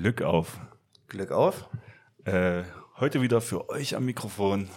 Glück 0.00 0.22
auf. 0.22 0.60
Glück 1.08 1.32
auf. 1.32 1.68
Äh, 2.24 2.62
heute 2.98 3.20
wieder 3.20 3.40
für 3.40 3.68
euch 3.68 3.96
am 3.96 4.04
Mikrofon 4.04 4.68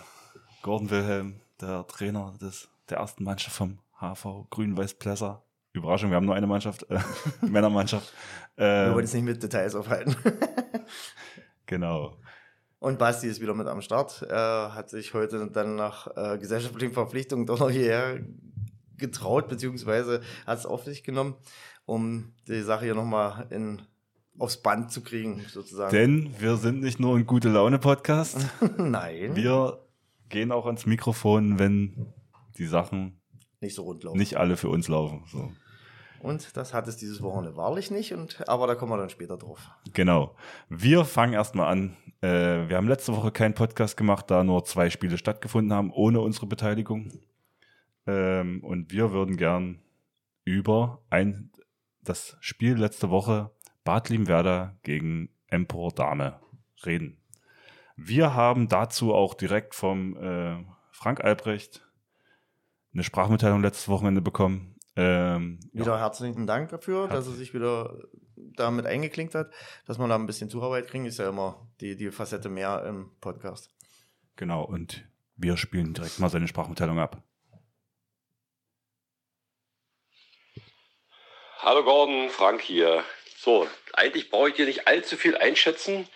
Gordon 0.63 0.89
Wilhelm, 0.89 1.41
der 1.61 1.85
Trainer 1.85 2.33
des, 2.41 2.69
der 2.89 2.97
ersten 2.97 3.23
Mannschaft 3.23 3.55
vom 3.55 3.77
HV 3.99 4.49
Grün-Weiß 4.49 4.95
Plesser. 4.95 5.43
Überraschung, 5.73 6.09
wir 6.09 6.15
haben 6.15 6.25
nur 6.25 6.33
eine 6.33 6.47
Mannschaft, 6.47 6.89
äh, 6.89 6.97
Männermannschaft. 7.45 8.11
Wir 8.55 8.65
Ähm, 8.65 8.95
wollen 8.95 9.05
es 9.05 9.13
nicht 9.13 9.21
mit 9.21 9.43
Details 9.43 9.75
aufhalten. 9.75 10.15
genau. 11.67 12.17
Und 12.79 12.97
Basti 12.97 13.27
ist 13.27 13.41
wieder 13.41 13.53
mit 13.53 13.67
am 13.67 13.83
Start. 13.83 14.23
Er 14.23 14.73
hat 14.73 14.89
sich 14.89 15.13
heute 15.13 15.47
dann 15.51 15.75
nach 15.75 16.07
äh, 16.17 16.39
gesellschaftlichen 16.39 16.93
Verpflichtungen 16.93 17.45
doch 17.45 17.59
noch 17.59 17.69
hierher 17.69 18.21
getraut, 18.97 19.49
beziehungsweise 19.49 20.21
hat 20.47 20.57
es 20.57 20.65
auf 20.65 20.83
sich 20.83 21.03
genommen, 21.03 21.35
um 21.85 22.33
die 22.47 22.63
Sache 22.63 22.85
hier 22.85 22.95
nochmal 22.95 23.45
in, 23.51 23.83
aufs 24.37 24.57
Band 24.57 24.91
zu 24.91 25.01
kriegen, 25.01 25.45
sozusagen. 25.47 25.91
Denn 25.91 26.35
wir 26.39 26.57
sind 26.57 26.81
nicht 26.81 26.99
nur 26.99 27.15
ein 27.15 27.25
gute 27.25 27.49
Laune 27.49 27.79
Podcast, 27.79 28.37
Nein, 28.77 29.35
wir 29.35 29.79
gehen 30.29 30.51
auch 30.51 30.65
ans 30.65 30.85
Mikrofon, 30.85 31.59
wenn 31.59 32.13
die 32.57 32.65
Sachen 32.65 33.19
nicht 33.59 33.75
so 33.75 33.83
rund 33.83 34.03
laufen. 34.03 34.17
nicht 34.17 34.37
alle 34.37 34.57
für 34.57 34.69
uns 34.69 34.87
laufen. 34.87 35.23
So. 35.31 35.51
Und 36.21 36.55
das 36.55 36.73
hat 36.73 36.87
es 36.87 36.97
dieses 36.97 37.21
Wochenende 37.21 37.57
wahrlich 37.57 37.91
nicht, 37.91 38.13
und, 38.13 38.47
aber 38.47 38.67
da 38.67 38.75
kommen 38.75 38.91
wir 38.91 38.97
dann 38.97 39.09
später 39.09 39.37
drauf. 39.37 39.59
Genau. 39.93 40.35
Wir 40.69 41.05
fangen 41.05 41.33
erstmal 41.33 41.71
an. 41.71 41.97
Äh, 42.21 42.69
wir 42.69 42.77
haben 42.77 42.87
letzte 42.87 43.15
Woche 43.15 43.31
keinen 43.31 43.55
Podcast 43.55 43.97
gemacht, 43.97 44.29
da 44.29 44.43
nur 44.43 44.63
zwei 44.65 44.89
Spiele 44.89 45.17
stattgefunden 45.17 45.73
haben, 45.73 45.91
ohne 45.91 46.21
unsere 46.21 46.45
Beteiligung. 46.45 47.11
Ähm, 48.05 48.63
und 48.63 48.91
wir 48.91 49.11
würden 49.11 49.37
gern 49.37 49.79
über 50.43 51.01
ein, 51.09 51.51
das 52.03 52.37
Spiel 52.39 52.75
letzte 52.75 53.09
Woche 53.09 53.51
Bad 53.83 54.09
Limwerda 54.09 54.77
gegen 54.83 55.29
Empor 55.47 55.91
Dame 55.91 56.39
reden. 56.85 57.17
Wir 57.95 58.33
haben 58.33 58.67
dazu 58.67 59.13
auch 59.13 59.33
direkt 59.33 59.75
vom 59.75 60.15
äh, 60.17 60.63
Frank 60.91 61.23
Albrecht 61.23 61.85
eine 62.93 63.03
Sprachmitteilung 63.03 63.61
letztes 63.61 63.87
Wochenende 63.87 64.21
bekommen. 64.21 64.75
Ähm, 64.95 65.59
Wieder 65.71 65.99
herzlichen 65.99 66.47
Dank 66.47 66.69
dafür, 66.69 67.07
dass 67.07 67.27
er 67.27 67.33
sich 67.33 67.53
wieder 67.53 67.97
damit 68.35 68.85
eingeklinkt 68.85 69.35
hat, 69.35 69.51
dass 69.85 69.97
wir 69.97 70.07
da 70.07 70.15
ein 70.15 70.25
bisschen 70.25 70.49
Zuarbeit 70.49 70.87
kriegen, 70.87 71.05
ist 71.05 71.19
ja 71.19 71.29
immer 71.29 71.67
die, 71.79 71.95
die 71.95 72.11
Facette 72.11 72.49
mehr 72.49 72.83
im 72.85 73.11
Podcast. 73.21 73.69
Genau, 74.35 74.63
und 74.63 75.07
wir 75.35 75.57
spielen 75.57 75.93
direkt 75.93 76.19
mal 76.19 76.29
seine 76.29 76.47
Sprachmitteilung 76.47 76.99
ab. 76.99 77.21
Hallo 81.59 81.83
Gordon, 81.83 82.29
Frank 82.29 82.61
hier. 82.61 83.03
So, 83.43 83.67
eigentlich 83.93 84.29
brauche 84.29 84.49
ich 84.49 84.55
dir 84.55 84.67
nicht 84.67 84.87
allzu 84.87 85.17
viel 85.17 85.35
einschätzen. 85.35 86.07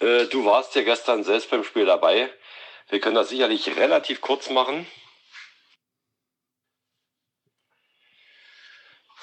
Äh, 0.00 0.26
du 0.26 0.44
warst 0.44 0.74
ja 0.74 0.82
gestern 0.82 1.24
selbst 1.24 1.48
beim 1.48 1.64
Spiel 1.64 1.86
dabei. 1.86 2.30
Wir 2.90 3.00
können 3.00 3.14
das 3.14 3.30
sicherlich 3.30 3.74
relativ 3.76 4.20
kurz 4.20 4.50
machen. 4.50 4.86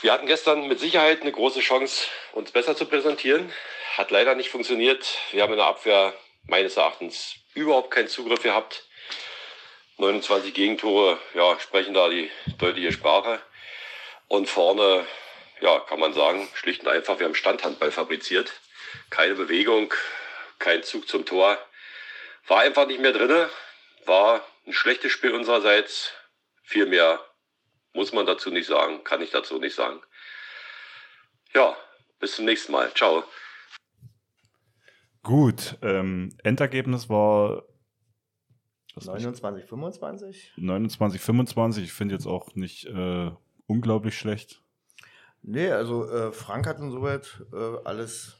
Wir 0.02 0.12
hatten 0.12 0.26
gestern 0.26 0.68
mit 0.68 0.80
Sicherheit 0.80 1.22
eine 1.22 1.32
große 1.32 1.60
Chance, 1.60 2.08
uns 2.32 2.50
besser 2.54 2.76
zu 2.76 2.88
präsentieren. 2.88 3.54
Hat 3.98 4.10
leider 4.10 4.34
nicht 4.34 4.50
funktioniert. 4.50 5.08
Wir 5.30 5.44
haben 5.44 5.54
in 5.54 5.60
der 5.60 5.68
Abwehr 5.68 6.16
meines 6.48 6.76
Erachtens 6.76 7.36
überhaupt 7.54 7.92
keinen 7.92 8.08
Zugriff 8.08 8.42
gehabt. 8.42 8.88
29 9.98 10.56
Gegentore, 10.56 11.20
ja, 11.36 11.60
sprechen 11.60 11.94
da 11.94 12.10
die 12.10 12.32
deutliche 12.58 12.92
Sprache. 12.92 13.40
Und 14.28 14.50
vorne, 14.50 15.06
ja, 15.62 15.80
kann 15.80 16.00
man 16.00 16.14
sagen, 16.14 16.48
schlicht 16.54 16.82
und 16.82 16.88
einfach, 16.88 17.20
wir 17.20 17.26
haben 17.26 17.36
Standhandball 17.36 17.92
fabriziert. 17.92 18.52
Keine 19.10 19.36
Bewegung, 19.36 19.94
kein 20.60 20.84
Zug 20.84 21.08
zum 21.08 21.26
Tor. 21.26 21.58
War 22.48 22.60
einfach 22.62 22.88
nicht 22.88 23.00
mehr 23.00 23.14
drinne. 23.14 23.50
War 24.06 24.46
ein 24.66 24.74
schlechtes 24.74 25.12
Spiel 25.12 25.34
unsererseits. 25.34 26.12
Viel 26.64 26.86
mehr 26.86 27.24
muss 27.94 28.14
man 28.14 28.26
dazu 28.26 28.50
nicht 28.50 28.68
sagen, 28.68 29.04
kann 29.04 29.22
ich 29.22 29.32
dazu 29.32 29.60
nicht 29.60 29.76
sagen. 29.76 30.02
Ja, 31.54 31.76
bis 32.20 32.36
zum 32.36 32.46
nächsten 32.46 32.72
Mal. 32.72 32.94
Ciao. 32.94 33.24
Gut, 35.24 35.78
ähm, 35.82 36.36
Endergebnis 36.44 37.10
war 37.10 37.64
was 38.96 39.08
war 39.08 39.16
ich? 39.18 39.24
29, 39.24 39.70
25? 39.70 40.54
29, 40.58 41.22
25. 41.22 41.84
Ich 41.84 41.94
finde 41.94 42.16
jetzt 42.16 42.26
auch 42.26 42.56
nicht 42.56 42.86
äh, 42.86 43.32
unglaublich 43.68 44.18
schlecht. 44.18 44.61
Nee, 45.44 45.72
also 45.72 46.08
äh, 46.10 46.32
Frank 46.32 46.68
hat 46.68 46.80
insoweit 46.80 47.44
äh, 47.52 47.78
alles. 47.84 48.38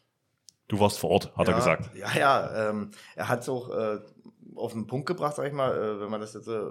Du 0.68 0.80
warst 0.80 1.00
vor 1.00 1.10
Ort, 1.10 1.36
hat 1.36 1.48
ja, 1.48 1.54
er 1.54 1.58
gesagt. 1.58 1.96
Ja, 1.96 2.18
ja. 2.18 2.70
Ähm, 2.70 2.92
er 3.16 3.28
hat 3.28 3.42
es 3.42 3.50
auch 3.50 3.70
äh, 3.70 4.00
auf 4.56 4.74
den 4.74 4.88
Punkt 4.88 5.08
gebracht, 5.08 5.36
sag 5.36 5.48
ich 5.48 5.54
mal, 5.54 5.76
äh, 5.76 6.00
wenn 6.00 6.10
man 6.10 6.22
das 6.22 6.34
jetzt 6.34 6.48
äh, 6.48 6.62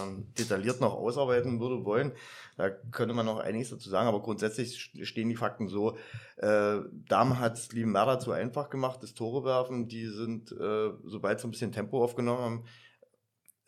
ähm, 0.00 0.32
detailliert 0.38 0.80
noch 0.80 0.94
ausarbeiten 0.94 1.60
würde 1.60 1.84
wollen. 1.84 2.12
Da 2.56 2.70
könnte 2.70 3.14
man 3.14 3.26
noch 3.26 3.38
einiges 3.38 3.70
dazu 3.70 3.90
sagen, 3.90 4.08
aber 4.08 4.22
grundsätzlich 4.22 4.76
st- 4.76 5.04
stehen 5.04 5.28
die 5.28 5.36
Fakten 5.36 5.68
so. 5.68 5.98
Äh, 6.36 6.78
Damen 6.90 7.38
hat 7.38 7.58
es 7.58 7.72
Liebenwerder 7.72 8.18
zu 8.18 8.32
einfach 8.32 8.70
gemacht, 8.70 9.02
das 9.02 9.14
Tore 9.14 9.44
werfen. 9.44 9.86
Die 9.88 10.06
sind, 10.06 10.48
sobald 10.48 11.40
sie 11.40 11.46
ein 11.46 11.50
bisschen 11.50 11.72
Tempo 11.72 12.02
aufgenommen 12.02 12.64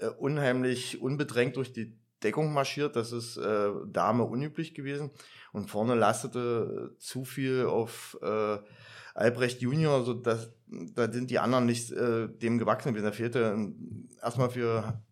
haben, 0.01 0.17
unheimlich 0.19 1.01
unbedrängt 1.01 1.57
durch 1.57 1.73
die 1.73 1.97
Deckung 2.23 2.53
marschiert. 2.53 2.97
Das 2.97 3.13
ist 3.13 3.37
äh, 3.37 3.69
Dame 3.87 4.25
unüblich 4.25 4.75
gewesen. 4.75 5.11
Und 5.53 5.71
vorne 5.71 5.95
lastete 5.95 6.93
äh, 6.95 6.99
zu 6.99 7.25
viel 7.25 7.67
auf 7.67 8.19
äh, 8.23 8.59
Albrecht 9.15 9.61
Junior, 9.61 10.05
so 10.05 10.15
dass 10.15 10.53
da 10.95 11.13
sind 11.13 11.31
die 11.31 11.39
anderen 11.39 11.67
nicht 11.67 11.93
äh, 11.93 12.29
dem 12.29 12.59
gewachsen 12.59 12.93
gewesen. 12.93 13.05
Da 13.05 13.13
fehlte 13.13 13.53
ein- 13.53 14.09
erstmal 14.23 14.51
für 14.51 15.03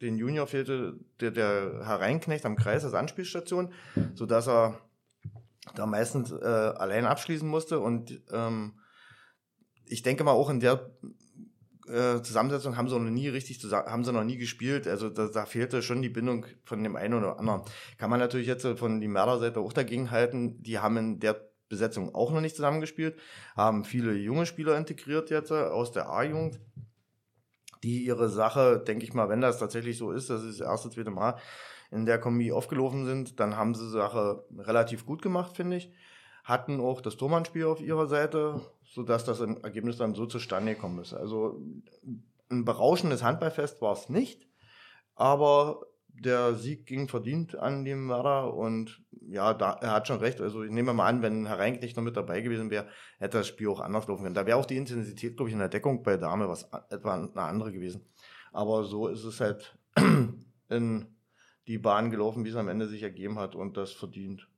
den 0.00 0.16
Junior 0.16 0.46
fehlte 0.46 0.98
der, 1.20 1.30
der 1.32 1.80
Hereinknecht 1.84 2.44
am 2.44 2.56
Kreis 2.56 2.84
als 2.84 2.94
Anspielstation, 2.94 3.72
so 4.14 4.26
dass 4.26 4.46
er 4.46 4.78
da 5.74 5.86
meistens 5.86 6.30
äh, 6.30 6.44
allein 6.44 7.04
abschließen 7.04 7.48
musste. 7.48 7.80
Und 7.80 8.20
ähm, 8.30 8.78
ich 9.86 10.02
denke 10.02 10.22
mal 10.24 10.32
auch 10.32 10.50
in 10.50 10.60
der 10.60 10.90
äh, 11.88 12.22
Zusammensetzung 12.22 12.76
haben 12.76 12.88
sie 12.88 12.98
noch 12.98 13.10
nie 13.10 13.28
richtig 13.28 13.60
zusammen, 13.60 13.86
haben 13.86 14.04
sie 14.04 14.12
noch 14.12 14.24
nie 14.24 14.36
gespielt. 14.36 14.86
Also 14.86 15.08
da, 15.10 15.28
da 15.28 15.46
fehlte 15.46 15.82
schon 15.82 16.02
die 16.02 16.08
Bindung 16.08 16.46
von 16.64 16.82
dem 16.82 16.96
einen 16.96 17.14
oder 17.14 17.38
anderen. 17.38 17.62
Kann 17.96 18.10
man 18.10 18.20
natürlich 18.20 18.46
jetzt 18.46 18.66
von 18.66 19.00
die 19.00 19.08
Mörderseite 19.08 19.60
auch 19.60 19.72
dagegen 19.72 20.10
halten. 20.10 20.62
Die 20.62 20.78
haben 20.78 20.96
in 20.96 21.20
der 21.20 21.48
Besetzung 21.68 22.14
auch 22.14 22.32
noch 22.32 22.40
nicht 22.40 22.56
zusammengespielt, 22.56 23.18
haben 23.56 23.84
viele 23.84 24.14
junge 24.14 24.46
Spieler 24.46 24.76
integriert 24.76 25.30
jetzt 25.30 25.50
äh, 25.50 25.54
aus 25.54 25.92
der 25.92 26.08
A-Jugend, 26.08 26.60
die 27.82 28.04
ihre 28.04 28.28
Sache, 28.28 28.82
denke 28.86 29.04
ich 29.04 29.14
mal, 29.14 29.28
wenn 29.28 29.40
das 29.40 29.58
tatsächlich 29.58 29.98
so 29.98 30.10
ist, 30.10 30.30
das 30.30 30.42
ist 30.42 30.60
das 30.60 30.66
erste, 30.66 30.90
zweite 30.90 31.10
Mal 31.10 31.36
in 31.90 32.06
der 32.06 32.18
Kombi 32.18 32.52
aufgelaufen 32.52 33.06
sind, 33.06 33.40
dann 33.40 33.56
haben 33.56 33.74
sie 33.74 33.88
Sache 33.88 34.44
relativ 34.56 35.06
gut 35.06 35.22
gemacht, 35.22 35.56
finde 35.56 35.76
ich. 35.76 35.90
Hatten 36.48 36.80
auch 36.80 37.02
das 37.02 37.18
Tormannspiel 37.18 37.66
auf 37.66 37.82
ihrer 37.82 38.06
Seite, 38.06 38.58
sodass 38.82 39.22
das 39.26 39.40
im 39.40 39.62
Ergebnis 39.62 39.98
dann 39.98 40.14
so 40.14 40.24
zustande 40.24 40.74
gekommen 40.74 40.98
ist. 41.00 41.12
Also 41.12 41.60
ein 42.50 42.64
berauschendes 42.64 43.22
Handballfest 43.22 43.82
war 43.82 43.92
es 43.92 44.08
nicht, 44.08 44.48
aber 45.14 45.82
der 46.08 46.54
Sieg 46.54 46.86
ging 46.86 47.06
verdient 47.06 47.54
an 47.54 47.84
den 47.84 48.08
Werder 48.08 48.54
und 48.54 49.02
ja, 49.28 49.52
da, 49.52 49.72
er 49.72 49.92
hat 49.92 50.08
schon 50.08 50.20
recht. 50.20 50.40
Also 50.40 50.62
ich 50.62 50.70
nehme 50.70 50.94
mal 50.94 51.06
an, 51.06 51.20
wenn 51.20 51.44
Herr 51.44 51.58
Reinknecht 51.58 51.98
noch 51.98 52.02
mit 52.02 52.16
dabei 52.16 52.40
gewesen 52.40 52.70
wäre, 52.70 52.88
hätte 53.18 53.36
das 53.36 53.46
Spiel 53.46 53.68
auch 53.68 53.80
anders 53.80 54.08
laufen 54.08 54.22
können. 54.22 54.34
Da 54.34 54.46
wäre 54.46 54.56
auch 54.56 54.64
die 54.64 54.78
Intensität, 54.78 55.36
glaube 55.36 55.50
ich, 55.50 55.52
in 55.52 55.58
der 55.58 55.68
Deckung 55.68 56.02
bei 56.02 56.16
Dame 56.16 56.48
was 56.48 56.70
etwa 56.88 57.14
eine 57.14 57.42
andere 57.42 57.72
gewesen. 57.72 58.06
Aber 58.52 58.84
so 58.84 59.08
ist 59.08 59.24
es 59.24 59.38
halt 59.38 59.76
in 60.70 61.06
die 61.66 61.78
Bahn 61.78 62.10
gelaufen, 62.10 62.46
wie 62.46 62.48
es 62.48 62.56
am 62.56 62.68
Ende 62.68 62.88
sich 62.88 63.02
ergeben 63.02 63.38
hat 63.38 63.54
und 63.54 63.76
das 63.76 63.92
verdient. 63.92 64.48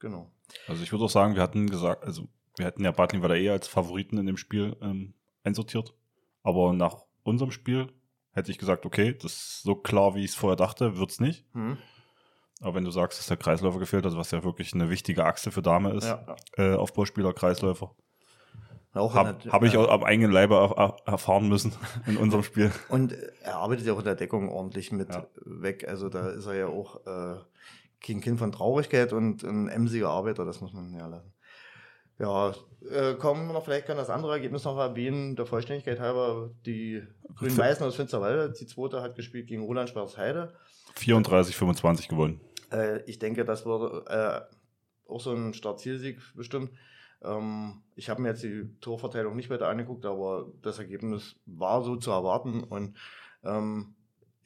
Genau. 0.00 0.32
Also 0.66 0.82
ich 0.82 0.92
würde 0.92 1.04
auch 1.04 1.10
sagen, 1.10 1.34
wir 1.34 1.42
hatten 1.42 1.68
gesagt, 1.68 2.04
also 2.04 2.28
wir 2.56 2.66
hätten 2.66 2.84
ja 2.84 2.90
Bad 2.90 3.12
Limwerda 3.12 3.34
eh 3.36 3.50
als 3.50 3.68
Favoriten 3.68 4.18
in 4.18 4.26
dem 4.26 4.36
Spiel 4.36 4.76
ähm, 4.82 5.14
einsortiert. 5.44 5.94
Aber 6.42 6.72
nach 6.72 6.96
unserem 7.22 7.50
Spiel 7.50 7.92
hätte 8.32 8.50
ich 8.50 8.58
gesagt, 8.58 8.86
okay, 8.86 9.14
das 9.14 9.32
ist 9.32 9.62
so 9.62 9.74
klar, 9.74 10.14
wie 10.14 10.24
ich 10.24 10.30
es 10.30 10.36
vorher 10.36 10.56
dachte, 10.56 10.96
wird's 10.98 11.20
nicht. 11.20 11.44
Hm. 11.52 11.76
Aber 12.60 12.74
wenn 12.74 12.84
du 12.84 12.90
sagst, 12.90 13.18
dass 13.18 13.26
der 13.26 13.36
Kreisläufer 13.36 13.78
gefehlt 13.78 14.04
hat, 14.04 14.16
was 14.16 14.30
ja 14.32 14.42
wirklich 14.42 14.74
eine 14.74 14.90
wichtige 14.90 15.24
Achse 15.24 15.50
für 15.50 15.62
Dame 15.62 15.92
ist, 15.92 16.06
Ja. 16.06 16.36
äh, 16.56 16.74
Aufbauspieler, 16.74 17.32
Kreisläufer, 17.32 17.94
habe 18.94 19.38
hab 19.50 19.62
ich 19.62 19.76
auch 19.76 19.88
am 19.88 20.02
eigenen 20.02 20.32
Leibe 20.32 20.54
er, 20.56 20.76
er, 20.76 20.96
erfahren 21.12 21.48
müssen 21.48 21.72
in 22.06 22.16
unserem 22.16 22.42
Spiel. 22.42 22.72
Und 22.88 23.12
er 23.42 23.56
arbeitet 23.56 23.86
ja 23.86 23.92
auch 23.92 23.98
in 23.98 24.04
der 24.04 24.16
Deckung 24.16 24.48
ordentlich 24.48 24.90
mit 24.90 25.14
Ja. 25.14 25.26
weg. 25.44 25.86
Also 25.86 26.08
da 26.08 26.30
ist 26.30 26.46
er 26.46 26.54
ja 26.54 26.66
auch 26.66 27.06
äh, 27.06 27.36
kein 28.00 28.20
Kind 28.20 28.38
von 28.38 28.52
Traurigkeit 28.52 29.12
und 29.12 29.42
ein 29.42 29.68
emsiger 29.68 30.10
Arbeiter, 30.10 30.44
das 30.44 30.60
muss 30.60 30.72
man 30.72 30.92
ja 30.94 31.06
lassen. 31.06 31.32
Ja, 32.18 32.52
äh, 32.90 33.14
kommen 33.14 33.46
wir 33.46 33.52
noch, 33.52 33.64
vielleicht 33.64 33.86
kann 33.86 33.96
das 33.96 34.10
andere 34.10 34.32
Ergebnis 34.32 34.64
noch 34.64 34.76
erwähnen, 34.76 35.36
der 35.36 35.46
Vollständigkeit 35.46 36.00
halber, 36.00 36.50
die 36.66 37.02
Grün-Weißen 37.36 37.86
aus 37.86 37.94
Finsterwalde, 37.94 38.52
die 38.52 38.66
zweite 38.66 39.02
hat 39.02 39.14
gespielt 39.14 39.46
gegen 39.46 39.62
Roland 39.62 39.88
Schwarzheide. 39.88 40.52
34, 40.96 41.56
25 41.56 42.08
gewonnen. 42.08 42.40
Äh, 42.72 43.02
ich 43.04 43.20
denke, 43.20 43.44
das 43.44 43.64
wurde 43.64 44.04
äh, 44.08 45.10
auch 45.10 45.20
so 45.20 45.32
ein 45.32 45.54
Start-Zielsieg 45.54 46.20
bestimmt. 46.34 46.72
Ähm, 47.22 47.82
ich 47.94 48.10
habe 48.10 48.22
mir 48.22 48.28
jetzt 48.30 48.42
die 48.42 48.68
Torverteilung 48.80 49.36
nicht 49.36 49.50
weiter 49.50 49.68
angeguckt, 49.68 50.04
aber 50.04 50.52
das 50.62 50.78
Ergebnis 50.78 51.36
war 51.46 51.82
so 51.82 51.96
zu 51.96 52.10
erwarten. 52.10 52.64
Und 52.64 52.96
ähm, 53.44 53.94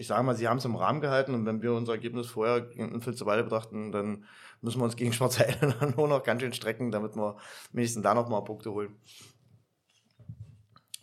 ich 0.03 0.09
sage 0.09 0.25
mal, 0.25 0.35
sie 0.35 0.49
haben 0.49 0.59
es 0.59 0.65
im 0.65 0.75
Rahmen 0.75 1.01
gehalten. 1.01 1.33
Und 1.33 1.47
wenn 1.47 1.63
wir 1.63 1.73
unser 1.73 1.93
Ergebnis 1.93 2.27
vorher 2.27 2.69
in 2.73 3.01
Filzerwalde 3.01 3.45
betrachten, 3.45 3.93
dann 3.93 4.25
müssen 4.61 4.81
wir 4.81 4.85
uns 4.85 4.97
gegen 4.97 5.13
Schwarzheide 5.13 5.77
dann 5.79 5.91
nur 5.97 6.09
noch 6.09 6.25
ganz 6.25 6.43
schön 6.43 6.53
strecken, 6.53 6.91
damit 6.91 7.15
wir 7.15 7.37
wenigstens 7.71 8.03
da 8.03 8.13
noch 8.13 8.29
mal 8.29 8.41
Punkte 8.41 8.73
holen. 8.73 8.97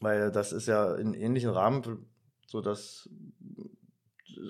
Weil 0.01 0.31
das 0.31 0.51
ist 0.51 0.67
ja 0.67 0.95
in 0.95 1.13
ähnlichen 1.13 1.49
Rahmen, 1.49 2.09
so 2.45 2.59
dass 2.59 3.09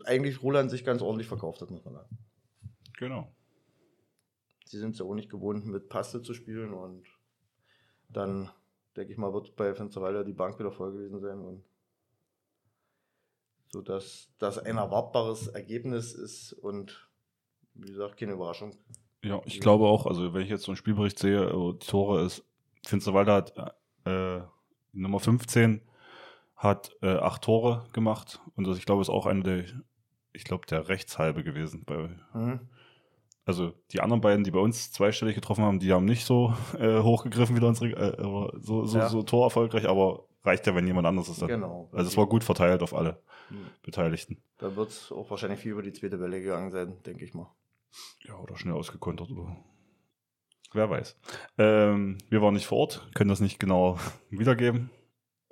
eigentlich 0.05 0.41
Roland 0.41 0.71
sich 0.71 0.83
ganz 0.83 1.03
ordentlich 1.03 1.27
verkauft 1.27 1.61
hat, 1.61 1.69
muss 1.69 1.85
man 1.85 1.93
sagen. 1.93 2.17
Genau. 2.97 3.31
Sie 4.65 4.79
sind 4.79 4.93
es 4.93 4.99
ja 4.99 5.05
auch 5.05 5.13
nicht 5.13 5.29
gewohnt, 5.29 5.67
mit 5.67 5.89
Paste 5.89 6.23
zu 6.23 6.33
spielen 6.33 6.73
und 6.73 7.05
dann, 8.07 8.49
denke 8.95 9.11
ich 9.11 9.19
mal, 9.19 9.31
wird 9.31 9.55
bei 9.55 9.75
Fensterwalder 9.75 10.23
die 10.23 10.33
Bank 10.33 10.57
wieder 10.57 10.71
voll 10.71 10.91
gewesen 10.91 11.19
sein 11.19 11.39
und 11.39 11.63
so 13.69 13.81
dass 13.81 14.29
das 14.39 14.57
ein 14.57 14.77
erwartbares 14.77 15.47
Ergebnis 15.47 16.13
ist 16.13 16.53
und 16.53 17.09
wie 17.73 17.89
gesagt, 17.89 18.17
keine 18.17 18.33
Überraschung. 18.33 18.75
Ja, 19.23 19.41
ich 19.45 19.59
glaube 19.59 19.85
auch, 19.85 20.05
also 20.05 20.33
wenn 20.33 20.41
ich 20.41 20.49
jetzt 20.49 20.63
so 20.63 20.71
einen 20.71 20.77
Spielbericht 20.77 21.19
sehe, 21.19 21.43
äh, 21.43 21.73
die 21.73 21.85
Tore 21.85 22.23
ist, 22.23 22.43
Finsterwalder 22.85 23.35
hat 23.35 23.75
äh, 24.05 24.41
Nummer 24.93 25.19
15 25.19 25.81
hat 26.55 26.91
äh, 27.01 27.15
acht 27.15 27.43
Tore 27.43 27.85
gemacht 27.93 28.41
und 28.55 28.67
das, 28.67 28.77
ich 28.77 28.85
glaube, 28.85 29.01
ist 29.01 29.09
auch 29.09 29.25
eine 29.25 29.43
der, 29.43 29.65
ich 30.33 30.43
glaube, 30.43 30.65
der 30.67 30.89
Rechtshalbe 30.89 31.43
gewesen. 31.43 31.83
Bei, 31.85 32.09
mhm. 32.33 32.69
Also 33.45 33.73
die 33.91 34.01
anderen 34.01 34.21
beiden, 34.21 34.43
die 34.43 34.51
bei 34.51 34.59
uns 34.59 34.91
zweistellig 34.91 35.35
getroffen 35.35 35.63
haben, 35.63 35.79
die 35.79 35.91
haben 35.91 36.05
nicht 36.05 36.25
so 36.25 36.53
äh, 36.79 37.01
hochgegriffen 37.01 37.59
wie 37.59 37.65
unsere, 37.65 37.91
äh, 37.91 38.21
so, 38.61 38.85
so, 38.85 38.97
ja. 38.97 39.09
so 39.09 39.23
torerfolgreich, 39.23 39.87
aber 39.87 40.25
reicht 40.43 40.67
ja, 40.67 40.75
wenn 40.75 40.87
jemand 40.87 41.07
anderes 41.07 41.29
ist. 41.29 41.41
Dann. 41.41 41.49
Genau. 41.49 41.89
Also 41.91 42.09
es 42.09 42.17
war 42.17 42.27
gut 42.27 42.43
verteilt 42.43 42.81
auf 42.81 42.93
alle 42.93 43.21
mhm. 43.49 43.67
Beteiligten. 43.83 44.41
Da 44.57 44.75
wird 44.75 44.89
es 44.89 45.11
auch 45.11 45.29
wahrscheinlich 45.29 45.59
viel 45.59 45.71
über 45.71 45.81
die 45.81 45.93
zweite 45.93 46.19
Welle 46.19 46.41
gegangen 46.41 46.71
sein, 46.71 46.97
denke 47.05 47.25
ich 47.25 47.33
mal. 47.33 47.53
Ja, 48.21 48.37
oder 48.37 48.55
schnell 48.55 48.75
ausgekontert 48.75 49.31
oder 49.31 49.57
wer 50.73 50.89
weiß. 50.89 51.17
Ähm, 51.57 52.17
wir 52.29 52.41
waren 52.41 52.53
nicht 52.53 52.67
vor 52.67 52.79
Ort, 52.79 53.09
können 53.15 53.29
das 53.29 53.39
nicht 53.39 53.59
genau 53.59 53.97
wiedergeben. 54.29 54.89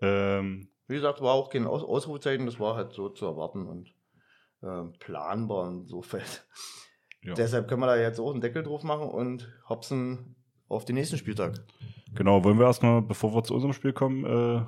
Ähm, 0.02 0.70
Wie 0.88 0.96
gesagt, 0.96 1.22
war 1.22 1.34
auch 1.34 1.50
kein 1.50 1.66
Aus 1.66 1.84
Ausrufezeichen, 1.84 2.46
das 2.46 2.60
war 2.60 2.76
halt 2.76 2.94
so 2.94 3.10
zu 3.10 3.26
erwarten 3.26 3.66
und 3.66 3.94
ähm, 4.64 4.94
planbar 5.00 5.70
insofern. 5.70 6.22
Ja. 7.24 7.34
Deshalb 7.34 7.68
können 7.68 7.82
wir 7.82 7.88
da 7.88 7.98
jetzt 7.98 8.20
auch 8.20 8.32
einen 8.32 8.42
Deckel 8.42 8.64
drauf 8.64 8.84
machen 8.84 9.10
und 9.10 9.52
hopsen 9.68 10.36
auf 10.70 10.86
den 10.86 10.96
nächsten 10.96 11.18
Spieltag. 11.18 11.66
Genau, 12.14 12.44
wollen 12.44 12.60
wir 12.60 12.66
erstmal, 12.66 13.02
bevor 13.02 13.34
wir 13.34 13.44
zu 13.44 13.54
unserem 13.54 13.74
Spiel 13.74 13.94
kommen, 13.94 14.24
äh, 14.26 14.66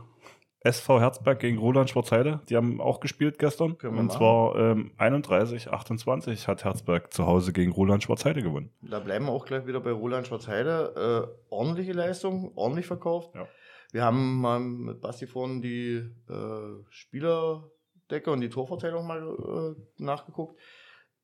SV 0.62 1.00
Herzberg 1.00 1.40
gegen 1.40 1.58
Roland 1.58 1.90
Schwarzheide. 1.90 2.42
Die 2.50 2.58
haben 2.58 2.82
auch 2.82 3.00
gespielt 3.00 3.40
gestern. 3.40 3.74
Und 3.74 4.12
zwar 4.12 4.56
ähm, 4.58 4.92
31, 4.98 5.72
28 5.72 6.48
hat 6.48 6.66
Herzberg 6.66 7.14
zu 7.14 7.26
Hause 7.26 7.54
gegen 7.54 7.72
Roland 7.72 8.04
Schwarzheide 8.04 8.42
gewonnen. 8.42 8.72
Da 8.82 9.00
bleiben 9.00 9.26
wir 9.26 9.32
auch 9.32 9.46
gleich 9.46 9.66
wieder 9.68 9.80
bei 9.80 9.92
Roland 9.92 10.28
Schwarzheide. 10.28 11.30
Äh, 11.30 11.54
ordentliche 11.54 11.94
Leistung, 11.94 12.52
ordentlich 12.56 12.88
verkauft. 12.88 13.34
Ja. 13.36 13.48
Wir 13.92 14.04
haben 14.04 14.42
mal 14.42 14.60
mit 14.60 15.02
Basti 15.02 15.28
vorhin 15.28 15.62
die 15.62 16.06
äh, 16.30 16.84
Spielerdecke 16.90 18.30
und 18.30 18.42
die 18.42 18.50
Torverteilung 18.50 19.08
mal 19.08 19.76
äh, 19.78 20.04
nachgeguckt. 20.04 20.60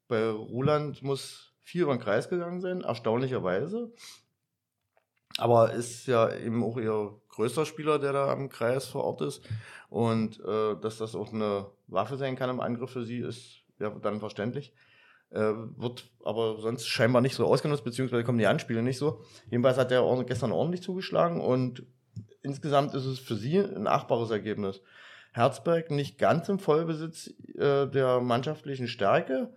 Bei 0.08 0.30
Roland 0.30 1.04
muss 1.04 1.54
viel 1.62 1.82
über 1.82 1.94
den 1.94 2.02
Kreis 2.02 2.30
gegangen 2.30 2.62
sein, 2.62 2.82
erstaunlicherweise. 2.82 3.92
Aber 5.38 5.74
ist 5.74 6.08
ja 6.08 6.34
eben 6.34 6.64
auch 6.64 6.78
ihr 6.78 7.20
größter 7.36 7.66
Spieler, 7.66 8.00
der 8.00 8.14
da 8.14 8.32
am 8.32 8.50
Kreis 8.50 8.86
vor 8.86 9.04
Ort 9.04 9.22
ist. 9.22 9.42
Und 9.90 10.40
äh, 10.40 10.76
dass 10.82 10.98
das 10.98 11.16
auch 11.16 11.32
eine 11.32 11.68
Waffe 11.88 12.18
sein 12.18 12.36
kann 12.36 12.50
im 12.50 12.60
Angriff 12.60 12.92
für 12.92 13.06
sie, 13.06 13.20
ist 13.20 13.62
ja 13.80 13.90
dann 13.90 14.20
verständlich. 14.20 14.74
Äh, 15.32 15.54
wird 15.76 16.10
aber 16.24 16.60
sonst 16.60 16.88
scheinbar 16.88 17.22
nicht 17.22 17.36
so 17.36 17.46
ausgenutzt, 17.46 17.84
beziehungsweise 17.84 18.24
kommen 18.24 18.38
die 18.38 18.48
Anspiele 18.48 18.82
nicht 18.82 18.98
so. 18.98 19.22
Jedenfalls 19.50 19.78
hat 19.78 19.92
er 19.92 20.24
gestern 20.24 20.52
ordentlich 20.52 20.82
zugeschlagen 20.82 21.42
und 21.42 21.84
insgesamt 22.42 22.94
ist 22.94 23.06
es 23.06 23.20
für 23.20 23.36
sie 23.36 23.60
ein 23.60 23.88
achtbares 23.88 24.32
Ergebnis. 24.32 24.82
Herzberg 25.34 25.92
nicht 25.92 26.18
ganz 26.18 26.48
im 26.48 26.60
Vollbesitz 26.60 27.34
äh, 27.56 27.88
der 27.88 28.22
mannschaftlichen 28.22 28.88
Stärke, 28.88 29.54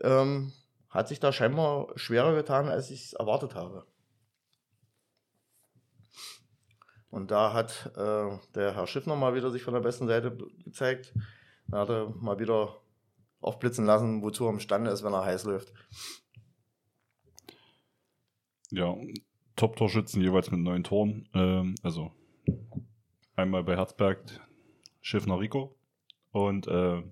ähm, 0.00 0.52
hat 0.90 1.08
sich 1.08 1.18
da 1.18 1.32
scheinbar 1.32 1.88
schwerer 1.96 2.34
getan, 2.34 2.68
als 2.68 2.90
ich 2.90 3.06
es 3.06 3.12
erwartet 3.14 3.56
habe. 3.56 3.84
Und 7.10 7.30
da 7.30 7.52
hat 7.52 7.90
äh, 7.96 8.38
der 8.54 8.74
Herr 8.74 8.86
Schiffner 8.86 9.16
mal 9.16 9.34
wieder 9.34 9.50
sich 9.50 9.62
von 9.62 9.74
der 9.74 9.80
besten 9.80 10.06
Seite 10.06 10.36
gezeigt. 10.64 11.14
Da 11.68 11.80
hat 11.80 11.88
er 11.88 12.10
mal 12.10 12.38
wieder 12.38 12.76
aufblitzen 13.40 13.86
lassen, 13.86 14.22
wozu 14.22 14.44
er 14.44 14.50
imstande 14.50 14.90
ist, 14.90 15.04
wenn 15.04 15.12
er 15.12 15.24
heiß 15.24 15.44
läuft. 15.44 15.72
Ja, 18.70 18.94
Top-Torschützen 19.56 20.20
jeweils 20.20 20.50
mit 20.50 20.60
neun 20.60 20.84
Toren. 20.84 21.28
Ähm, 21.34 21.74
also 21.82 22.12
einmal 23.36 23.64
bei 23.64 23.76
Herzberg 23.76 24.20
Schiffner 25.00 25.40
Rico 25.40 25.74
und 26.32 26.66
äh, 26.66 27.02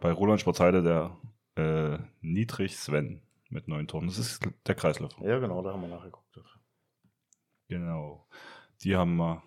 bei 0.00 0.12
Roland 0.12 0.40
Sportheide 0.40 0.82
der 0.82 1.18
äh, 1.56 1.98
Niedrig 2.20 2.76
Sven 2.76 3.22
mit 3.48 3.66
neun 3.66 3.88
Toren. 3.88 4.06
Das 4.06 4.18
ist 4.18 4.48
der 4.66 4.74
Kreisläufer. 4.74 5.24
Ja, 5.24 5.38
genau, 5.38 5.62
da 5.62 5.72
haben 5.72 5.82
wir 5.82 5.88
nachgeguckt. 5.88 6.22
Genau. 7.68 8.26
Die 8.84 8.96
haben 8.96 9.16
wir 9.16 9.42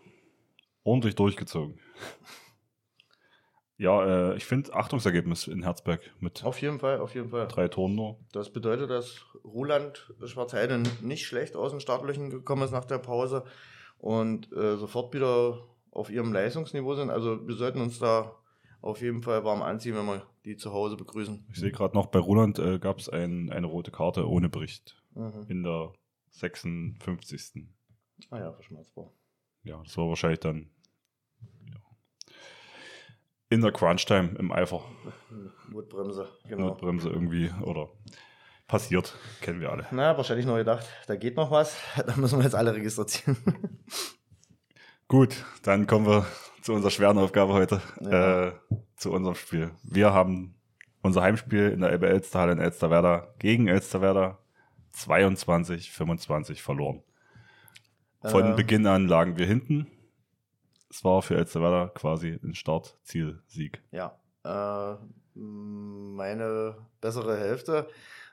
ordentlich 0.83 1.15
durchgezogen. 1.15 1.79
Ja, 3.77 4.31
äh, 4.31 4.37
ich 4.37 4.45
finde 4.45 4.73
Achtungsergebnis 4.73 5.47
in 5.47 5.63
Herzberg 5.63 5.99
mit. 6.19 6.43
Auf 6.45 6.61
jeden 6.61 6.79
Fall, 6.79 6.99
auf 6.99 7.13
jeden 7.13 7.29
Fall. 7.29 7.47
Drei 7.47 7.67
Toren 7.67 7.95
nur. 7.95 8.19
Das 8.31 8.53
bedeutet, 8.53 8.89
dass 8.89 9.25
Roland 9.43 10.13
Schwarzheide 10.23 10.81
nicht 11.01 11.25
schlecht 11.25 11.57
aus 11.57 11.71
den 11.71 11.81
Startlöchern 11.81 12.29
gekommen 12.29 12.63
ist 12.63 12.71
nach 12.71 12.85
der 12.85 12.99
Pause 12.99 13.43
und 13.97 14.51
äh, 14.53 14.77
sofort 14.77 15.13
wieder 15.13 15.59
auf 15.91 16.09
ihrem 16.09 16.31
Leistungsniveau 16.31 16.95
sind. 16.95 17.09
Also 17.09 17.45
wir 17.45 17.55
sollten 17.55 17.81
uns 17.81 17.99
da 17.99 18.35
auf 18.81 19.01
jeden 19.01 19.23
Fall 19.23 19.43
warm 19.43 19.61
anziehen, 19.61 19.95
wenn 19.95 20.05
wir 20.05 20.25
die 20.45 20.55
zu 20.55 20.71
Hause 20.71 20.95
begrüßen. 20.95 21.45
Ich 21.49 21.59
sehe 21.59 21.71
gerade 21.71 21.95
noch, 21.95 22.05
bei 22.05 22.19
Roland 22.19 22.59
äh, 22.59 22.79
gab 22.79 22.99
es 22.99 23.09
ein, 23.09 23.49
eine 23.49 23.67
rote 23.67 23.91
Karte 23.91 24.29
ohne 24.29 24.47
Bericht. 24.47 25.01
Mhm. 25.15 25.45
In 25.49 25.63
der 25.63 25.91
56. 26.29 27.67
Ah 28.29 28.39
ja, 28.39 28.53
verschmerzbar. 28.53 29.11
Ja, 29.65 29.81
das 29.83 29.97
war 29.97 30.07
wahrscheinlich 30.07 30.39
dann 30.39 30.69
ja, 31.67 31.75
in 33.49 33.61
der 33.61 33.71
Crunch-Time 33.71 34.35
im 34.37 34.51
Eifer. 34.51 34.83
Notbremse, 35.69 36.29
genau. 36.47 36.67
Notbremse 36.67 37.09
irgendwie 37.09 37.51
oder 37.63 37.89
passiert, 38.67 39.15
kennen 39.41 39.59
wir 39.61 39.71
alle. 39.71 39.87
Na, 39.91 40.15
wahrscheinlich 40.17 40.45
nur 40.45 40.57
gedacht, 40.57 40.87
da 41.07 41.15
geht 41.15 41.35
noch 41.35 41.49
was, 41.49 41.75
da 42.05 42.15
müssen 42.15 42.37
wir 42.37 42.43
jetzt 42.43 42.55
alle 42.55 42.75
registrieren. 42.75 43.37
Gut, 45.07 45.43
dann 45.63 45.87
kommen 45.87 46.05
wir 46.05 46.27
zu 46.61 46.73
unserer 46.73 46.91
schweren 46.91 47.17
Aufgabe 47.17 47.53
heute, 47.53 47.81
ja. 48.01 48.47
äh, 48.47 48.53
zu 48.97 49.11
unserem 49.11 49.35
Spiel. 49.35 49.71
Wir 49.83 50.13
haben 50.13 50.55
unser 51.01 51.23
Heimspiel 51.23 51.69
in 51.69 51.81
der 51.81 51.89
Elbe 51.89 52.07
Elsterhalle 52.07 52.51
in 52.51 52.59
Elsterwerda 52.59 53.33
gegen 53.39 53.67
Elsterwerda 53.67 54.39
22-25 54.95 56.61
verloren. 56.61 57.03
Von 58.29 58.53
äh, 58.53 58.55
Beginn 58.55 58.87
an 58.87 59.07
lagen 59.07 59.37
wir 59.37 59.45
hinten. 59.45 59.87
Es 60.89 61.03
war 61.03 61.21
für 61.21 61.35
Elsterwerda 61.35 61.89
quasi 61.93 62.39
ein 62.43 62.55
Start-Ziel-Sieg. 62.55 63.81
Ja, 63.91 64.17
äh, 64.43 64.95
meine 65.35 66.77
bessere 67.01 67.37
Hälfte 67.37 67.87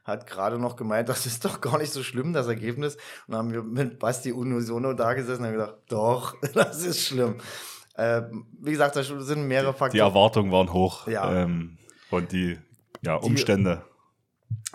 hat 0.05 0.27
gerade 0.27 0.59
noch 0.59 0.77
gemeint, 0.77 1.09
das 1.09 1.27
ist 1.27 1.45
doch 1.45 1.61
gar 1.61 1.79
nicht 1.79 1.93
so 1.93 2.03
schlimm, 2.03 2.33
das 2.33 2.47
Ergebnis. 2.47 2.97
Und 3.27 3.33
dann 3.33 3.39
haben 3.39 3.53
wir 3.53 3.63
mit 3.63 3.99
Basti 3.99 4.33
Unisono 4.33 4.93
da 4.95 5.15
gesessen 5.15 5.43
und 5.43 5.47
haben 5.49 5.55
gedacht, 5.55 5.77
doch, 5.89 6.37
das 6.55 6.85
ist 6.85 7.07
schlimm. 7.07 7.37
Äh, 7.95 8.23
wie 8.61 8.71
gesagt, 8.71 8.97
da 8.97 9.03
sind 9.03 9.47
mehrere 9.47 9.73
Faktoren. 9.73 9.93
Die 9.93 9.99
Erwartungen 9.99 10.51
waren 10.51 10.73
hoch. 10.73 11.07
Ja. 11.07 11.43
Ähm, 11.43 11.77
und 12.11 12.33
die 12.33 12.59
ja, 13.03 13.17
Umstände. 13.17 13.83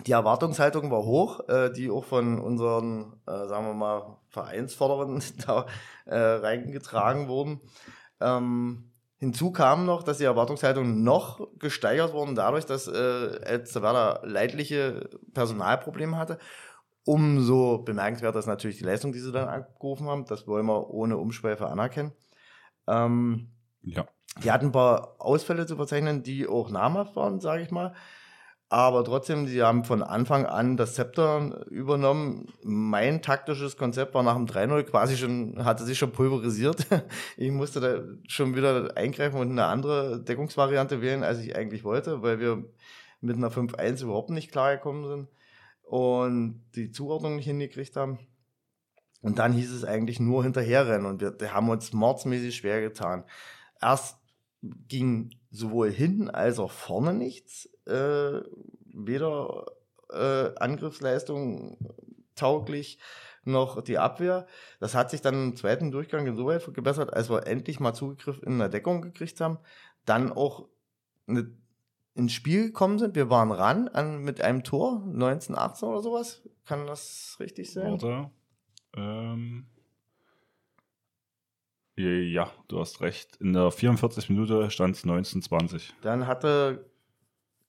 Die, 0.00 0.04
die 0.04 0.12
Erwartungshaltung 0.12 0.90
war 0.90 1.02
hoch, 1.02 1.48
äh, 1.48 1.72
die 1.72 1.90
auch 1.90 2.04
von 2.04 2.38
unseren, 2.38 3.14
äh, 3.26 3.46
sagen 3.46 3.66
wir 3.66 3.74
mal, 3.74 4.17
Vereinsforderern 4.28 5.22
da 5.46 5.66
äh, 6.06 6.16
reingetragen 6.16 7.28
wurden. 7.28 7.60
Ähm, 8.20 8.90
hinzu 9.18 9.52
kam 9.52 9.84
noch, 9.84 10.02
dass 10.02 10.18
die 10.18 10.24
Erwartungshaltung 10.24 11.02
noch 11.02 11.48
gesteigert 11.58 12.12
wurden 12.12 12.34
dadurch, 12.34 12.66
dass 12.66 12.86
äh, 12.86 13.40
Elsterwerda 13.42 14.20
leidliche 14.24 15.08
Personalprobleme 15.34 16.16
hatte. 16.16 16.38
Umso 17.04 17.78
bemerkenswerter 17.78 18.38
ist 18.38 18.46
natürlich 18.46 18.78
die 18.78 18.84
Leistung, 18.84 19.12
die 19.12 19.20
sie 19.20 19.32
dann 19.32 19.48
abgerufen 19.48 20.08
haben. 20.08 20.26
Das 20.26 20.46
wollen 20.46 20.66
wir 20.66 20.90
ohne 20.90 21.16
Umschweife 21.16 21.66
anerkennen. 21.66 22.12
Ähm, 22.86 23.50
ja. 23.82 24.06
Die 24.42 24.52
hatten 24.52 24.66
ein 24.66 24.72
paar 24.72 25.16
Ausfälle 25.18 25.66
zu 25.66 25.76
verzeichnen, 25.76 26.22
die 26.22 26.46
auch 26.46 26.70
namhaft 26.70 27.16
waren, 27.16 27.40
sage 27.40 27.62
ich 27.62 27.70
mal. 27.70 27.94
Aber 28.70 29.02
trotzdem, 29.02 29.46
sie 29.46 29.62
haben 29.62 29.84
von 29.84 30.02
Anfang 30.02 30.44
an 30.44 30.76
das 30.76 30.94
Zepter 30.94 31.66
übernommen. 31.70 32.48
Mein 32.62 33.22
taktisches 33.22 33.78
Konzept 33.78 34.12
war 34.12 34.22
nach 34.22 34.36
dem 34.36 34.46
3-0 34.46 34.82
quasi 34.82 35.16
schon, 35.16 35.64
hatte 35.64 35.84
sich 35.84 35.98
schon 35.98 36.12
pulverisiert. 36.12 36.86
Ich 37.38 37.50
musste 37.50 37.80
da 37.80 38.02
schon 38.26 38.56
wieder 38.56 38.96
eingreifen 38.96 39.40
und 39.40 39.50
eine 39.50 39.64
andere 39.66 40.22
Deckungsvariante 40.22 41.00
wählen, 41.00 41.22
als 41.22 41.38
ich 41.38 41.56
eigentlich 41.56 41.84
wollte, 41.84 42.22
weil 42.22 42.40
wir 42.40 42.64
mit 43.20 43.36
einer 43.36 43.50
5-1 43.50 44.02
überhaupt 44.02 44.30
nicht 44.30 44.50
klargekommen 44.50 45.06
sind 45.06 45.28
und 45.82 46.62
die 46.74 46.90
Zuordnung 46.90 47.36
nicht 47.36 47.46
hingekriegt 47.46 47.96
haben. 47.96 48.18
Und 49.22 49.38
dann 49.38 49.52
hieß 49.52 49.72
es 49.72 49.84
eigentlich 49.84 50.20
nur 50.20 50.44
hinterherrennen 50.44 51.06
und 51.06 51.20
wir, 51.20 51.40
wir 51.40 51.54
haben 51.54 51.70
uns 51.70 51.92
mordsmäßig 51.92 52.56
schwer 52.56 52.80
getan. 52.80 53.24
Erst 53.80 54.18
ging 54.62 55.30
sowohl 55.50 55.90
hinten 55.90 56.28
als 56.28 56.58
auch 56.58 56.70
vorne 56.70 57.14
nichts 57.14 57.68
äh, 57.88 58.42
weder 58.86 59.66
äh, 60.10 60.54
Angriffsleistung 60.56 61.78
tauglich 62.34 62.98
noch 63.44 63.82
die 63.82 63.98
Abwehr. 63.98 64.46
Das 64.80 64.94
hat 64.94 65.10
sich 65.10 65.20
dann 65.20 65.34
im 65.34 65.56
zweiten 65.56 65.90
Durchgang 65.90 66.26
insoweit 66.26 66.72
gebessert, 66.74 67.12
als 67.12 67.30
wir 67.30 67.46
endlich 67.46 67.80
mal 67.80 67.94
Zugriff 67.94 68.42
in 68.42 68.58
der 68.58 68.68
Deckung 68.68 69.02
gekriegt 69.02 69.40
haben. 69.40 69.58
Dann 70.04 70.32
auch 70.32 70.68
eine, 71.26 71.50
ins 72.14 72.32
Spiel 72.32 72.66
gekommen 72.66 72.98
sind. 72.98 73.14
Wir 73.14 73.30
waren 73.30 73.50
ran 73.50 73.88
an, 73.88 74.22
mit 74.22 74.40
einem 74.40 74.64
Tor, 74.64 75.02
1918 75.04 75.88
oder 75.88 76.02
sowas. 76.02 76.42
Kann 76.66 76.86
das 76.86 77.36
richtig 77.40 77.72
sein? 77.72 77.92
Warte. 77.92 78.30
Ähm. 78.96 79.66
Ja, 81.96 82.52
du 82.68 82.78
hast 82.78 83.00
recht. 83.00 83.36
In 83.40 83.54
der 83.54 83.72
44 83.72 84.30
Minute 84.30 84.70
stand 84.70 84.94
es 84.94 85.02
1920. 85.02 85.94
Dann 86.02 86.28
hatte 86.28 86.88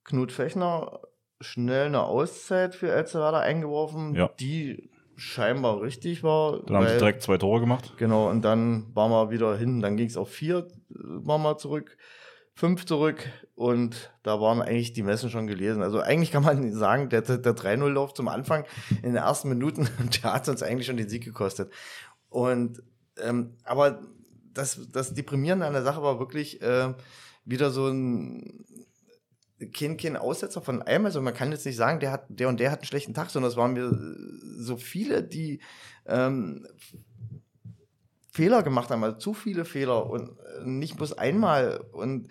Knut 0.04 0.32
Fechner 0.32 1.00
schnell 1.40 1.86
eine 1.86 2.02
Auszeit 2.02 2.74
für 2.74 2.90
Elzevada 2.90 3.38
eingeworfen, 3.40 4.14
Ja. 4.14 4.28
die 4.40 4.90
scheinbar 5.16 5.80
richtig 5.82 6.22
war. 6.22 6.62
Dann 6.64 6.76
haben 6.76 6.86
sie 6.86 6.92
weil- 6.92 6.98
direkt 6.98 7.22
zwei 7.22 7.38
Tore 7.38 7.60
gemacht. 7.60 7.94
Genau, 7.98 8.28
und 8.30 8.42
dann 8.42 8.86
waren 8.94 9.10
wir 9.10 9.30
wieder 9.30 9.56
hinten. 9.56 9.80
Dann 9.80 9.96
ging 9.96 10.06
es 10.06 10.16
auf 10.16 10.30
vier, 10.30 10.58
äh, 10.90 10.94
waren 10.94 11.42
wir 11.42 11.56
zurück, 11.58 11.96
fünf 12.54 12.84
zurück 12.86 13.26
und 13.54 14.10
da 14.22 14.40
waren 14.40 14.60
eigentlich 14.60 14.92
die 14.92 15.02
Messen 15.02 15.30
schon 15.30 15.46
gelesen. 15.46 15.82
Also 15.82 16.00
eigentlich 16.00 16.30
kann 16.30 16.42
man 16.42 16.72
sagen, 16.72 17.08
der, 17.08 17.22
der, 17.22 17.38
der 17.38 17.54
3-0-Lauf 17.54 18.12
zum 18.14 18.28
Anfang 18.28 18.64
in 18.90 19.12
den 19.14 19.16
ersten 19.16 19.48
Minuten, 19.48 19.88
der 20.22 20.32
hat 20.34 20.48
uns 20.48 20.62
eigentlich 20.62 20.86
schon 20.86 20.96
den 20.98 21.08
Sieg 21.08 21.24
gekostet. 21.24 21.70
Und 22.28 22.82
ähm, 23.22 23.56
aber 23.64 24.00
das, 24.52 24.80
das 24.92 25.14
Deprimierende 25.14 25.66
an 25.66 25.72
der 25.74 25.82
Sache 25.82 26.02
war 26.02 26.18
wirklich 26.18 26.60
äh, 26.62 26.92
wieder 27.44 27.70
so 27.70 27.88
ein 27.88 28.64
kein, 29.72 29.96
kein 29.96 30.16
Aussetzer 30.16 30.62
von 30.62 30.82
einem. 30.82 31.06
Also 31.06 31.20
man 31.20 31.34
kann 31.34 31.52
jetzt 31.52 31.66
nicht 31.66 31.76
sagen, 31.76 32.00
der 32.00 32.12
hat, 32.12 32.24
der 32.28 32.48
und 32.48 32.60
der 32.60 32.70
hat 32.70 32.80
einen 32.80 32.86
schlechten 32.86 33.14
Tag, 33.14 33.30
sondern 33.30 33.50
es 33.50 33.56
waren 33.56 33.76
wir 33.76 33.92
so 34.58 34.76
viele, 34.76 35.22
die 35.22 35.60
ähm, 36.06 36.66
Fehler 38.32 38.62
gemacht 38.62 38.90
haben, 38.90 39.04
also 39.04 39.18
zu 39.18 39.34
viele 39.34 39.64
Fehler 39.64 40.08
und 40.08 40.30
äh, 40.30 40.64
nicht 40.64 40.96
bloß 40.96 41.18
einmal 41.18 41.84
und 41.92 42.28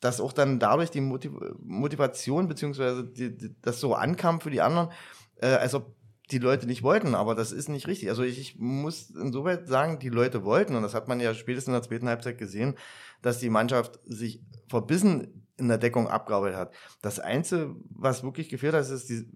dass 0.00 0.20
auch 0.20 0.32
dann 0.32 0.58
dadurch 0.58 0.90
die 0.90 1.00
Motiv 1.00 1.32
Motivation 1.62 2.48
die, 2.48 3.54
das 3.62 3.80
so 3.80 3.94
ankam 3.94 4.40
für 4.40 4.50
die 4.50 4.60
anderen, 4.60 4.90
äh, 5.36 5.46
als 5.46 5.74
ob 5.74 5.94
die 6.30 6.38
Leute 6.38 6.66
nicht 6.66 6.82
wollten, 6.82 7.14
aber 7.14 7.34
das 7.34 7.52
ist 7.52 7.68
nicht 7.68 7.86
richtig. 7.86 8.08
Also 8.08 8.22
ich, 8.22 8.38
ich 8.38 8.58
muss 8.58 9.10
insoweit 9.10 9.68
sagen, 9.68 9.98
die 9.98 10.08
Leute 10.08 10.44
wollten 10.44 10.74
und 10.74 10.82
das 10.82 10.94
hat 10.94 11.08
man 11.08 11.20
ja 11.20 11.34
spätestens 11.34 11.68
in 11.68 11.80
der 11.80 11.82
zweiten 11.82 12.08
Halbzeit 12.08 12.38
gesehen, 12.38 12.76
dass 13.20 13.38
die 13.38 13.50
Mannschaft 13.50 14.00
sich 14.04 14.40
verbissen 14.68 15.41
in 15.62 15.68
der 15.68 15.78
Deckung 15.78 16.08
abgearbeitet 16.08 16.58
hat. 16.58 16.74
Das 17.00 17.18
Einzige, 17.18 17.76
was 17.90 18.22
wirklich 18.22 18.48
gefehlt 18.48 18.74
hat, 18.74 18.88
ist 18.88 19.08
die, 19.08 19.26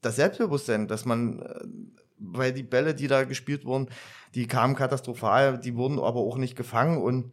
das 0.00 0.16
Selbstbewusstsein, 0.16 0.86
dass 0.86 1.04
man, 1.04 1.40
äh, 1.40 1.64
weil 2.18 2.52
die 2.52 2.62
Bälle, 2.62 2.94
die 2.94 3.08
da 3.08 3.24
gespielt 3.24 3.64
wurden, 3.64 3.88
die 4.34 4.46
kamen 4.46 4.76
katastrophal, 4.76 5.58
die 5.58 5.76
wurden 5.76 5.98
aber 5.98 6.20
auch 6.20 6.36
nicht 6.36 6.56
gefangen 6.56 7.02
und 7.02 7.32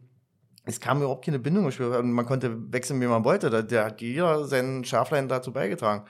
es 0.64 0.80
kam 0.80 0.98
überhaupt 0.98 1.24
keine 1.24 1.38
Bindung 1.38 1.64
ins 1.64 1.74
Spiel 1.74 1.86
und 1.86 2.12
man 2.12 2.26
konnte 2.26 2.72
wechseln, 2.72 3.00
wie 3.00 3.06
man 3.06 3.24
wollte. 3.24 3.50
Da, 3.50 3.84
hat 3.84 4.00
jeder 4.00 4.44
seinen 4.44 4.84
Schaflein 4.84 5.28
dazu 5.28 5.52
beigetragen. 5.52 6.04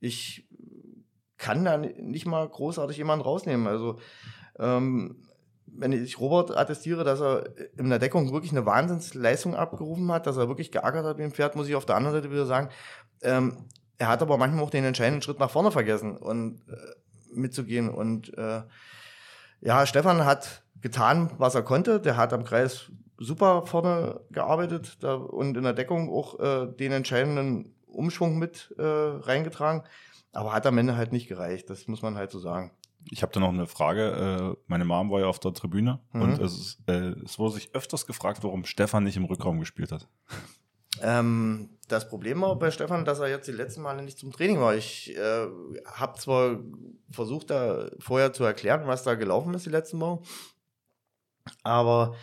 Ich 0.00 0.48
kann 1.38 1.64
da 1.64 1.76
nicht 1.76 2.26
mal 2.26 2.48
großartig 2.48 2.96
jemanden 2.96 3.24
rausnehmen. 3.24 3.66
Also 3.68 3.98
ähm, 4.58 5.22
wenn 5.76 5.92
ich 5.92 6.20
Robert 6.20 6.56
attestiere, 6.56 7.04
dass 7.04 7.20
er 7.20 7.44
in 7.76 7.90
der 7.90 7.98
Deckung 7.98 8.32
wirklich 8.32 8.52
eine 8.52 8.66
Wahnsinnsleistung 8.66 9.54
abgerufen 9.54 10.10
hat, 10.12 10.26
dass 10.26 10.36
er 10.36 10.48
wirklich 10.48 10.70
geackert 10.70 11.04
hat 11.04 11.18
wie 11.18 11.24
ein 11.24 11.32
Pferd, 11.32 11.56
muss 11.56 11.68
ich 11.68 11.74
auf 11.74 11.86
der 11.86 11.96
anderen 11.96 12.16
Seite 12.16 12.30
wieder 12.30 12.46
sagen, 12.46 12.68
ähm, 13.22 13.66
er 13.98 14.08
hat 14.08 14.22
aber 14.22 14.36
manchmal 14.36 14.64
auch 14.64 14.70
den 14.70 14.84
entscheidenden 14.84 15.22
Schritt 15.22 15.38
nach 15.38 15.50
vorne 15.50 15.70
vergessen 15.70 16.16
und 16.16 16.60
äh, 16.68 17.36
mitzugehen. 17.36 17.88
Und 17.88 18.36
äh, 18.36 18.62
ja, 19.60 19.86
Stefan 19.86 20.24
hat 20.24 20.62
getan, 20.80 21.30
was 21.38 21.54
er 21.54 21.62
konnte. 21.62 22.00
Der 22.00 22.16
hat 22.16 22.32
am 22.32 22.44
Kreis 22.44 22.90
super 23.18 23.66
vorne 23.66 24.20
gearbeitet 24.30 25.02
da, 25.02 25.14
und 25.14 25.56
in 25.56 25.62
der 25.62 25.72
Deckung 25.72 26.10
auch 26.10 26.40
äh, 26.40 26.66
den 26.66 26.92
entscheidenden 26.92 27.74
Umschwung 27.86 28.38
mit 28.38 28.74
äh, 28.78 28.82
reingetragen. 28.82 29.84
Aber 30.32 30.52
hat 30.52 30.66
am 30.66 30.78
Ende 30.78 30.96
halt 30.96 31.12
nicht 31.12 31.28
gereicht. 31.28 31.70
Das 31.70 31.86
muss 31.86 32.02
man 32.02 32.16
halt 32.16 32.32
so 32.32 32.40
sagen. 32.40 32.72
Ich 33.10 33.22
habe 33.22 33.32
da 33.32 33.40
noch 33.40 33.50
eine 33.50 33.66
Frage. 33.66 34.56
Äh, 34.56 34.62
meine 34.66 34.84
Mom 34.84 35.10
war 35.10 35.20
ja 35.20 35.26
auf 35.26 35.38
der 35.38 35.52
Tribüne 35.52 36.00
Mhm. 36.12 36.22
und 36.22 36.38
es, 36.40 36.78
äh, 36.86 37.14
es 37.24 37.38
wurde 37.38 37.54
sich 37.54 37.74
öfters 37.74 38.06
gefragt, 38.06 38.42
warum 38.42 38.64
Stefan 38.64 39.04
nicht 39.04 39.16
im 39.16 39.24
Rückraum 39.24 39.60
gespielt 39.60 39.92
hat. 39.92 40.08
Ähm, 41.02 41.70
das 41.88 42.08
Problem 42.08 42.40
war 42.40 42.56
bei 42.58 42.70
Stefan, 42.70 43.04
dass 43.04 43.18
er 43.18 43.28
jetzt 43.28 43.48
die 43.48 43.52
letzten 43.52 43.82
Male 43.82 44.02
nicht 44.02 44.18
zum 44.18 44.30
Training 44.32 44.60
war. 44.60 44.74
Ich 44.76 45.14
äh, 45.16 45.46
habe 45.86 46.18
zwar 46.20 46.58
versucht, 47.10 47.50
da 47.50 47.90
vorher 47.98 48.32
zu 48.32 48.44
erklären, 48.44 48.86
was 48.86 49.02
da 49.02 49.14
gelaufen 49.14 49.52
ist 49.54 49.66
die 49.66 49.70
letzten 49.70 50.00
Wochen, 50.00 50.22
aber 51.62 52.14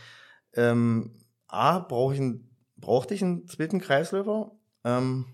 ähm, 0.54 1.14
A, 1.48 1.80
brauch 1.80 2.14
ich 2.14 2.20
einen, 2.20 2.50
brauchte 2.78 3.14
ich 3.14 3.22
einen 3.22 3.46
zweiten 3.48 3.80
Kreisläufer 3.82 4.52
ähm, 4.86 5.26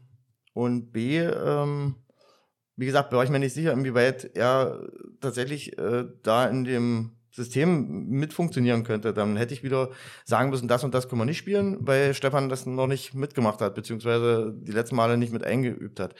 und 0.53 0.91
B, 0.91 1.19
ähm, 1.19 1.95
wie 2.77 2.85
gesagt, 2.85 3.11
war 3.11 3.23
ich 3.23 3.29
mir 3.29 3.39
nicht 3.39 3.53
sicher, 3.53 3.73
inwieweit 3.73 4.31
er 4.35 4.87
tatsächlich 5.19 5.77
äh, 5.77 6.05
da 6.23 6.45
in 6.45 6.63
dem 6.63 7.11
System 7.31 8.07
mit 8.07 8.33
funktionieren 8.33 8.83
könnte. 8.83 9.13
Dann 9.13 9.35
hätte 9.35 9.53
ich 9.53 9.63
wieder 9.63 9.89
sagen 10.25 10.49
müssen, 10.49 10.67
das 10.67 10.83
und 10.83 10.93
das 10.93 11.09
können 11.09 11.21
wir 11.21 11.25
nicht 11.25 11.37
spielen, 11.37 11.77
weil 11.81 12.13
Stefan 12.13 12.49
das 12.49 12.65
noch 12.65 12.87
nicht 12.87 13.13
mitgemacht 13.13 13.61
hat, 13.61 13.75
beziehungsweise 13.75 14.53
die 14.55 14.71
letzten 14.71 14.95
Male 14.95 15.17
nicht 15.17 15.33
mit 15.33 15.43
eingeübt 15.43 15.99
hat. 15.99 16.15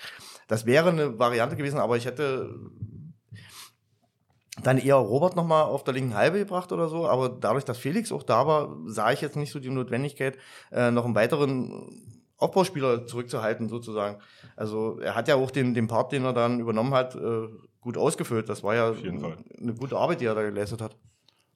Das 0.48 0.66
wäre 0.66 0.90
eine 0.90 1.20
Variante 1.20 1.56
gewesen, 1.56 1.80
aber 1.80 1.98
ich 1.98 2.06
hätte 2.06 2.56
dann 4.64 4.80
eher 4.80 4.96
Robert 4.96 5.36
nochmal 5.36 5.64
auf 5.64 5.84
der 5.84 5.94
linken 5.94 6.16
Halbe 6.16 6.40
gebracht 6.40 6.72
oder 6.72 6.88
so, 6.88 7.08
aber 7.08 7.30
dadurch, 7.30 7.66
dass 7.66 7.78
Felix 7.78 8.12
auch 8.12 8.24
da 8.24 8.48
war, 8.48 8.76
sah 8.86 9.12
ich 9.12 9.22
jetzt 9.22 9.36
nicht 9.36 9.52
so 9.52 9.60
die 9.60 9.70
Notwendigkeit, 9.70 10.38
äh, 10.72 10.90
noch 10.90 11.06
einen 11.06 11.16
weiteren 11.16 12.17
Aufbauspieler 12.38 13.08
zurückzuhalten, 13.08 13.68
sozusagen. 13.70 14.22
Also 14.56 15.00
er 15.00 15.16
hat 15.16 15.28
ja 15.28 15.36
auch 15.36 15.50
den, 15.52 15.74
den 15.74 15.88
Part, 15.88 16.12
den 16.12 16.24
er 16.24 16.34
dann 16.34 16.60
übernommen 16.60 16.94
hat, 16.94 17.16
äh, 17.16 17.48
gut 17.82 17.98
ausgefüllt. 17.98 18.48
Das 18.50 18.64
war 18.64 18.76
ja 18.76 18.94
Fall. 18.94 19.38
eine 19.60 19.74
gute 19.74 19.98
Arbeit, 19.98 20.22
die 20.22 20.26
er 20.26 20.36
da 20.36 20.44
geleistet 20.44 20.82
hat. 20.82 20.96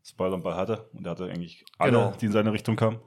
Das 0.01 0.13
Ball 0.13 0.33
am 0.33 0.41
Ball 0.41 0.55
hatte 0.55 0.89
und 0.93 1.05
er 1.05 1.11
hatte 1.11 1.25
eigentlich 1.25 1.63
alle, 1.77 1.91
Genau. 1.91 2.13
die 2.19 2.25
in 2.25 2.31
seine 2.31 2.51
Richtung 2.51 2.75
kamen. 2.75 2.99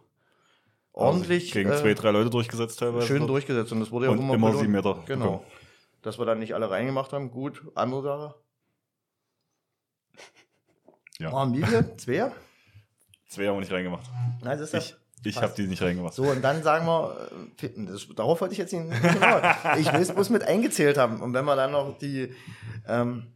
Ordentlich 0.93 1.47
Also 1.47 1.55
gegen 1.55 1.71
äh, 1.73 1.77
zwei, 1.77 1.95
drei 1.95 2.11
Leute 2.13 2.31
durchgesetzt 2.31 2.79
teilweise. 2.79 3.07
schön 3.09 3.27
durchgesetzt 3.27 3.73
und 3.73 3.81
das 3.81 3.91
wurde 3.91 4.07
ja 4.07 4.13
Und 4.13 4.19
auch 4.19 4.23
immer, 4.23 4.35
immer 4.35 4.53
sieben 4.57 4.71
Meter 4.73 5.03
Genau. 5.07 5.25
bekommen. 5.25 5.41
Dass 6.03 6.19
wir 6.19 6.27
dann 6.27 6.39
nicht 6.39 6.55
alle 6.55 6.71
reingemacht 6.71 7.13
haben, 7.13 7.33
gut. 7.33 7.63
Andere 7.75 8.03
Sache. 8.03 8.35
Ja. 11.19 11.33
Oh, 11.33 11.47
Miele, 11.47 11.97
zwei. 11.97 12.31
Zwei 13.29 13.47
haben 13.49 13.57
wir 13.57 13.61
nicht 13.61 13.73
reingemacht. 13.73 14.09
Nein, 14.43 14.59
das 14.59 14.73
ist 14.73 14.91
Ich, 14.91 14.97
ich 15.25 15.43
habe 15.43 15.55
die 15.57 15.67
nicht 15.67 15.83
reingemacht. 15.83 16.15
So, 16.15 16.25
und 16.25 16.43
dann 16.43 16.63
sagen 16.63 16.87
wir, 16.87 17.29
äh, 17.63 17.69
das, 17.87 18.09
darauf 18.15 18.41
wollte 18.41 18.53
ich 18.53 18.59
jetzt 18.59 18.73
nicht 18.73 19.03
genau. 19.03 19.41
Ich 19.79 19.93
will 19.93 20.01
es 20.01 20.13
bloß 20.13 20.31
mit 20.31 20.45
eingezählt 20.45 20.99
haben. 20.99 21.21
Und 21.21 21.33
wenn 21.35 21.45
wir 21.45 21.57
dann 21.57 21.73
noch 21.73 21.99
die, 21.99 22.35
ähm, 22.87 23.35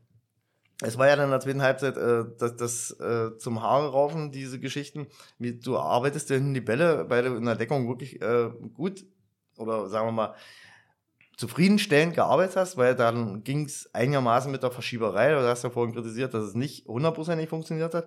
es 0.80 0.96
war 0.96 1.08
ja 1.08 1.16
dann 1.16 1.26
in 1.26 1.30
der 1.30 1.40
zweiten 1.40 1.62
Halbzeit 1.62 1.96
äh, 1.96 2.24
das, 2.38 2.56
das 2.56 2.90
äh, 3.00 3.36
zum 3.38 3.62
Haare 3.62 3.90
raufen, 3.90 4.30
diese 4.30 4.60
Geschichten, 4.60 5.06
wie 5.38 5.58
du 5.58 5.76
arbeitest 5.76 6.28
hinten 6.28 6.54
die 6.54 6.60
Bälle, 6.60 7.10
weil 7.10 7.24
du 7.24 7.34
in 7.36 7.44
der 7.44 7.56
Deckung 7.56 7.88
wirklich 7.88 8.20
äh, 8.22 8.50
gut 8.74 9.04
oder 9.56 9.88
sagen 9.88 10.06
wir 10.06 10.12
mal 10.12 10.34
zufriedenstellend 11.36 12.14
gearbeitet 12.14 12.56
hast, 12.56 12.76
weil 12.76 12.94
dann 12.96 13.44
ging 13.44 13.64
es 13.64 13.88
einigermaßen 13.94 14.50
mit 14.50 14.62
der 14.62 14.72
Verschieberei, 14.72 15.30
du 15.30 15.48
hast 15.48 15.62
ja 15.62 15.70
vorhin 15.70 15.94
kritisiert, 15.94 16.34
dass 16.34 16.44
es 16.44 16.54
nicht 16.54 16.86
hundertprozentig 16.86 17.48
funktioniert 17.48 17.94
hat, 17.94 18.06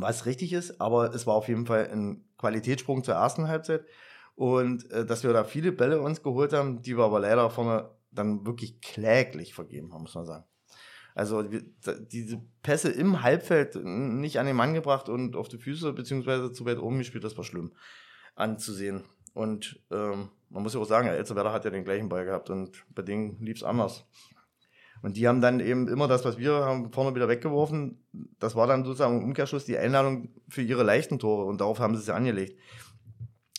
was 0.00 0.26
richtig 0.26 0.52
ist, 0.52 0.80
aber 0.80 1.14
es 1.14 1.26
war 1.26 1.34
auf 1.34 1.48
jeden 1.48 1.66
Fall 1.66 1.88
ein 1.90 2.24
Qualitätssprung 2.38 3.04
zur 3.04 3.14
ersten 3.14 3.48
Halbzeit 3.48 3.84
und 4.34 4.90
äh, 4.90 5.04
dass 5.04 5.24
wir 5.24 5.32
da 5.32 5.44
viele 5.44 5.72
Bälle 5.72 6.00
uns 6.00 6.22
geholt 6.22 6.52
haben, 6.52 6.82
die 6.82 6.96
wir 6.96 7.04
aber 7.04 7.20
leider 7.20 7.48
vorne 7.50 7.90
dann 8.10 8.46
wirklich 8.46 8.80
kläglich 8.80 9.54
vergeben 9.54 9.92
haben, 9.92 10.02
muss 10.02 10.14
man 10.14 10.26
sagen. 10.26 10.44
Also 11.14 11.50
wir, 11.50 11.62
diese 12.10 12.42
Pässe 12.62 12.90
im 12.90 13.22
Halbfeld 13.22 13.74
nicht 13.82 14.38
an 14.38 14.44
den 14.44 14.56
Mann 14.56 14.74
gebracht 14.74 15.08
und 15.08 15.34
auf 15.34 15.48
die 15.48 15.56
Füße 15.56 15.94
beziehungsweise 15.94 16.52
zu 16.52 16.66
weit 16.66 16.78
oben 16.78 16.98
gespielt, 16.98 17.24
das 17.24 17.36
war 17.38 17.44
schlimm 17.44 17.72
anzusehen. 18.34 19.02
Und 19.32 19.80
ähm, 19.90 20.28
man 20.50 20.62
muss 20.62 20.74
ja 20.74 20.80
auch 20.80 20.86
sagen, 20.86 21.08
Elsterwerder 21.08 21.52
hat 21.52 21.64
ja 21.64 21.70
den 21.70 21.84
gleichen 21.84 22.10
Ball 22.10 22.26
gehabt 22.26 22.50
und 22.50 22.84
bei 22.94 23.00
denen 23.02 23.40
lief 23.40 23.56
es 23.56 23.62
anders. 23.62 24.04
Und 25.06 25.16
die 25.16 25.28
haben 25.28 25.40
dann 25.40 25.60
eben 25.60 25.86
immer 25.86 26.08
das, 26.08 26.24
was 26.24 26.36
wir 26.36 26.52
haben, 26.52 26.90
vorne 26.90 27.14
wieder 27.14 27.28
weggeworfen. 27.28 28.04
Das 28.40 28.56
war 28.56 28.66
dann 28.66 28.84
sozusagen 28.84 29.18
im 29.18 29.24
Umkehrschluss 29.26 29.64
die 29.64 29.78
Einladung 29.78 30.30
für 30.48 30.62
ihre 30.62 30.82
leichten 30.82 31.20
Tore 31.20 31.44
und 31.44 31.60
darauf 31.60 31.78
haben 31.78 31.94
sie 31.94 32.00
sich 32.00 32.12
angelegt. 32.12 32.58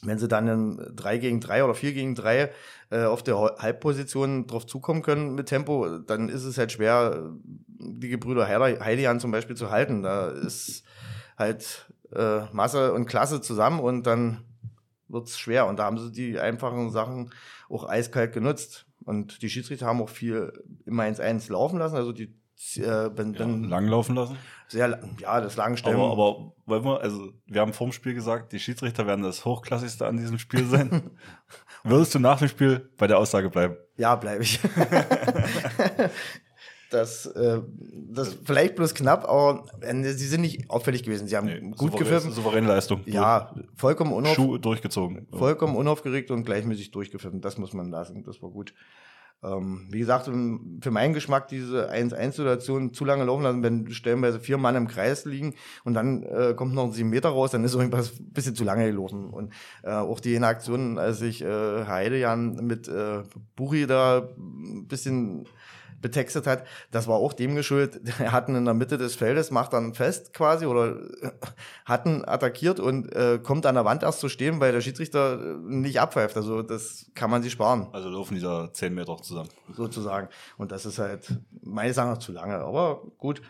Wenn 0.02 0.20
sie 0.20 0.28
dann 0.28 0.50
in 0.50 0.92
3 0.94 1.20
gegen 1.20 1.40
3 1.40 1.64
oder 1.64 1.74
4 1.74 1.94
gegen 1.94 2.16
3 2.16 2.52
äh, 2.90 3.06
auf 3.06 3.24
der 3.24 3.38
Halbposition 3.38 4.46
drauf 4.46 4.66
zukommen 4.66 5.04
können 5.04 5.36
mit 5.36 5.48
Tempo, 5.48 6.00
dann 6.00 6.28
ist 6.28 6.44
es 6.44 6.58
halt 6.58 6.74
schwer, 6.74 7.32
die 7.80 8.10
Gebrüder 8.10 8.46
Heidian 8.46 9.22
zum 9.22 9.32
Beispiel 9.32 9.56
zu 9.56 9.72
halten. 9.72 10.04
Da 10.04 10.28
ist 10.28 10.84
halt 11.38 11.90
äh, 12.14 12.42
Masse 12.52 12.92
und 12.92 13.06
Klasse 13.06 13.40
zusammen 13.40 13.80
und 13.80 14.06
dann 14.06 14.44
wird 15.08 15.30
es 15.30 15.40
schwer. 15.40 15.68
Und 15.68 15.80
da 15.80 15.86
haben 15.86 15.98
sie 15.98 16.12
die 16.12 16.38
einfachen 16.42 16.92
Sachen 16.92 17.32
auch 17.70 17.88
eiskalt 17.88 18.34
genutzt. 18.34 18.87
Und 19.08 19.42
die 19.42 19.50
Schiedsrichter 19.50 19.86
haben 19.86 20.02
auch 20.02 20.10
viel 20.10 20.52
immer 20.86 21.04
1-1 21.04 21.50
laufen 21.50 21.80
lassen. 21.80 21.96
Also 21.96 22.12
die 22.12 22.36
äh, 22.76 23.10
wenn, 23.16 23.34
ja, 23.34 23.40
wenn, 23.40 23.70
lang 23.70 23.88
laufen 23.88 24.16
lassen? 24.16 24.38
Sehr, 24.68 25.00
ja, 25.20 25.40
das 25.40 25.56
Langstellen. 25.56 25.96
Aber, 25.96 26.12
aber 26.12 26.54
wollen 26.66 26.84
wir, 26.84 27.02
also 27.02 27.32
wir 27.46 27.62
haben 27.62 27.72
vorm 27.72 27.94
Spiel 27.94 28.14
gesagt, 28.14 28.52
die 28.52 28.60
Schiedsrichter 28.60 29.08
werden 29.08 29.24
das 29.24 29.46
Hochklassigste 29.46 30.06
an 30.06 30.18
diesem 30.18 30.40
Spiel 30.40 30.66
sein. 30.66 31.12
Würdest 31.84 32.16
du 32.16 32.20
nach 32.20 32.40
dem 32.40 32.50
Spiel 32.50 32.90
bei 32.98 33.08
der 33.08 33.20
Aussage 33.20 33.50
bleiben? 33.50 33.78
Ja, 33.96 34.16
bleibe 34.16 34.44
ich. 34.44 34.60
das, 36.90 37.26
äh, 37.26 37.62
das 38.10 38.38
vielleicht 38.44 38.76
bloß 38.76 38.94
knapp, 38.94 39.26
aber 39.26 39.66
äh, 39.82 40.04
sie 40.04 40.28
sind 40.28 40.42
nicht 40.42 40.70
auffällig 40.70 41.04
gewesen. 41.04 41.28
Sie 41.28 41.36
haben 41.36 41.48
nee, 41.48 41.60
gut 41.60 41.92
souverän, 41.92 42.14
gefilmt. 42.14 42.36
Souveräne 42.36 42.68
Leistung. 42.68 43.02
Ja, 43.06 43.54
vollkommen 43.76 44.14
unaufgeregt. 44.14 44.66
durchgezogen. 44.66 45.28
Vollkommen 45.32 45.76
unaufgeregt 45.76 46.32
und 46.32 46.46
gleichmäßig 46.46 46.92
durchgefilmt. 46.92 47.44
Das 47.44 47.58
muss 47.58 47.74
man 47.74 47.90
lassen. 47.90 48.24
Das 48.24 48.42
war 48.42 48.50
gut. 48.50 48.74
Ähm, 49.44 49.88
wie 49.92 50.00
gesagt, 50.00 50.26
für 50.26 50.92
meinen 50.92 51.14
Geschmack 51.14 51.48
diese 51.48 51.92
1-1-Situation 51.92 52.94
zu 52.94 53.06
lange 53.06 53.24
laufen 53.24 53.44
lassen, 53.44 53.62
wenn 53.62 53.92
stellenweise 53.92 54.40
vier 54.40 54.58
Mann 54.58 54.76
im 54.76 54.88
Kreis 54.88 55.26
liegen 55.26 55.54
und 55.84 55.94
dann 55.94 56.24
äh, 56.24 56.56
kommt 56.56 56.74
noch 56.74 56.86
ein 56.86 56.92
sieben 56.92 57.12
Meter 57.12 57.30
raus, 57.30 57.52
dann 57.52 57.64
ist 57.64 57.76
irgendwas 57.76 58.20
ein 58.20 58.32
bisschen 58.32 58.56
zu 58.56 58.64
lange 58.64 58.88
gelaufen. 58.88 59.30
Und 59.30 59.54
äh, 59.84 59.92
auch 59.92 60.20
die 60.20 60.40
Aktion, 60.40 60.98
als 60.98 61.22
ich 61.22 61.44
äh, 61.44 61.86
Heidejan 61.86 62.66
mit 62.66 62.88
äh, 62.88 63.22
Buri 63.56 63.86
da 63.86 64.28
ein 64.38 64.88
bisschen 64.88 65.46
betextet 66.00 66.48
hat, 66.48 66.66
das 66.92 67.08
war 67.08 67.16
auch 67.16 67.34
dem 67.34 67.56
geschuldet. 67.56 68.02
Er 68.20 68.32
hatten 68.32 68.56
in 68.56 68.66
der 68.66 68.74
Mitte 68.74 68.98
des 68.98 69.16
Feldes, 69.16 69.52
macht 69.52 69.74
dann 69.74 69.94
fest 69.94 70.34
quasi 70.34 70.66
oder 70.66 70.98
äh, 71.22 71.32
hatten 71.86 72.24
attackiert 72.26 72.80
und 72.80 73.14
äh, 73.16 73.40
kommt 73.42 73.66
an 73.66 73.76
der 73.76 73.86
Wand 73.86 74.04
erst 74.04 74.20
zu 74.20 74.30
stehen, 74.30 74.60
weil 74.60 74.72
der 74.72 74.82
Schiedsrichter 74.82 75.40
äh, 75.40 75.58
nicht 75.62 76.00
abpfeift. 76.00 76.36
Also 76.38 76.62
das 76.62 77.12
kann 77.16 77.30
man 77.30 77.44
sich 77.44 77.52
sparen. 77.52 77.88
Also 77.92 78.10
laufen 78.10 78.36
dieser 78.36 78.72
10 78.74 78.94
Meter 78.94 79.18
zusammen. 79.18 79.50
Sozusagen. 79.74 80.30
Und 80.58 80.72
das 80.72 80.86
ist 80.86 81.00
halt 81.00 81.34
meines 81.62 81.98
Erachtens 81.98 82.26
zu 82.26 82.32
lange. 82.32 82.56
Aber 82.56 83.04
gut, 83.18 83.42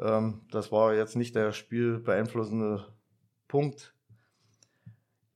ähm, 0.00 0.42
das 0.50 0.72
war 0.72 0.94
jetzt 0.94 1.16
nicht 1.16 1.34
der 1.34 1.52
spielbeeinflussende 1.52 2.86
Punkt. 3.48 3.94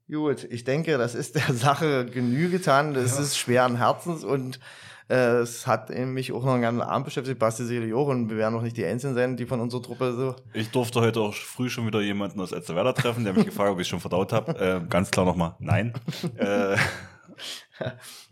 Gut, 0.08 0.44
ich 0.44 0.64
denke, 0.64 0.98
das 0.98 1.14
ist 1.14 1.34
der 1.34 1.52
Sache 1.54 2.06
Genüge 2.06 2.58
getan. 2.58 2.94
Das 2.94 3.16
ja. 3.16 3.22
ist 3.22 3.36
schweren 3.36 3.76
Herzens 3.76 4.24
und 4.24 4.60
äh, 5.08 5.38
es 5.38 5.66
hat 5.66 5.90
mich 5.90 6.32
auch 6.32 6.44
noch 6.44 6.54
einen 6.54 6.62
ganzen 6.62 6.82
Abend 6.82 7.04
beschäftigt, 7.04 7.38
Basti 7.38 7.64
sicherlich 7.64 7.94
auch, 7.94 8.08
und 8.08 8.28
wir 8.28 8.36
werden 8.36 8.54
noch 8.54 8.62
nicht 8.62 8.76
die 8.76 8.84
Einzigen 8.84 9.14
sein, 9.14 9.36
die 9.36 9.46
von 9.46 9.60
unserer 9.60 9.82
Truppe 9.82 10.12
so. 10.14 10.36
Ich 10.52 10.70
durfte 10.70 11.00
heute 11.00 11.20
auch 11.20 11.34
früh 11.34 11.70
schon 11.70 11.86
wieder 11.86 12.00
jemanden 12.00 12.40
aus 12.40 12.52
Elsterwerda 12.52 12.92
treffen, 12.92 13.24
der 13.24 13.32
mich 13.32 13.44
gefragt 13.46 13.68
hat, 13.68 13.74
ob 13.74 13.80
ich 13.80 13.88
schon 13.88 14.00
verdaut 14.00 14.32
habe. 14.32 14.58
Äh, 14.58 14.86
ganz 14.88 15.10
klar 15.10 15.24
nochmal, 15.24 15.54
nein. 15.58 15.92
äh, 16.36 16.76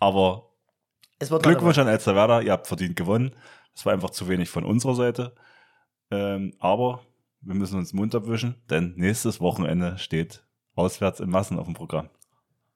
aber 0.00 0.50
Glückwunsch 1.18 1.78
an 1.78 1.88
Elsterwerda, 1.88 2.40
ihr 2.40 2.52
habt 2.52 2.66
verdient 2.66 2.96
gewonnen. 2.96 3.34
Es 3.74 3.86
war 3.86 3.92
einfach 3.92 4.10
zu 4.10 4.28
wenig 4.28 4.50
von 4.50 4.64
unserer 4.64 4.94
Seite. 4.94 5.34
Ähm, 6.10 6.54
aber 6.58 7.00
wir 7.40 7.54
müssen 7.54 7.78
uns 7.78 7.92
Mund 7.92 8.14
abwischen, 8.14 8.56
denn 8.70 8.94
nächstes 8.96 9.40
Wochenende 9.40 9.98
steht 9.98 10.44
auswärts 10.74 11.20
in 11.20 11.30
Massen 11.30 11.58
auf 11.58 11.66
dem 11.66 11.74
Programm. 11.74 12.08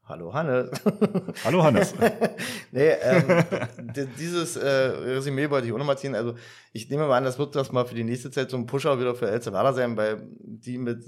Hallo 0.09 0.33
Hannes. 0.33 0.71
Hallo 1.45 1.63
Hannes. 1.63 1.95
nee, 2.73 2.93
ähm, 3.03 3.45
dieses 4.19 4.57
äh, 4.57 4.67
Resümee 4.67 5.51
wollte 5.51 5.67
ich 5.67 5.73
auch 5.75 5.79
nochmal 5.79 5.99
ziehen. 5.99 6.15
Also 6.15 6.35
ich 6.73 6.89
nehme 6.89 7.07
mal 7.07 7.19
an, 7.19 7.25
das 7.25 7.39
wird 7.39 7.55
das 7.55 7.73
mal 7.73 7.85
für 7.85 7.95
die 7.95 8.05
nächste 8.05 8.31
Zeit 8.31 8.51
so 8.51 8.57
ein 8.57 8.65
Pusher 8.65 8.99
wieder 8.99 9.15
für 9.15 9.29
El 9.29 9.43
Salvador 9.43 9.75
sein, 9.75 9.99
weil 9.99 10.27
die 10.41 10.79
mit 10.79 11.05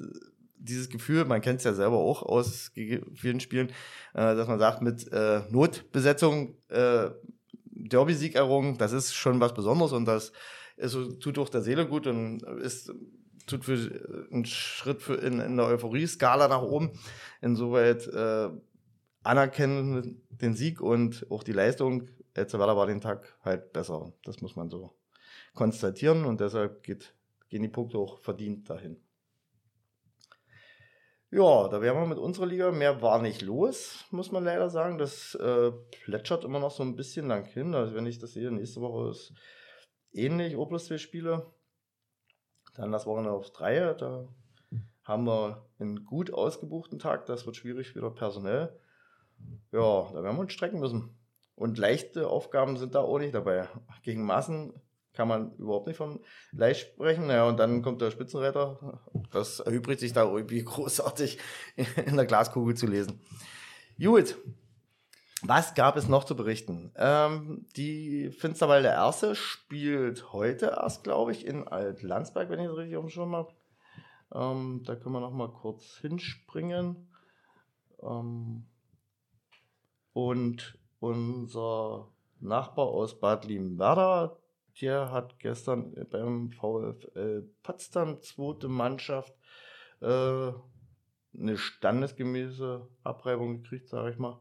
dieses 0.59 0.91
Gefühl, 0.91 1.25
man 1.25 1.41
kennt 1.41 1.61
es 1.61 1.65
ja 1.65 1.73
selber 1.73 1.97
auch 1.97 2.23
aus 2.23 2.73
vielen 3.15 3.41
Spielen, 3.41 3.69
äh, 4.13 4.37
dass 4.37 4.47
man 4.47 4.59
sagt, 4.59 4.83
mit 4.83 5.11
äh, 5.11 5.41
Notbesetzung 5.49 6.59
äh, 6.69 7.09
Derby-Sieg 7.65 8.35
errungen, 8.35 8.77
das 8.77 8.93
ist 8.93 9.15
schon 9.15 9.41
was 9.41 9.55
Besonderes 9.55 9.93
und 9.93 10.05
das 10.05 10.31
ist, 10.77 10.95
tut 11.21 11.39
auch 11.39 11.49
der 11.49 11.63
Seele 11.63 11.87
gut 11.87 12.07
und 12.07 12.43
ist 12.43 12.93
tut 13.47 13.65
für 13.65 14.27
einen 14.31 14.45
Schritt 14.45 15.01
für 15.01 15.15
in, 15.15 15.41
in 15.41 15.57
der 15.57 15.67
Euphorie-Skala 15.67 16.49
nach 16.49 16.63
oben. 16.63 16.91
Insoweit 17.41 18.07
äh, 18.07 18.51
anerkennen 19.23 20.23
den 20.31 20.55
Sieg 20.55 20.81
und 20.81 21.27
auch 21.31 21.43
die 21.43 21.53
Leistung. 21.53 22.09
Elzevada 22.35 22.77
war 22.77 22.87
den 22.87 23.01
Tag 23.01 23.37
halt 23.45 23.73
besser. 23.73 24.13
Das 24.25 24.41
muss 24.41 24.57
man 24.57 24.71
so 24.71 24.95
konstatieren 25.55 26.25
und 26.25 26.41
deshalb 26.41 26.83
geht, 26.83 27.15
gehen 27.49 27.63
die 27.63 27.69
Punkte 27.69 27.99
auch 27.99 28.19
verdient 28.19 28.71
dahin. 28.71 29.01
Ja, 31.33 31.69
da 31.69 31.81
wären 31.81 31.97
wir 31.97 32.07
mit 32.07 32.19
unserer 32.19 32.47
Liga. 32.47 32.73
Mehr 32.73 33.03
war 33.03 33.23
nicht 33.23 33.41
los, 33.41 34.05
muss 34.11 34.33
man 34.33 34.43
leider 34.43 34.69
sagen. 34.69 34.99
Das 34.99 35.37
äh, 35.37 35.71
plätschert 36.03 36.45
immer 36.45 36.59
noch 36.59 36.73
so 36.73 36.83
ein 36.83 36.97
bisschen 36.97 37.29
lang 37.29 37.45
hin. 37.45 37.73
Also 37.75 37.95
wenn 37.95 38.07
ich 38.07 38.19
das 38.19 38.33
sehe, 38.33 38.51
nächste 38.51 38.81
Woche 38.81 39.11
ist 39.11 39.33
ähnlich, 40.13 40.57
O 40.57 40.67
plus 40.67 40.87
zwei 40.87 40.99
Spiele. 40.99 41.53
Dann 42.75 42.91
das 42.91 43.07
Wochenende 43.07 43.33
auf 43.33 43.51
drei. 43.51 43.95
Da 43.95 44.29
haben 45.05 45.25
wir 45.25 45.69
einen 45.79 46.05
gut 46.05 46.33
ausgebuchten 46.33 46.99
Tag. 46.99 47.27
Das 47.27 47.47
wird 47.47 47.55
schwierig 47.55 47.95
wieder 47.95 48.11
personell. 48.11 48.81
Ja, 49.73 50.11
da 50.13 50.23
werden 50.23 50.37
wir 50.37 50.41
uns 50.41 50.53
strecken 50.53 50.81
müssen. 50.81 51.17
Und 51.55 51.79
leichte 51.79 52.29
Aufgaben 52.29 52.77
sind 52.77 52.95
da 52.95 53.01
auch 53.01 53.19
nicht 53.19 53.35
dabei. 53.35 53.69
Gegen 54.03 54.25
Massen 54.25 54.73
kann 55.13 55.29
man 55.29 55.55
überhaupt 55.57 55.87
nicht 55.87 55.97
von 55.97 56.21
leicht 56.53 56.93
sprechen. 56.93 57.29
Ja, 57.29 57.47
und 57.47 57.59
dann 57.59 57.83
kommt 57.83 58.01
der 58.01 58.11
Spitzenreiter. 58.11 59.01
Das 59.31 59.61
erübrigt 59.61 60.01
sich 60.01 60.13
da 60.13 60.25
irgendwie 60.25 60.65
großartig 60.65 61.39
in 61.77 62.17
der 62.17 62.27
Glaskugel 62.27 62.75
zu 62.75 62.87
lesen. 62.87 63.21
Gut. 63.99 64.37
Was 65.43 65.75
gab 65.75 65.97
es 65.97 66.07
noch 66.07 66.25
zu 66.25 66.37
berichten? 66.37 66.93
Ähm, 66.97 67.67
die 67.77 68.31
Finsterwalde 68.31 68.89
Erste 68.89 69.35
spielt 69.35 70.33
heute 70.33 70.67
erst, 70.67 71.03
glaube 71.03 71.33
ich, 71.33 71.47
in 71.47 71.67
Alt-Landsberg, 71.67 72.51
wenn 72.51 72.61
ich 72.61 72.67
es 72.67 72.77
richtig 72.77 73.13
Schirm 73.13 73.35
habe. 73.35 73.55
Ähm, 74.35 74.83
da 74.85 74.97
können 74.97 75.15
wir 75.15 75.21
noch 75.21 75.33
mal 75.33 75.51
kurz 75.51 75.97
hinspringen. 75.97 77.09
Ähm, 78.03 78.67
und 80.13 80.79
unser 80.99 82.09
Nachbar 82.41 82.87
aus 82.87 83.19
Bad 83.19 83.45
Liebenwerda, 83.45 84.37
der 84.81 85.11
hat 85.11 85.39
gestern 85.39 85.95
beim 86.11 86.53
VfL 86.53 87.49
Potsdam 87.63 88.21
zweite 88.23 88.69
Mannschaft 88.69 89.35
äh, 90.01 90.53
eine 91.39 91.57
standesgemäße 91.57 92.87
Abreibung 93.05 93.63
gekriegt, 93.63 93.89
sage 93.89 94.11
ich 94.11 94.19
mal. 94.19 94.41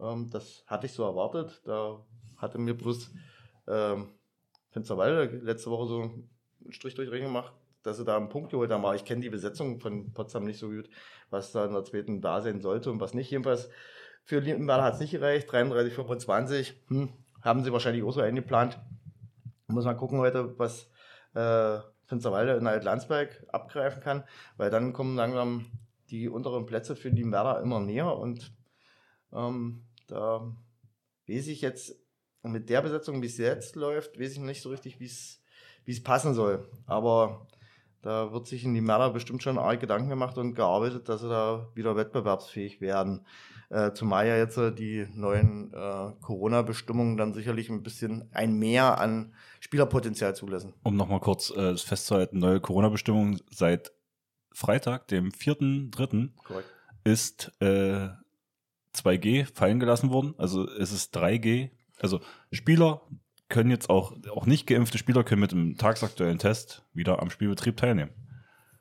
Ähm, 0.00 0.30
das 0.30 0.64
hatte 0.66 0.86
ich 0.86 0.92
so 0.92 1.04
erwartet. 1.04 1.60
Da 1.64 2.04
hatte 2.36 2.58
mir 2.58 2.74
bloß 2.74 3.10
ähm, 3.68 4.10
Finsterwalde 4.70 5.38
letzte 5.38 5.70
Woche 5.70 5.86
so 5.88 6.02
einen 6.02 6.30
Strich 6.70 6.94
durch 6.94 7.10
Ring 7.10 7.24
gemacht, 7.24 7.52
dass 7.82 7.96
sie 7.96 8.04
da 8.04 8.16
einen 8.16 8.28
Punkt 8.28 8.50
geholt 8.50 8.70
haben. 8.70 8.84
Aber 8.84 8.94
ich 8.94 9.04
kenne 9.04 9.20
die 9.20 9.30
Besetzung 9.30 9.80
von 9.80 10.12
Potsdam 10.12 10.44
nicht 10.44 10.58
so 10.58 10.70
gut, 10.70 10.88
was 11.30 11.52
da 11.52 11.64
in 11.64 11.72
der 11.72 11.84
zweiten 11.84 12.20
da 12.20 12.40
sein 12.40 12.60
sollte 12.60 12.90
und 12.90 13.00
was 13.00 13.14
nicht. 13.14 13.30
Jedenfalls 13.30 13.68
für 14.24 14.40
Lindenberg 14.40 14.82
hat 14.82 14.94
es 14.94 15.00
nicht 15.00 15.12
gereicht. 15.12 15.50
33, 15.50 15.94
25. 15.94 16.74
Hm, 16.88 17.12
haben 17.42 17.64
sie 17.64 17.72
wahrscheinlich 17.72 18.04
auch 18.04 18.12
so 18.12 18.20
eingeplant. 18.20 18.78
Muss 19.66 19.84
man 19.84 19.96
gucken 19.96 20.18
heute, 20.18 20.58
was 20.58 20.90
äh, 21.34 21.78
Finsterwalde 22.06 22.54
in 22.54 22.66
Alt-Landsberg 22.66 23.44
abgreifen 23.52 24.02
kann, 24.02 24.24
weil 24.56 24.70
dann 24.70 24.92
kommen 24.92 25.16
langsam 25.16 25.66
die 26.10 26.28
unteren 26.28 26.66
Plätze 26.66 26.96
für 26.96 27.12
die 27.12 27.30
Werder 27.30 27.60
immer 27.60 27.78
näher 27.78 28.16
und 28.16 28.52
ähm, 29.32 29.86
da 30.08 30.40
weiß 31.28 31.46
ich 31.46 31.60
jetzt 31.60 31.96
mit 32.42 32.68
der 32.68 32.82
Besetzung, 32.82 33.22
wie 33.22 33.26
es 33.26 33.38
jetzt 33.38 33.76
läuft, 33.76 34.18
weiß 34.18 34.32
ich 34.32 34.38
nicht 34.40 34.62
so 34.62 34.70
richtig, 34.70 34.98
wie 34.98 35.06
es 35.06 36.02
passen 36.02 36.34
soll. 36.34 36.68
Aber 36.86 37.46
da 38.02 38.32
wird 38.32 38.46
sich 38.46 38.64
in 38.64 38.74
die 38.74 38.80
Männer 38.80 39.10
bestimmt 39.10 39.42
schon 39.42 39.58
arg 39.58 39.78
Gedanken 39.78 40.08
gemacht 40.08 40.38
und 40.38 40.54
gearbeitet, 40.54 41.08
dass 41.08 41.20
sie 41.20 41.28
da 41.28 41.68
wieder 41.74 41.96
wettbewerbsfähig 41.96 42.80
werden. 42.80 43.26
Äh, 43.70 43.92
zumal 43.92 44.26
ja 44.26 44.36
jetzt 44.36 44.56
äh, 44.56 44.72
die 44.72 45.06
neuen 45.14 45.72
äh, 45.72 46.10
Corona-Bestimmungen 46.20 47.16
dann 47.16 47.34
sicherlich 47.34 47.70
ein 47.70 47.84
bisschen 47.84 48.28
ein 48.32 48.58
Mehr 48.58 49.00
an 49.00 49.32
Spielerpotenzial 49.60 50.34
zulassen. 50.34 50.74
Um 50.82 50.96
nochmal 50.96 51.20
kurz 51.20 51.50
äh, 51.50 51.76
festzuhalten, 51.76 52.38
neue 52.38 52.60
Corona-Bestimmungen 52.60 53.40
seit 53.50 53.92
Freitag, 54.52 55.06
dem 55.06 55.30
4.3., 55.30 56.30
ist 57.04 57.52
äh, 57.60 58.08
2G 58.94 59.46
fallen 59.54 59.78
gelassen 59.78 60.10
worden. 60.10 60.34
Also 60.36 60.68
es 60.68 60.90
ist 60.90 61.16
3G. 61.16 61.70
Also 62.00 62.20
Spieler 62.50 63.02
können 63.48 63.70
jetzt 63.70 63.88
auch, 63.88 64.16
auch 64.34 64.46
nicht 64.46 64.66
geimpfte 64.66 64.98
Spieler 64.98 65.22
können 65.22 65.42
mit 65.42 65.52
dem 65.52 65.76
tagsaktuellen 65.76 66.38
Test 66.38 66.84
wieder 66.92 67.22
am 67.22 67.30
Spielbetrieb 67.30 67.76
teilnehmen. 67.76 68.10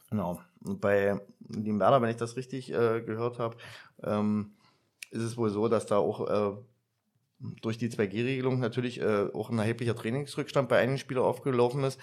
Genau. 0.10 0.41
Und 0.63 0.82
bei 0.82 1.19
Limberda, 1.47 2.02
wenn 2.02 2.10
ich 2.10 2.17
das 2.17 2.36
richtig 2.36 2.71
äh, 2.73 3.02
gehört 3.02 3.39
habe, 3.39 3.56
ähm, 4.04 4.56
ist 5.12 5.24
es 5.24 5.38
wohl 5.38 5.50
so, 5.50 5.67
dass 5.67 5.86
da 5.86 5.98
auch 5.98 6.30
äh, 6.30 6.58
durch 7.62 7.78
die 7.78 7.89
2G-Regelung 7.89 8.60
natürlich 8.60 9.00
äh, 9.00 9.28
auch 9.34 9.50
ein 9.50 9.60
erheblicher 9.60 9.95
Trainingsrückstand 9.95 10.69
bei 10.69 10.80
einigen 10.80 10.98
Spielern 10.98 11.24
aufgelaufen 11.24 11.84
ist. 11.84 12.00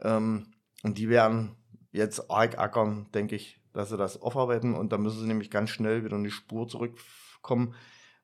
Ähm, 0.00 0.52
und 0.82 0.98
die 0.98 1.08
werden 1.08 1.56
jetzt 1.92 2.30
arg 2.30 2.58
ackern, 2.58 3.10
denke 3.12 3.36
ich, 3.36 3.60
dass 3.72 3.90
sie 3.90 3.96
das 3.96 4.20
aufarbeiten 4.20 4.74
und 4.74 4.92
dann 4.92 5.02
müssen 5.02 5.20
sie 5.20 5.26
nämlich 5.26 5.50
ganz 5.50 5.70
schnell 5.70 6.04
wieder 6.04 6.16
in 6.16 6.24
die 6.24 6.30
Spur 6.30 6.68
zurückkommen, 6.68 7.74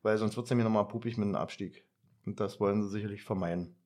weil 0.03 0.19
sonst 0.19 0.37
wird 0.37 0.45
es 0.45 0.51
nämlich 0.51 0.65
nochmal 0.65 0.89
pupig 0.89 1.17
mit 1.17 1.27
einem 1.27 1.37
Abstieg. 1.37 1.85
Und 2.27 2.41
das 2.41 2.61
wollen 2.61 2.83
sie 2.83 2.89
sicherlich 2.89 3.23
vermeiden. 3.23 3.77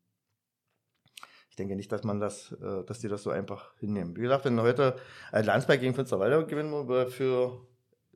Ich 1.50 1.56
denke 1.56 1.74
nicht, 1.74 1.90
dass 1.90 2.04
man 2.04 2.20
das, 2.20 2.52
äh, 2.52 2.84
dass 2.84 3.00
die 3.00 3.08
das 3.08 3.22
so 3.22 3.30
einfach 3.30 3.76
hinnehmen. 3.78 4.16
Wie 4.16 4.20
gesagt, 4.20 4.44
wenn 4.44 4.60
heute 4.60 4.96
äh, 5.32 5.42
Landsberg 5.42 5.80
gegen 5.80 5.94
Finsterwalder 5.94 6.44
gewinnen, 6.44 6.88
wäre 6.88 7.10
für 7.10 7.66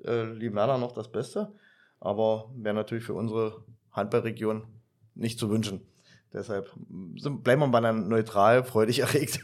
äh, 0.05 0.23
Limana 0.25 0.79
noch 0.79 0.92
das 0.92 1.11
Beste. 1.11 1.53
Aber 2.02 2.50
wäre 2.56 2.74
natürlich 2.74 3.04
für 3.04 3.14
unsere 3.14 3.62
Handballregion 3.92 4.64
nicht 5.14 5.38
zu 5.38 5.50
wünschen. 5.50 5.82
Deshalb 6.32 6.74
sind, 7.16 7.44
bleiben 7.44 7.60
wir 7.60 7.68
mal 7.68 7.92
neutral, 7.92 8.64
freudig 8.64 8.98
erregt. 8.98 9.38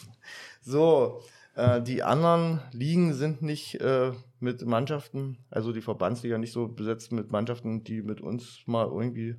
so, 0.60 1.22
äh, 1.56 1.82
die 1.82 2.04
anderen 2.04 2.60
Ligen 2.70 3.14
sind 3.14 3.42
nicht 3.42 3.80
äh, 3.80 4.12
mit 4.38 4.64
Mannschaften, 4.64 5.38
also 5.50 5.72
die 5.72 5.80
Verbandsliga 5.80 6.38
nicht 6.38 6.52
so 6.52 6.68
besetzt 6.68 7.10
mit 7.10 7.32
Mannschaften, 7.32 7.82
die 7.82 8.02
mit 8.02 8.20
uns 8.20 8.60
mal 8.66 8.86
irgendwie 8.86 9.34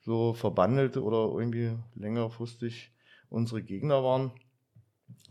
so 0.00 0.32
verbandelt 0.32 0.96
oder 0.96 1.38
irgendwie 1.38 1.76
längerfristig 1.94 2.94
unsere 3.28 3.62
Gegner 3.62 4.02
waren. 4.02 4.32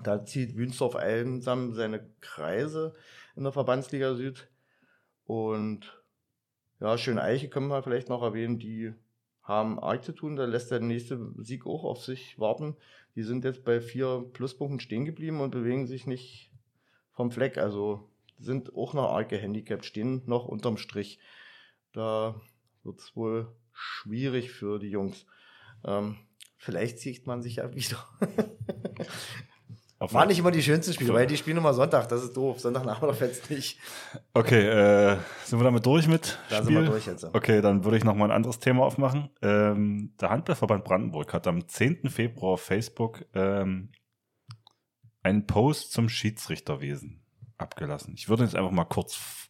Da 0.04 0.24
zieht 0.24 0.56
Wünsdorf 0.56 0.96
einsam 0.96 1.74
seine 1.74 2.08
Kreise 2.20 2.94
in 3.36 3.42
der 3.42 3.54
Verbandsliga 3.54 4.14
Süd. 4.14 4.52
Und 5.26 6.03
ja, 6.84 6.98
Schön 6.98 7.18
Eiche 7.18 7.48
können 7.48 7.70
wir 7.70 7.82
vielleicht 7.82 8.10
noch 8.10 8.22
erwähnen, 8.22 8.60
die 8.60 8.94
haben 9.42 9.80
arg 9.80 10.04
zu 10.04 10.12
tun. 10.12 10.36
Da 10.36 10.44
lässt 10.44 10.70
der 10.70 10.82
nächste 10.82 11.32
Sieg 11.38 11.66
auch 11.66 11.86
auf 11.86 12.04
sich 12.04 12.38
warten. 12.38 12.76
Die 13.16 13.24
sind 13.24 13.46
jetzt 13.46 13.64
bei 13.64 13.80
vier 13.80 14.30
Pluspunkten 14.34 14.82
stehen 14.82 15.06
geblieben 15.06 15.40
und 15.40 15.52
bewegen 15.52 15.88
sich 15.88 16.08
nicht 16.08 16.52
vom 17.14 17.32
Fleck. 17.32 17.58
Also 17.58 18.10
sind 18.38 18.76
auch 18.76 18.94
noch 18.94 19.12
arg 19.12 19.30
gehandicapt, 19.30 19.86
stehen 19.86 20.24
noch 20.26 20.46
unterm 20.46 20.76
Strich. 20.76 21.20
Da 21.94 22.42
wird 22.84 23.00
es 23.00 23.16
wohl 23.16 23.48
schwierig 23.72 24.52
für 24.52 24.78
die 24.78 24.90
Jungs. 24.90 25.26
Ähm, 25.86 26.18
vielleicht 26.58 27.00
sieht 27.00 27.26
man 27.28 27.42
sich 27.42 27.58
ja 27.58 27.74
wieder. 27.76 28.06
War 30.12 30.26
nicht 30.26 30.40
immer 30.40 30.52
die 30.52 30.64
schönsten 30.64 30.94
Spiele, 30.94 31.14
weil 31.14 31.28
die 31.28 31.38
spielen 31.38 31.58
immer 31.58 31.74
Sonntag, 31.74 32.10
das 32.10 32.24
ist 32.24 32.36
doof. 32.36 32.60
Sonntagnachmittag 32.60 33.16
fetzt 33.16 33.50
nicht. 33.50 33.80
Okay, 34.34 34.68
äh, 34.68 35.18
sind 35.46 35.60
wir 35.60 35.64
damit 35.64 35.86
durch 35.86 36.08
mit 36.08 36.40
Da 36.50 36.58
Spiel? 36.58 36.66
sind 36.66 36.76
wir 36.76 36.86
durch 36.86 37.06
jetzt. 37.06 37.24
Okay, 37.34 37.62
dann 37.62 37.84
würde 37.86 37.98
ich 37.98 38.04
noch 38.04 38.16
mal 38.16 38.26
ein 38.26 38.32
anderes 38.32 38.60
Thema 38.60 38.84
aufmachen. 38.86 39.30
Ähm, 39.42 40.14
der 40.20 40.30
Handballverband 40.30 40.84
Brandenburg 40.84 41.34
hat 41.34 41.48
am 41.48 41.68
10. 41.68 42.10
Februar 42.10 42.54
auf 42.54 42.62
Facebook 42.62 43.26
ähm, 43.34 43.92
einen 45.22 45.48
Post 45.48 45.94
zum 45.94 46.10
Schiedsrichterwesen 46.10 47.24
abgelassen. 47.58 48.14
Ich 48.18 48.28
würde 48.28 48.44
jetzt 48.44 48.56
einfach 48.56 48.72
mal 48.72 48.86
kurz 48.86 49.50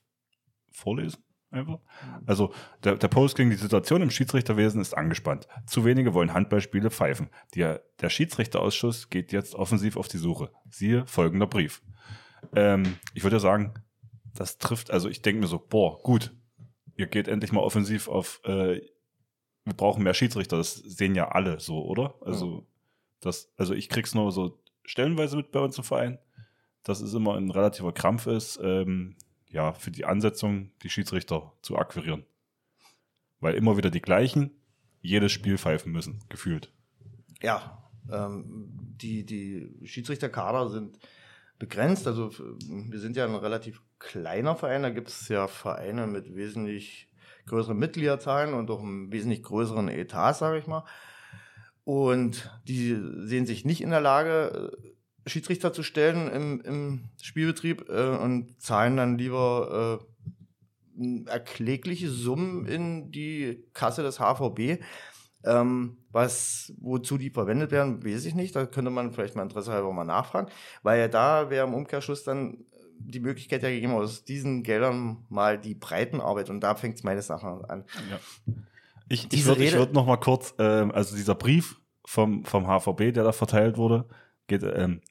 vorlesen. 0.71 1.23
Einfach. 1.53 1.77
Also 2.25 2.51
der, 2.83 2.95
der 2.95 3.07
Post 3.07 3.37
ging, 3.37 3.51
die 3.51 3.55
Situation 3.55 4.01
im 4.01 4.09
Schiedsrichterwesen 4.09 4.81
ist 4.81 4.97
angespannt. 4.97 5.47
Zu 5.67 5.85
wenige 5.85 6.15
wollen 6.15 6.33
Handballspiele 6.33 6.89
pfeifen. 6.89 7.29
Der, 7.53 7.83
der 8.01 8.09
Schiedsrichterausschuss 8.09 9.11
geht 9.11 9.31
jetzt 9.31 9.53
offensiv 9.53 9.95
auf 9.95 10.07
die 10.07 10.17
Suche. 10.17 10.49
Siehe 10.71 11.05
folgender 11.05 11.45
Brief. 11.45 11.83
Ähm, 12.55 12.97
ich 13.13 13.21
würde 13.23 13.35
ja 13.35 13.39
sagen, 13.39 13.75
das 14.33 14.57
trifft, 14.57 14.89
also 14.89 15.09
ich 15.09 15.21
denke 15.21 15.41
mir 15.41 15.47
so, 15.47 15.59
boah, 15.59 16.01
gut, 16.01 16.33
ihr 16.95 17.05
geht 17.05 17.27
endlich 17.27 17.51
mal 17.51 17.61
offensiv 17.61 18.07
auf, 18.07 18.41
äh, 18.45 18.81
wir 19.65 19.73
brauchen 19.77 20.03
mehr 20.03 20.15
Schiedsrichter, 20.15 20.57
das 20.57 20.73
sehen 20.73 21.13
ja 21.13 21.29
alle 21.29 21.59
so, 21.59 21.85
oder? 21.85 22.15
Also, 22.21 22.65
das, 23.21 23.53
also 23.57 23.75
ich 23.75 23.89
krieg's 23.89 24.15
nur 24.15 24.31
so 24.31 24.59
stellenweise 24.83 25.37
mit 25.37 25.51
bei 25.51 25.59
uns 25.59 25.77
im 25.77 25.83
Verein, 25.83 26.17
dass 26.81 26.99
es 26.99 27.13
immer 27.13 27.35
ein 27.35 27.51
relativer 27.51 27.93
Krampf 27.93 28.25
ist, 28.25 28.59
ähm, 28.61 29.15
ja, 29.53 29.71
für 29.73 29.91
die 29.91 30.03
Ansetzung, 30.03 30.71
die 30.81 30.89
Schiedsrichter 30.89 31.53
zu 31.61 31.77
akquirieren. 31.77 32.25
Weil 33.39 33.53
immer 33.53 33.77
wieder 33.77 33.91
die 33.91 34.01
gleichen 34.01 34.51
jedes 35.01 35.31
Spiel 35.31 35.57
pfeifen 35.57 35.91
müssen, 35.91 36.23
gefühlt. 36.27 36.71
Ja, 37.41 37.87
ähm, 38.11 38.69
die, 39.01 39.25
die 39.25 39.69
Schiedsrichterkader 39.85 40.69
sind 40.69 40.97
begrenzt. 41.59 42.07
Also 42.07 42.31
wir 42.67 42.99
sind 42.99 43.15
ja 43.15 43.25
ein 43.25 43.35
relativ 43.35 43.81
kleiner 43.99 44.55
Verein. 44.55 44.81
Da 44.81 44.89
gibt 44.89 45.09
es 45.09 45.27
ja 45.27 45.47
Vereine 45.47 46.07
mit 46.07 46.35
wesentlich 46.35 47.09
größeren 47.45 47.77
Mitgliederzahlen 47.77 48.53
und 48.53 48.71
auch 48.71 48.81
einem 48.81 49.11
wesentlich 49.11 49.43
größeren 49.43 49.87
Etat, 49.87 50.33
sage 50.33 50.57
ich 50.57 50.67
mal. 50.67 50.83
Und 51.83 52.49
die 52.65 52.97
sehen 53.19 53.45
sich 53.45 53.65
nicht 53.65 53.81
in 53.81 53.89
der 53.91 54.01
Lage, 54.01 54.71
äh, 54.73 54.92
Schiedsrichter 55.25 55.73
zu 55.73 55.83
stellen 55.83 56.29
im, 56.29 56.62
im 56.62 57.09
Spielbetrieb 57.21 57.89
äh, 57.89 58.17
und 58.17 58.62
zahlen 58.62 58.97
dann 58.97 59.17
lieber 59.17 60.01
äh, 60.97 61.29
erklägliche 61.29 62.09
Summen 62.09 62.65
in 62.65 63.12
die 63.12 63.65
Kasse 63.73 64.03
des 64.03 64.19
HVB. 64.19 64.81
Ähm, 65.45 65.97
was, 66.12 66.73
wozu 66.79 67.17
die 67.17 67.29
verwendet 67.29 67.71
werden, 67.71 68.05
weiß 68.05 68.25
ich 68.25 68.36
nicht. 68.36 68.55
Da 68.55 68.65
könnte 68.65 68.91
man 68.91 69.12
vielleicht 69.12 69.36
mal 69.36 69.43
Interesse 69.43 69.73
halber 69.73 69.91
mal 69.91 70.05
nachfragen, 70.05 70.49
weil 70.83 70.99
ja 70.99 71.07
da 71.09 71.49
wäre 71.49 71.67
im 71.67 71.73
Umkehrschluss 71.73 72.23
dann 72.23 72.65
die 72.99 73.19
Möglichkeit 73.19 73.63
ja 73.63 73.69
gegeben, 73.69 73.93
aus 73.93 74.23
diesen 74.23 74.63
Geldern 74.63 75.25
mal 75.29 75.57
die 75.57 75.75
Breitenarbeit 75.75 76.49
und 76.49 76.62
da 76.62 76.75
fängt 76.75 76.95
es 76.95 77.03
meines 77.03 77.29
Erachtens 77.29 77.69
an. 77.69 77.83
Ja. 78.09 78.19
Ich, 79.09 79.27
ich 79.33 79.45
würde 79.45 79.69
würd 79.73 79.93
noch 79.93 80.05
mal 80.05 80.17
kurz, 80.17 80.55
ähm, 80.59 80.91
also 80.91 81.15
dieser 81.15 81.36
Brief 81.36 81.81
vom, 82.05 82.45
vom 82.45 82.65
HVB, 82.65 83.13
der 83.13 83.23
da 83.23 83.31
verteilt 83.33 83.77
wurde, 83.77 84.05
geht 84.47 84.63
ähm, 84.63 85.01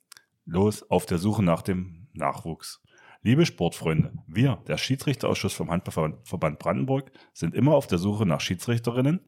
los 0.44 0.88
auf 0.90 1.07
der 1.07 1.18
Suche 1.18 1.42
nach 1.42 1.62
dem 1.62 2.09
Nachwuchs. 2.12 2.83
Liebe 3.22 3.46
Sportfreunde, 3.46 4.12
wir, 4.26 4.62
der 4.66 4.76
Schiedsrichterausschuss 4.76 5.55
vom 5.55 5.70
Handballverband 5.70 6.59
Brandenburg, 6.59 7.12
sind 7.33 7.55
immer 7.55 7.74
auf 7.74 7.87
der 7.87 7.98
Suche 7.98 8.26
nach 8.26 8.40
Schiedsrichterinnen, 8.40 9.20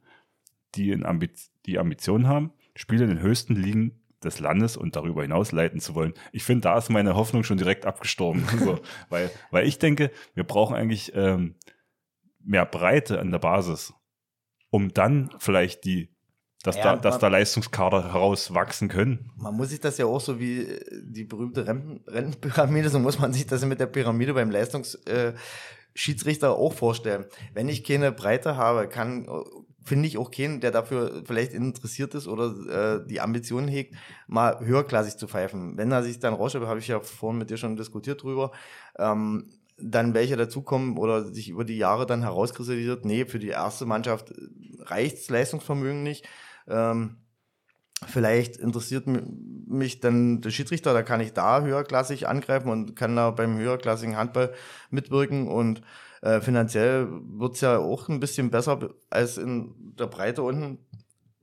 die, 0.74 0.90
in 0.90 1.06
Ambi 1.06 1.30
die 1.66 1.78
Ambitionen 1.78 2.26
haben, 2.26 2.52
Spiele 2.74 3.04
in 3.04 3.10
den 3.10 3.20
höchsten 3.20 3.54
Ligen 3.54 4.02
des 4.24 4.40
Landes 4.40 4.76
und 4.76 4.96
darüber 4.96 5.22
hinaus 5.22 5.52
leiten 5.52 5.80
zu 5.80 5.94
wollen. 5.94 6.14
Ich 6.32 6.42
finde, 6.42 6.62
da 6.62 6.78
ist 6.78 6.90
meine 6.90 7.14
Hoffnung 7.14 7.44
schon 7.44 7.58
direkt 7.58 7.86
abgestorben. 7.86 8.44
so, 8.58 8.80
weil, 9.08 9.30
weil 9.50 9.66
ich 9.66 9.78
denke, 9.78 10.10
wir 10.34 10.44
brauchen 10.44 10.74
eigentlich 10.74 11.12
ähm, 11.14 11.54
mehr 12.40 12.66
Breite 12.66 13.20
an 13.20 13.30
der 13.30 13.38
Basis, 13.38 13.94
um 14.70 14.92
dann 14.92 15.30
vielleicht 15.38 15.84
die, 15.84 16.13
dass, 16.64 16.76
Ja, 16.76 16.82
da, 16.82 16.96
dass 16.96 17.14
man- 17.14 17.20
da 17.20 17.28
Leistungskader 17.28 18.12
herauswachsen 18.12 18.88
können. 18.88 19.30
Man 19.36 19.54
muss 19.54 19.68
sich 19.68 19.78
das 19.80 19.98
ja 19.98 20.06
auch 20.06 20.20
so 20.20 20.40
wie 20.40 20.62
äh, 20.62 20.80
die 21.02 21.24
berühmte 21.24 21.66
Renten 21.66 22.00
Rentenpyramide, 22.08 22.88
so 22.88 22.98
muss 22.98 23.18
man 23.18 23.32
sich 23.32 23.46
das 23.46 23.64
mit 23.64 23.78
der 23.78 23.86
Pyramide 23.86 24.34
beim 24.34 24.50
Leistungsschiedsrichter 24.50 26.48
äh, 26.48 26.50
auch 26.50 26.72
vorstellen. 26.72 27.26
Wenn 27.52 27.68
ich 27.68 27.84
keine 27.84 28.10
Breite 28.12 28.56
habe, 28.56 28.88
kann 28.88 29.26
äh, 29.26 29.28
finde 29.84 30.08
ich 30.08 30.16
auch 30.16 30.30
keinen, 30.30 30.60
der 30.60 30.70
dafür 30.70 31.22
vielleicht 31.26 31.52
interessiert 31.52 32.14
ist 32.14 32.26
oder 32.26 33.02
äh, 33.02 33.06
die 33.06 33.20
Ambitionen 33.20 33.68
hegt, 33.68 33.94
mal 34.26 34.58
höherklassig 34.60 35.18
zu 35.18 35.28
pfeifen. 35.28 35.76
Wenn 35.76 35.92
er 35.92 36.02
sich 36.02 36.18
dann 36.18 36.32
rausstellt, 36.32 36.64
habe 36.66 36.78
ich 36.80 36.88
ja 36.88 37.00
vorhin 37.00 37.38
mit 37.38 37.50
dir 37.50 37.58
schon 37.58 37.76
diskutiert 37.76 38.22
drüber, 38.22 38.52
ähm, 38.98 39.50
dann 39.76 40.14
welche 40.14 40.36
dazukommen 40.38 40.96
oder 40.96 41.26
sich 41.26 41.50
über 41.50 41.64
die 41.64 41.76
Jahre 41.76 42.06
dann 42.06 42.22
herauskristallisiert, 42.22 43.04
nee, 43.04 43.26
für 43.26 43.38
die 43.38 43.48
erste 43.48 43.84
Mannschaft 43.84 44.32
reicht 44.78 45.18
das 45.18 45.28
Leistungsvermögen 45.28 46.02
nicht. 46.02 46.26
Ähm, 46.68 47.16
vielleicht 48.06 48.56
interessiert 48.56 49.04
mich 49.06 50.00
dann 50.00 50.40
der 50.40 50.50
Schiedsrichter, 50.50 50.92
da 50.92 51.02
kann 51.02 51.20
ich 51.20 51.32
da 51.32 51.62
höherklassig 51.62 52.28
angreifen 52.28 52.68
und 52.68 52.96
kann 52.96 53.16
da 53.16 53.30
beim 53.30 53.56
höherklassigen 53.58 54.16
Handball 54.16 54.52
mitwirken 54.90 55.48
und 55.48 55.82
äh, 56.22 56.40
finanziell 56.40 57.08
wird's 57.10 57.60
ja 57.60 57.78
auch 57.78 58.08
ein 58.08 58.20
bisschen 58.20 58.50
besser 58.50 58.76
be- 58.76 58.94
als 59.10 59.38
in 59.38 59.74
der 59.98 60.06
Breite 60.06 60.42
unten 60.42 60.78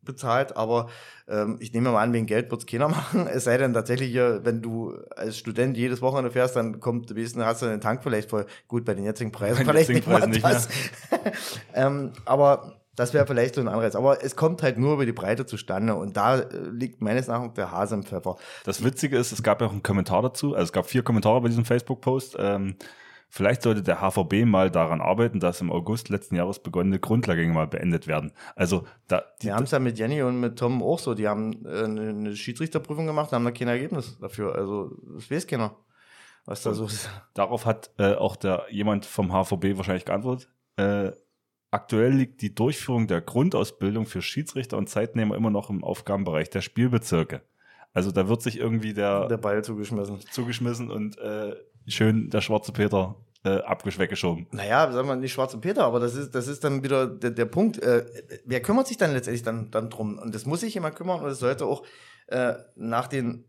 bezahlt, 0.04 0.58
aber 0.58 0.90
ähm, 1.28 1.58
ich 1.60 1.74
nehme 1.74 1.92
mal 1.92 2.02
an, 2.02 2.14
wegen 2.14 2.26
Geld 2.26 2.50
wird's 2.50 2.66
keiner 2.66 2.88
machen. 2.90 3.28
Es 3.28 3.44
sei 3.44 3.58
denn 3.58 3.74
tatsächlich, 3.74 4.10
hier, 4.12 4.42
wenn 4.44 4.62
du 4.62 4.96
als 5.16 5.38
Student 5.38 5.78
jedes 5.78 6.02
Wochenende 6.02 6.32
fährst, 6.32 6.56
dann 6.56 6.80
kommt, 6.80 7.14
wenigstens 7.14 7.44
hast 7.44 7.62
du 7.62 7.68
den 7.68 7.82
Tank 7.82 8.02
vielleicht 8.04 8.30
voll. 8.30 8.46
Gut, 8.68 8.84
bei 8.86 8.96
den 8.96 9.06
jetzigen 9.06 9.32
Preisen 9.32 9.58
Bei 9.66 9.74
den 9.74 9.86
vielleicht 9.86 9.90
jetzigen 9.90 10.00
nicht 10.00 10.08
mal 10.10 10.20
Preisen 10.20 10.32
nicht 10.32 10.44
das. 10.44 10.70
ähm, 11.76 12.14
aber 12.26 12.81
das 13.02 13.14
wäre 13.14 13.26
vielleicht 13.28 13.56
so 13.56 13.62
ein 13.62 13.68
Anreiz. 13.68 13.96
Aber 13.96 14.24
es 14.24 14.36
kommt 14.36 14.64
halt 14.64 14.78
nur 14.78 14.94
über 14.94 15.06
die 15.06 15.12
Breite 15.12 15.46
zustande 15.46 15.96
und 15.96 16.16
da 16.18 16.40
äh, 16.40 16.46
liegt 16.72 17.02
meines 17.02 17.28
Erachtens 17.28 17.54
der 17.56 17.72
Hase 17.72 17.96
im 17.96 18.04
Pfeffer. 18.04 18.38
Das 18.64 18.84
Witzige 18.84 19.18
ist, 19.18 19.32
es 19.32 19.44
gab 19.44 19.62
ja 19.62 19.68
auch 19.68 19.72
einen 19.72 19.84
Kommentar 19.84 20.22
dazu, 20.22 20.54
also 20.54 20.64
es 20.64 20.74
gab 20.74 20.86
vier 20.86 21.04
Kommentare 21.04 21.42
bei 21.42 21.48
diesem 21.50 21.66
Facebook-Post 21.66 22.38
ähm, 22.40 22.76
Vielleicht 23.34 23.62
sollte 23.62 23.82
der 23.82 24.02
HVB 24.02 24.44
mal 24.44 24.70
daran 24.70 25.00
arbeiten, 25.00 25.40
dass 25.40 25.62
im 25.62 25.72
August 25.72 26.10
letzten 26.10 26.36
Jahres 26.36 26.60
begonnene 26.60 27.00
Grundlehrgänge 27.00 27.54
mal 27.54 27.66
beendet 27.66 28.06
werden. 28.06 28.34
Also 28.58 28.86
da, 29.08 29.24
die 29.42 29.54
haben 29.54 29.64
es 29.64 29.72
ja 29.72 29.80
mit 29.80 29.98
Jenny 29.98 30.22
und 30.22 30.42
mit 30.42 30.60
Tom 30.60 30.84
auch 30.84 31.00
so. 31.00 31.14
Die 31.14 31.30
haben 31.30 31.66
äh, 31.66 31.86
eine 31.86 32.36
Schiedsrichterprüfung 32.36 33.06
gemacht, 33.06 33.32
haben 33.32 33.46
da 33.46 33.52
kein 33.52 33.70
Ergebnis 33.70 34.20
dafür. 34.20 34.54
Also 34.56 34.98
das 35.16 35.32
weiß 35.32 35.48
keiner, 35.48 35.78
was 36.44 36.64
da 36.64 36.74
so 36.74 36.88
ist. 36.88 37.10
Darauf 37.34 37.66
hat 37.66 37.92
äh, 37.98 38.16
auch 38.16 38.36
der 38.36 38.66
jemand 38.70 39.06
vom 39.06 39.32
HVB 39.32 39.78
wahrscheinlich 39.78 40.04
geantwortet. 40.04 40.50
Äh, 40.76 41.14
aktuell 41.72 42.12
liegt 42.12 42.42
die 42.42 42.54
Durchführung 42.54 43.08
der 43.08 43.22
Grundausbildung 43.22 44.06
für 44.06 44.22
Schiedsrichter 44.22 44.78
und 44.78 44.90
Zeitnehmer 44.90 45.36
immer 45.36 45.50
noch 45.50 45.70
im 45.70 45.84
Aufgabenbereich 45.84 46.50
der 46.50 46.62
Spielbezirke. 46.62 47.42
Also 47.94 48.12
da 48.12 48.28
wird 48.28 48.42
sich 48.42 48.58
irgendwie 48.58 48.94
der, 48.94 49.28
der 49.28 49.38
Ball 49.38 49.64
zugeschmissen. 49.64 50.20
Zugeschmissen 50.32 50.92
und 50.92 51.18
äh, 51.18 51.56
schön 51.88 52.30
der 52.30 52.42
schwarze 52.42 52.72
Peter 52.72 53.16
äh, 53.44 53.60
weggeschoben. 53.60 54.48
Naja, 54.52 54.92
sagen 54.92 55.08
wir 55.08 55.16
nicht 55.16 55.34
schwarze 55.34 55.58
Peter, 55.58 55.84
aber 55.84 56.00
das 56.00 56.16
ist, 56.16 56.36
das 56.36 56.48
ist 56.48 56.64
dann 56.64 56.84
wieder 56.84 57.08
der, 57.08 57.32
der 57.32 57.46
Punkt. 57.46 57.82
Äh, 57.82 58.06
wer 58.46 58.62
kümmert 58.62 58.88
sich 58.88 58.98
dann 58.98 59.14
letztendlich 59.14 59.44
dann, 59.44 59.72
dann 59.72 59.90
drum? 59.90 60.20
Und 60.20 60.36
das 60.36 60.46
muss 60.46 60.62
sich 60.62 60.74
jemand 60.74 60.96
kümmern 60.96 61.22
und 61.22 61.30
es 61.30 61.40
sollte 61.40 61.66
auch 61.66 61.84
äh, 62.28 62.54
nach 62.76 63.08
den 63.08 63.46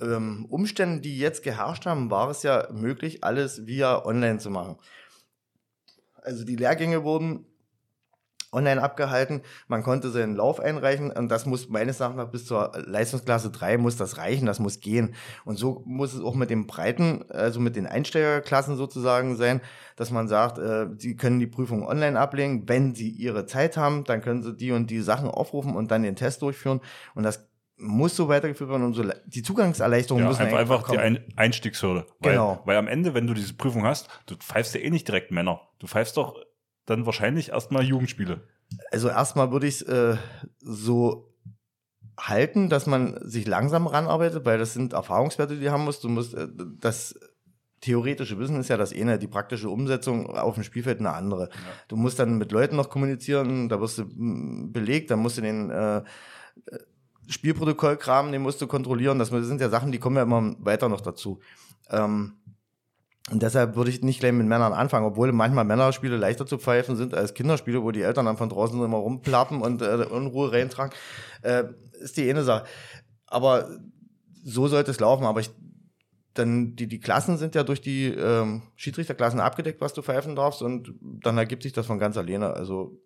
ähm, 0.00 0.46
Umständen, 0.48 1.02
die 1.02 1.18
jetzt 1.18 1.42
geherrscht 1.42 1.86
haben, 1.86 2.10
war 2.10 2.30
es 2.30 2.42
ja 2.42 2.68
möglich, 2.72 3.24
alles 3.24 3.66
via 3.66 4.04
online 4.04 4.38
zu 4.38 4.50
machen. 4.50 4.76
Also 6.24 6.44
die 6.44 6.56
Lehrgänge 6.56 7.04
wurden 7.04 7.46
online 8.54 8.82
abgehalten. 8.82 9.42
Man 9.68 9.82
konnte 9.82 10.10
seinen 10.10 10.36
Lauf 10.36 10.60
einreichen 10.60 11.10
und 11.10 11.28
das 11.28 11.44
muss 11.44 11.68
meines 11.68 12.00
Erachtens 12.00 12.30
bis 12.30 12.46
zur 12.46 12.72
Leistungsklasse 12.86 13.50
3 13.50 13.78
muss 13.78 13.96
das 13.96 14.16
reichen, 14.16 14.46
das 14.46 14.60
muss 14.60 14.80
gehen. 14.80 15.14
Und 15.44 15.58
so 15.58 15.82
muss 15.84 16.14
es 16.14 16.22
auch 16.22 16.34
mit 16.34 16.50
den 16.50 16.66
Breiten, 16.66 17.24
also 17.30 17.60
mit 17.60 17.76
den 17.76 17.86
Einsteigerklassen 17.86 18.76
sozusagen 18.76 19.36
sein, 19.36 19.60
dass 19.96 20.10
man 20.10 20.28
sagt, 20.28 20.58
äh, 20.58 20.86
sie 20.96 21.16
können 21.16 21.40
die 21.40 21.46
Prüfung 21.46 21.86
online 21.86 22.18
ablegen. 22.18 22.68
Wenn 22.68 22.94
sie 22.94 23.10
ihre 23.10 23.46
Zeit 23.46 23.76
haben, 23.76 24.04
dann 24.04 24.22
können 24.22 24.42
sie 24.42 24.56
die 24.56 24.72
und 24.72 24.90
die 24.90 25.00
Sachen 25.00 25.28
aufrufen 25.28 25.76
und 25.76 25.90
dann 25.90 26.02
den 26.02 26.16
Test 26.16 26.42
durchführen. 26.42 26.80
Und 27.14 27.24
das 27.24 27.48
muss 27.76 28.14
so 28.14 28.28
weitergeführt 28.28 28.70
werden 28.70 28.84
und 28.84 28.94
so 28.94 29.04
die 29.26 29.42
Zugangserleichterungen 29.42 30.24
ja, 30.24 30.30
müssen 30.30 30.42
einfach, 30.42 30.58
einfach 30.58 30.90
die 30.90 30.98
Ein 30.98 31.24
Einstiegshürde. 31.36 32.06
Weil, 32.20 32.32
genau. 32.32 32.62
Weil 32.64 32.76
am 32.76 32.86
Ende, 32.86 33.14
wenn 33.14 33.26
du 33.26 33.34
diese 33.34 33.54
Prüfung 33.54 33.84
hast, 33.84 34.08
du 34.26 34.36
pfeifst 34.36 34.74
ja 34.74 34.80
eh 34.80 34.90
nicht 34.90 35.08
direkt 35.08 35.30
Männer. 35.30 35.60
Du 35.78 35.86
pfeifst 35.86 36.16
doch 36.16 36.36
dann 36.86 37.06
wahrscheinlich 37.06 37.50
erstmal 37.50 37.82
Jugendspiele. 37.82 38.42
Also 38.92 39.08
erstmal 39.08 39.50
würde 39.50 39.66
ich 39.66 39.80
es 39.80 39.82
äh, 39.82 40.16
so 40.60 41.34
halten, 42.18 42.68
dass 42.68 42.86
man 42.86 43.18
sich 43.22 43.46
langsam 43.46 43.86
ranarbeitet, 43.86 44.44
weil 44.44 44.58
das 44.58 44.72
sind 44.72 44.92
Erfahrungswerte, 44.92 45.56
die 45.56 45.64
du 45.64 45.72
haben 45.72 45.84
musst. 45.84 46.04
Du 46.04 46.08
musst 46.08 46.34
äh, 46.34 46.46
das 46.78 47.18
theoretische 47.80 48.38
Wissen 48.38 48.58
ist 48.60 48.68
ja 48.68 48.76
das 48.76 48.94
eine, 48.94 49.18
die 49.18 49.26
praktische 49.26 49.68
Umsetzung 49.68 50.26
auf 50.26 50.54
dem 50.54 50.62
Spielfeld 50.64 51.00
eine 51.00 51.12
andere. 51.12 51.50
Ja. 51.50 51.58
Du 51.88 51.96
musst 51.96 52.18
dann 52.18 52.38
mit 52.38 52.50
Leuten 52.50 52.76
noch 52.76 52.88
kommunizieren, 52.88 53.68
da 53.68 53.80
wirst 53.80 53.98
du 53.98 54.04
hm, 54.04 54.72
belegt, 54.72 55.10
dann 55.10 55.18
musst 55.18 55.36
du 55.36 55.42
den 55.42 55.70
äh, 55.70 56.02
Spielprotokollkram, 57.28 58.32
den 58.32 58.42
musst 58.42 58.60
du 58.60 58.66
kontrollieren. 58.66 59.18
Das 59.18 59.28
sind 59.28 59.60
ja 59.60 59.68
Sachen, 59.68 59.92
die 59.92 59.98
kommen 59.98 60.16
ja 60.16 60.22
immer 60.22 60.54
weiter 60.58 60.88
noch 60.88 61.00
dazu. 61.00 61.40
Ähm, 61.90 62.34
und 63.30 63.42
deshalb 63.42 63.74
würde 63.74 63.90
ich 63.90 64.02
nicht 64.02 64.20
gleich 64.20 64.32
mit 64.32 64.46
Männern 64.46 64.74
anfangen, 64.74 65.06
obwohl 65.06 65.32
manchmal 65.32 65.64
Männerspiele 65.64 66.16
leichter 66.16 66.44
zu 66.46 66.58
pfeifen 66.58 66.96
sind 66.96 67.14
als 67.14 67.32
Kinderspiele, 67.32 67.82
wo 67.82 67.90
die 67.90 68.02
Eltern 68.02 68.26
dann 68.26 68.36
von 68.36 68.50
draußen 68.50 68.82
immer 68.82 68.98
rumplappen 68.98 69.62
und 69.62 69.80
äh, 69.80 70.06
Unruhe 70.10 70.52
reintragen. 70.52 70.92
Äh, 71.40 71.64
ist 72.00 72.18
die 72.18 72.28
eine 72.28 72.44
Sache. 72.44 72.66
Aber 73.26 73.68
so 74.42 74.68
sollte 74.68 74.90
es 74.90 75.00
laufen. 75.00 75.24
Aber 75.24 75.40
ich, 75.40 75.50
dann 76.34 76.76
die, 76.76 76.86
die 76.86 77.00
Klassen 77.00 77.38
sind 77.38 77.54
ja 77.54 77.62
durch 77.62 77.80
die 77.80 78.08
ähm, 78.08 78.62
Schiedsrichterklassen 78.76 79.40
abgedeckt, 79.40 79.80
was 79.80 79.94
du 79.94 80.02
pfeifen 80.02 80.36
darfst. 80.36 80.60
Und 80.60 80.94
dann 81.00 81.38
ergibt 81.38 81.62
sich 81.62 81.72
das 81.72 81.86
von 81.86 81.98
ganz 81.98 82.18
alleine. 82.18 82.52
Also 82.52 83.00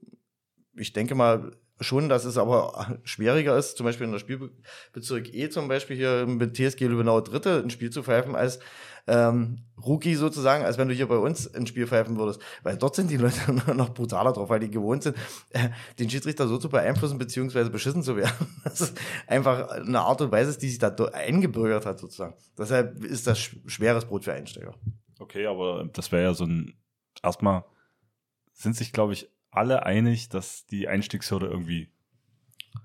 ich 0.74 0.92
denke 0.92 1.14
mal, 1.14 1.52
schon, 1.80 2.08
dass 2.08 2.24
es 2.24 2.38
aber 2.38 2.98
schwieriger 3.04 3.56
ist, 3.56 3.76
zum 3.76 3.84
Beispiel 3.84 4.06
in 4.06 4.12
der 4.12 4.18
Spielbezirk 4.18 5.32
E 5.32 5.48
zum 5.48 5.68
Beispiel 5.68 5.96
hier 5.96 6.26
mit 6.26 6.56
TSG 6.56 6.86
Lübenau 6.86 7.20
Dritte 7.20 7.62
ein 7.62 7.70
Spiel 7.70 7.90
zu 7.90 8.02
pfeifen 8.02 8.34
als 8.34 8.58
ähm, 9.06 9.64
Rookie 9.84 10.14
sozusagen, 10.14 10.64
als 10.64 10.76
wenn 10.76 10.88
du 10.88 10.94
hier 10.94 11.08
bei 11.08 11.16
uns 11.16 11.52
ein 11.54 11.66
Spiel 11.66 11.86
pfeifen 11.86 12.18
würdest. 12.18 12.40
Weil 12.62 12.76
dort 12.76 12.94
sind 12.94 13.10
die 13.10 13.16
Leute 13.16 13.52
noch 13.74 13.94
brutaler 13.94 14.32
drauf, 14.32 14.50
weil 14.50 14.60
die 14.60 14.70
gewohnt 14.70 15.02
sind, 15.02 15.16
äh, 15.50 15.70
den 15.98 16.10
Schiedsrichter 16.10 16.46
so 16.46 16.58
zu 16.58 16.68
beeinflussen 16.68 17.18
beziehungsweise 17.18 17.70
beschissen 17.70 18.02
zu 18.02 18.16
werden. 18.16 18.34
Das 18.64 18.82
ist 18.82 19.00
einfach 19.26 19.68
eine 19.68 20.00
Art 20.00 20.20
und 20.20 20.30
Weise, 20.30 20.58
die 20.58 20.68
sich 20.68 20.78
da 20.78 20.94
eingebürgert 21.12 21.86
hat 21.86 21.98
sozusagen. 21.98 22.34
Deshalb 22.58 23.02
ist 23.02 23.26
das 23.26 23.38
schweres 23.38 24.04
Brot 24.04 24.24
für 24.24 24.34
Einsteiger. 24.34 24.74
Okay, 25.18 25.46
aber 25.46 25.88
das 25.92 26.12
wäre 26.12 26.22
ja 26.24 26.34
so 26.34 26.44
ein, 26.44 26.74
erstmal 27.22 27.64
sind 28.52 28.76
sich, 28.76 28.92
glaube 28.92 29.14
ich, 29.14 29.30
alle 29.50 29.84
einig, 29.84 30.28
dass 30.28 30.66
die 30.66 30.88
Einstiegshürde 30.88 31.46
irgendwie 31.46 31.92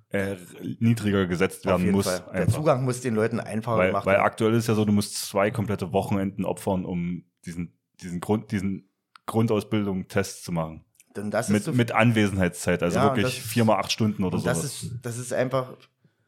äh, 0.09 0.35
niedriger 0.79 1.25
gesetzt 1.25 1.65
werden 1.65 1.91
muss. 1.91 2.23
Der 2.33 2.47
Zugang 2.47 2.83
muss 2.85 3.01
den 3.01 3.15
Leuten 3.15 3.39
einfacher 3.39 3.77
weil, 3.77 3.91
machen. 3.91 4.05
Weil 4.05 4.17
aktuell 4.17 4.53
ist 4.53 4.67
ja 4.67 4.75
so, 4.75 4.85
du 4.85 4.91
musst 4.91 5.15
zwei 5.15 5.51
komplette 5.51 5.91
Wochenenden 5.91 6.45
opfern, 6.45 6.85
um 6.85 7.25
diesen, 7.45 7.77
diesen 8.01 8.19
Grund, 8.21 8.51
diesen 8.51 8.89
Grundausbildung-Test 9.25 10.43
zu 10.43 10.51
machen. 10.51 10.85
Denn 11.15 11.31
das 11.31 11.49
mit, 11.49 11.63
so 11.63 11.73
mit 11.73 11.91
Anwesenheitszeit, 11.91 12.81
also 12.81 12.97
ja, 12.97 13.05
wirklich 13.05 13.41
vier 13.41 13.65
mal 13.65 13.77
acht 13.77 13.91
Stunden 13.91 14.23
oder 14.23 14.39
so. 14.39 14.45
Das 14.45 14.63
ist, 14.63 14.99
das 15.01 15.17
ist 15.17 15.31
einfach 15.33 15.77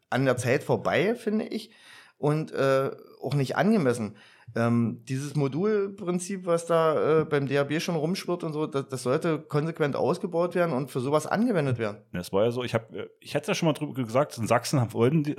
an 0.09 0.25
der 0.25 0.37
Zeit 0.37 0.63
vorbei, 0.63 1.15
finde 1.15 1.45
ich, 1.45 1.71
und 2.17 2.51
äh, 2.51 2.91
auch 3.21 3.33
nicht 3.33 3.55
angemessen. 3.55 4.15
Ähm, 4.55 5.01
dieses 5.09 5.35
Modulprinzip, 5.35 6.45
was 6.45 6.65
da 6.65 7.21
äh, 7.21 7.25
beim 7.25 7.47
DAB 7.47 7.81
schon 7.81 7.95
rumschwirrt 7.95 8.43
und 8.43 8.53
so, 8.53 8.67
das, 8.67 8.87
das, 8.87 9.03
sollte 9.03 9.39
konsequent 9.39 9.95
ausgebaut 9.95 10.55
werden 10.55 10.73
und 10.73 10.91
für 10.91 11.01
sowas 11.01 11.27
angewendet 11.27 11.77
werden. 11.77 11.97
Das 12.13 12.31
war 12.31 12.45
ja 12.45 12.51
so, 12.51 12.63
ich 12.63 12.73
habe, 12.73 13.09
ich 13.19 13.33
hätte 13.33 13.49
ja 13.49 13.55
schon 13.55 13.67
mal 13.67 13.73
drüber 13.73 13.93
gesagt, 13.93 14.37
in 14.37 14.47
Sachsen 14.47 14.79
haben, 14.79 14.91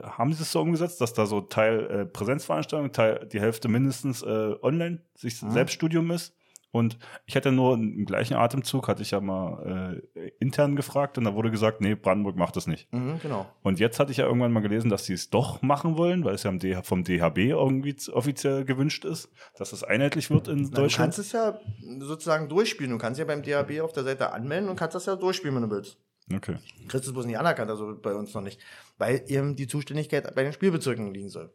haben 0.03 0.33
sie 0.33 0.39
das 0.41 0.53
so 0.53 0.61
umgesetzt, 0.61 1.01
dass 1.01 1.15
da 1.15 1.25
so 1.25 1.41
Teil 1.41 1.87
äh, 1.87 2.07
Präsenzveranstaltung, 2.07 2.93
Teil 2.93 3.27
die 3.33 3.41
Hälfte 3.41 3.69
mindestens 3.69 4.23
äh, 4.23 4.55
online, 4.61 5.03
sich 5.15 5.41
mhm. 5.41 5.51
Selbststudium 5.51 6.11
ist. 6.11 6.35
Und 6.77 6.99
ich 7.25 7.35
hätte 7.35 7.53
nur 7.53 7.75
im 7.75 8.05
gleichen 8.05 8.35
Atemzug, 8.35 8.87
hatte 8.87 9.01
ich 9.01 9.13
ja 9.13 9.21
mal 9.21 10.03
äh, 10.15 10.31
intern 10.41 10.77
gefragt 10.77 11.17
und 11.17 11.25
da 11.25 11.35
wurde 11.35 11.51
gesagt, 11.51 11.81
nee, 11.81 11.95
Brandenburg 11.95 12.37
macht 12.37 12.55
das 12.55 12.67
nicht. 12.67 12.93
Mhm, 12.93 13.19
genau. 13.23 13.47
Und 13.63 13.81
jetzt 13.81 13.99
hatte 13.99 14.13
ich 14.13 14.19
ja 14.19 14.27
irgendwann 14.27 14.53
mal 14.53 14.61
gelesen, 14.61 14.91
dass 14.91 15.07
sie 15.07 15.15
es 15.15 15.31
doch 15.31 15.63
machen 15.63 15.97
wollen, 15.97 16.25
weil 16.25 16.35
es 16.35 16.43
ja 16.43 16.83
vom 16.83 17.03
DHB 17.03 17.39
irgendwie 17.39 17.97
offiziell 18.13 18.67
gewünscht 18.67 19.07
ist, 19.07 19.31
dass 19.57 19.73
es 19.73 19.83
einheitlich 19.83 20.31
wird 20.31 20.49
in 20.49 20.69
Na, 20.71 20.81
Deutschland. 20.83 20.93
Du 21.15 21.17
kannst 21.17 21.19
es 21.19 21.33
ja 21.33 21.59
sozusagen 22.01 22.49
durchspielen. 22.51 22.93
Du 22.93 22.99
kannst 22.99 23.19
ja 23.19 23.25
beim 23.25 23.43
DHB 23.43 23.81
auf 23.81 23.93
der 23.93 24.05
Seite 24.05 24.33
anmelden 24.33 24.69
und 24.69 24.77
kannst 24.77 24.95
das 24.95 25.07
ja 25.07 25.17
durchspielen, 25.17 25.55
wenn 25.57 25.69
du 25.69 25.71
willst. 25.71 25.99
Okay. 26.35 26.57
Du 26.89 27.13
bloß 27.13 27.25
nicht 27.25 27.39
anerkannt, 27.39 27.71
also 27.71 27.97
bei 28.01 28.15
uns 28.15 28.35
noch 28.35 28.43
nicht. 28.43 28.61
Weil 28.99 29.23
eben 29.29 29.57
die 29.57 29.67
Zuständigkeit 29.67 30.35
bei 30.35 30.43
den 30.43 30.53
Spielbezirken 30.53 31.15
liegen 31.15 31.31
soll. 31.31 31.53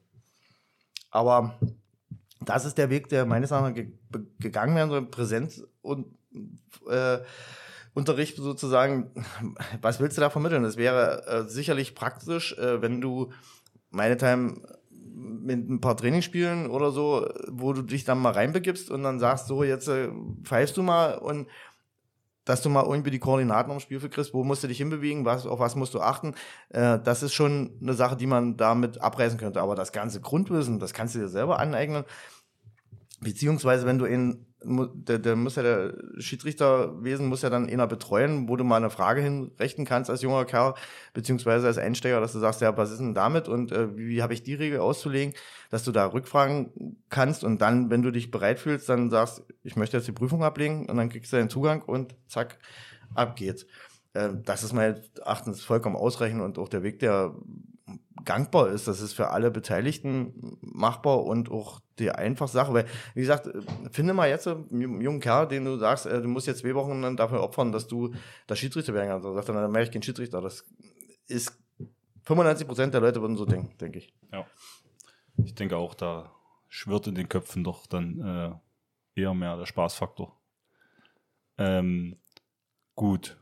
Aber 1.10 1.60
das 2.42 2.66
ist 2.66 2.78
der 2.78 2.90
Weg, 2.90 3.10
der 3.10 3.26
meines 3.26 3.52
Erachtens 3.52 3.76
ge 3.76 3.92
gegangen 4.40 4.76
werden 4.76 4.90
soll, 4.90 5.06
Präsenz 5.06 5.64
und 5.82 6.08
äh, 6.90 7.20
Unterricht 7.94 8.38
sozusagen. 8.38 9.12
Was 9.82 10.00
willst 10.00 10.18
du 10.18 10.22
da 10.22 10.30
vermitteln? 10.30 10.64
Das 10.64 10.78
wäre 10.78 11.26
äh, 11.28 11.50
sicherlich 11.50 11.96
praktisch, 11.96 12.58
äh, 12.58 12.82
wenn 12.82 13.02
du 13.02 13.32
meinethalben 13.90 14.62
mit 15.14 15.70
ein 15.70 15.82
paar 15.82 15.98
Trainingsspielen 15.98 16.70
oder 16.70 16.92
so, 16.92 17.28
wo 17.48 17.74
du 17.74 17.82
dich 17.82 18.06
dann 18.06 18.20
mal 18.20 18.32
reinbegibst 18.32 18.90
und 18.90 19.04
dann 19.04 19.20
sagst, 19.20 19.48
so, 19.48 19.64
jetzt 19.64 19.88
äh, 19.88 20.10
pfeifst 20.44 20.78
du 20.78 20.84
mal 20.84 21.18
und 21.18 21.48
dass 22.46 22.62
du 22.62 22.70
mal 22.70 22.86
irgendwie 22.86 23.12
die 23.12 23.20
Koordinaten 23.20 23.72
am 23.72 23.80
Spielfeld 23.80 24.14
kriegst, 24.14 24.34
wo 24.34 24.44
musst 24.44 24.64
du 24.64 24.68
dich 24.68 24.78
hinbewegen, 24.78 25.26
was, 25.26 25.46
auf 25.46 25.60
was 25.60 25.76
musst 25.76 25.94
du 25.94 26.02
achten. 26.02 26.34
Äh, 26.70 27.00
das 27.00 27.24
ist 27.24 27.34
schon 27.34 27.78
eine 27.82 27.94
Sache, 27.94 28.18
die 28.18 28.28
man 28.28 28.58
damit 28.58 29.02
abreißen 29.02 29.38
könnte. 29.38 29.62
Aber 29.62 29.76
das 29.76 29.92
ganze 29.92 30.22
Grundwissen, 30.22 30.80
das 30.80 30.94
kannst 30.94 31.16
du 31.16 31.20
dir 31.20 31.28
selber 31.28 31.60
aneignen. 31.60 32.04
Beziehungsweise, 33.20 33.86
wenn 33.86 34.00
du 34.00 34.06
in, 34.06 34.51
der, 34.64 35.20
der 35.20 35.36
muss 35.36 35.56
ja 35.56 35.64
der 35.64 35.94
Schiedsrichterwesen 36.18 37.28
muss 37.28 37.42
ja 37.42 37.50
dann 37.50 37.68
einer 37.68 37.88
betreuen, 37.88 38.48
wo 38.48 38.56
du 38.56 38.64
mal 38.64 38.78
eine 38.78 38.90
Frage 38.90 39.22
hinrichten 39.22 39.86
kannst 39.86 40.10
als 40.10 40.22
junger 40.22 40.46
Kerl, 40.46 40.76
beziehungsweise 41.14 41.68
als 41.68 41.78
Einsteiger, 41.78 42.22
dass 42.22 42.34
du 42.34 42.40
sagst, 42.40 42.62
ja, 42.62 42.76
was 42.78 42.92
ist 42.92 43.00
denn 43.00 43.14
damit 43.16 43.48
und 43.48 43.72
äh, 43.72 43.96
wie, 43.98 44.10
wie 44.10 44.22
habe 44.22 44.34
ich 44.34 44.44
die 44.44 44.54
Regel 44.54 44.80
auszulegen, 44.80 45.34
dass 45.70 45.84
du 45.84 45.92
da 45.92 46.06
rückfragen 46.06 46.98
kannst 47.10 47.44
und 47.44 47.62
dann, 47.62 47.90
wenn 47.90 48.04
du 48.04 48.12
dich 48.12 48.30
bereit 48.30 48.60
fühlst, 48.60 48.88
dann 48.90 49.10
sagst, 49.10 49.44
ich 49.64 49.76
möchte 49.76 49.98
jetzt 49.98 50.08
die 50.08 50.12
Prüfung 50.12 50.44
ablegen 50.44 50.88
und 50.90 50.98
dann 50.98 51.10
kriegst 51.10 51.34
du 51.34 51.38
deinen 51.38 51.50
Zugang 51.50 51.82
und 51.82 52.16
zack, 52.28 52.60
ab 53.16 53.36
geht's. 53.36 53.66
Äh, 54.14 54.30
das 54.44 54.64
ist 54.64 54.74
meines 54.74 55.10
Erachtens 55.18 55.64
vollkommen 55.64 55.96
ausreichend 55.96 56.42
und 56.42 56.58
auch 56.60 56.70
der 56.70 56.84
Weg, 56.84 57.00
der 57.00 57.36
gangbar 58.26 58.70
ist. 58.70 58.88
Das 58.88 59.02
ist 59.02 59.14
für 59.14 59.30
alle 59.30 59.52
Beteiligten 59.52 60.58
machbar 60.62 61.24
und 61.24 61.52
auch 61.52 61.80
die 62.00 62.12
einfache 62.12 62.50
Sache. 62.50 62.74
Weil, 62.74 62.86
wie 63.14 63.22
gesagt, 63.22 63.50
finde 63.92 64.14
mal 64.14 64.30
jetzt 64.30 64.48
einen 64.48 65.02
jungen 65.02 65.20
Kerl, 65.20 65.48
den 65.48 65.66
du 65.66 65.78
sagst, 65.78 66.06
äh, 66.06 66.22
du 66.22 66.28
musst 66.28 66.48
jetzt 66.48 66.62
zwei 66.62 66.76
Wochen 66.76 67.02
dann 67.02 67.18
dafür 67.18 67.42
opfern, 67.42 67.72
dass 67.72 67.88
du 67.88 68.14
das 68.48 68.60
Schiedsrichter 68.60 68.94
werden 68.94 69.10
kannst. 69.10 69.26
Dann 69.26 69.36
sagt 69.36 69.50
er, 69.50 69.56
dann 69.56 69.74
wäre 69.74 69.84
ich 69.84 69.92
kein 69.92 70.04
Schiedsrichter. 70.04 70.42
Das 70.42 70.66
ist 71.28 71.58
95 72.24 72.68
Prozent 72.68 72.94
der 72.94 73.02
Leute 73.02 73.22
würden 73.22 73.38
so 73.38 73.46
denken, 73.46 73.78
denke 73.78 74.00
ich. 74.00 74.14
Ja. 74.32 74.46
Ich 75.44 75.56
denke 75.56 75.78
auch, 75.78 75.94
da 75.94 76.32
schwirrt 76.68 77.08
in 77.08 77.16
den 77.16 77.30
Köpfen 77.30 77.64
doch 77.64 77.88
dann 77.88 78.62
äh, 79.16 79.22
eher 79.22 79.34
mehr 79.34 79.58
der 79.58 79.66
Spaßfaktor. 79.66 80.38
Ähm, 81.58 82.18
gut. 82.96 83.41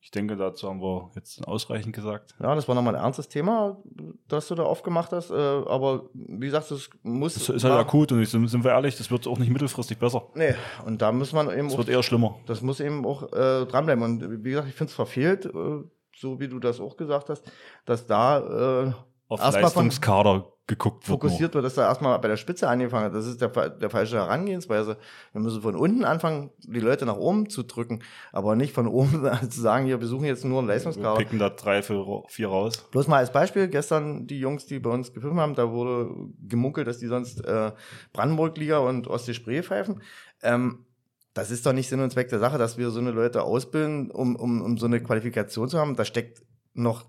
Ich 0.00 0.12
denke, 0.12 0.36
dazu 0.36 0.68
haben 0.68 0.80
wir 0.80 1.10
jetzt 1.16 1.46
ausreichend 1.46 1.94
gesagt. 1.94 2.34
Ja, 2.40 2.54
das 2.54 2.68
war 2.68 2.74
nochmal 2.74 2.94
ein 2.94 3.02
ernstes 3.02 3.28
Thema, 3.28 3.82
das 4.28 4.46
du 4.48 4.54
da 4.54 4.62
aufgemacht 4.62 5.12
hast. 5.12 5.30
Äh, 5.30 5.34
aber 5.34 6.08
wie 6.14 6.46
gesagt, 6.46 6.70
das 6.70 6.88
muss. 7.02 7.34
Das 7.34 7.48
ist 7.48 7.64
halt 7.64 7.74
akut 7.74 8.12
und 8.12 8.24
sind, 8.24 8.46
sind 8.46 8.64
wir 8.64 8.70
ehrlich, 8.70 8.96
das 8.96 9.10
wird 9.10 9.26
auch 9.26 9.38
nicht 9.38 9.50
mittelfristig 9.50 9.98
besser. 9.98 10.22
Nee, 10.34 10.54
und 10.86 11.02
da 11.02 11.10
muss 11.10 11.32
man 11.32 11.50
eben. 11.50 11.66
Es 11.66 11.76
wird 11.76 11.88
eher 11.88 12.02
schlimmer. 12.02 12.36
Das 12.46 12.62
muss 12.62 12.80
eben 12.80 13.04
auch 13.04 13.24
äh, 13.32 13.66
dranbleiben. 13.66 14.04
Und 14.04 14.44
wie 14.44 14.50
gesagt, 14.50 14.68
ich 14.68 14.74
finde 14.74 14.90
es 14.90 14.94
verfehlt, 14.94 15.46
äh, 15.46 15.82
so 16.16 16.40
wie 16.40 16.48
du 16.48 16.58
das 16.58 16.80
auch 16.80 16.96
gesagt 16.96 17.28
hast, 17.28 17.50
dass 17.84 18.06
da 18.06 18.86
äh, 18.86 18.92
auf 19.28 19.40
Leistungskader 19.40 20.46
geguckt 20.68 21.08
wird. 21.08 21.20
Fokussiert 21.20 21.54
wird, 21.54 21.64
dass 21.64 21.74
da 21.74 21.88
erstmal 21.88 22.18
bei 22.18 22.28
der 22.28 22.36
Spitze 22.36 22.68
angefangen 22.68 23.06
hat. 23.06 23.14
Das 23.14 23.26
ist 23.26 23.40
der, 23.40 23.48
der 23.70 23.90
falsche 23.90 24.16
Herangehensweise. 24.16 24.98
Wir 25.32 25.40
müssen 25.40 25.62
von 25.62 25.74
unten 25.74 26.04
anfangen, 26.04 26.50
die 26.58 26.80
Leute 26.80 27.06
nach 27.06 27.16
oben 27.16 27.48
zu 27.48 27.62
drücken, 27.62 28.02
aber 28.32 28.54
nicht 28.54 28.74
von 28.74 28.86
oben 28.86 29.28
zu 29.50 29.60
sagen, 29.60 29.86
hier, 29.86 30.00
wir 30.00 30.06
suchen 30.06 30.26
jetzt 30.26 30.44
nur 30.44 30.58
einen 30.58 30.68
Leistungskader. 30.68 31.18
Wir 31.18 31.24
picken 31.24 31.38
da 31.38 31.50
drei, 31.50 31.82
vier 31.82 32.48
raus. 32.48 32.86
Bloß 32.90 33.08
mal 33.08 33.16
als 33.16 33.32
Beispiel, 33.32 33.68
gestern 33.68 34.26
die 34.26 34.38
Jungs, 34.38 34.66
die 34.66 34.78
bei 34.78 34.90
uns 34.90 35.12
gefilmt 35.12 35.38
haben, 35.38 35.54
da 35.54 35.70
wurde 35.70 36.10
gemunkelt, 36.46 36.86
dass 36.86 36.98
die 36.98 37.06
sonst 37.06 37.44
äh, 37.44 37.72
Brandenburg-Liga 38.12 38.78
und 38.78 39.08
Ostsee-Spree 39.08 39.62
pfeifen. 39.62 40.02
Ähm, 40.42 40.84
das 41.32 41.50
ist 41.50 41.64
doch 41.64 41.72
nicht 41.72 41.88
Sinn 41.88 42.00
und 42.00 42.10
Zweck 42.10 42.28
der 42.28 42.40
Sache, 42.40 42.58
dass 42.58 42.78
wir 42.78 42.90
so 42.90 43.00
eine 43.00 43.12
Leute 43.12 43.42
ausbilden, 43.42 44.10
um, 44.10 44.36
um, 44.36 44.60
um 44.60 44.76
so 44.76 44.86
eine 44.86 45.02
Qualifikation 45.02 45.68
zu 45.68 45.78
haben. 45.78 45.96
Da 45.96 46.04
steckt 46.04 46.42
noch 46.74 47.06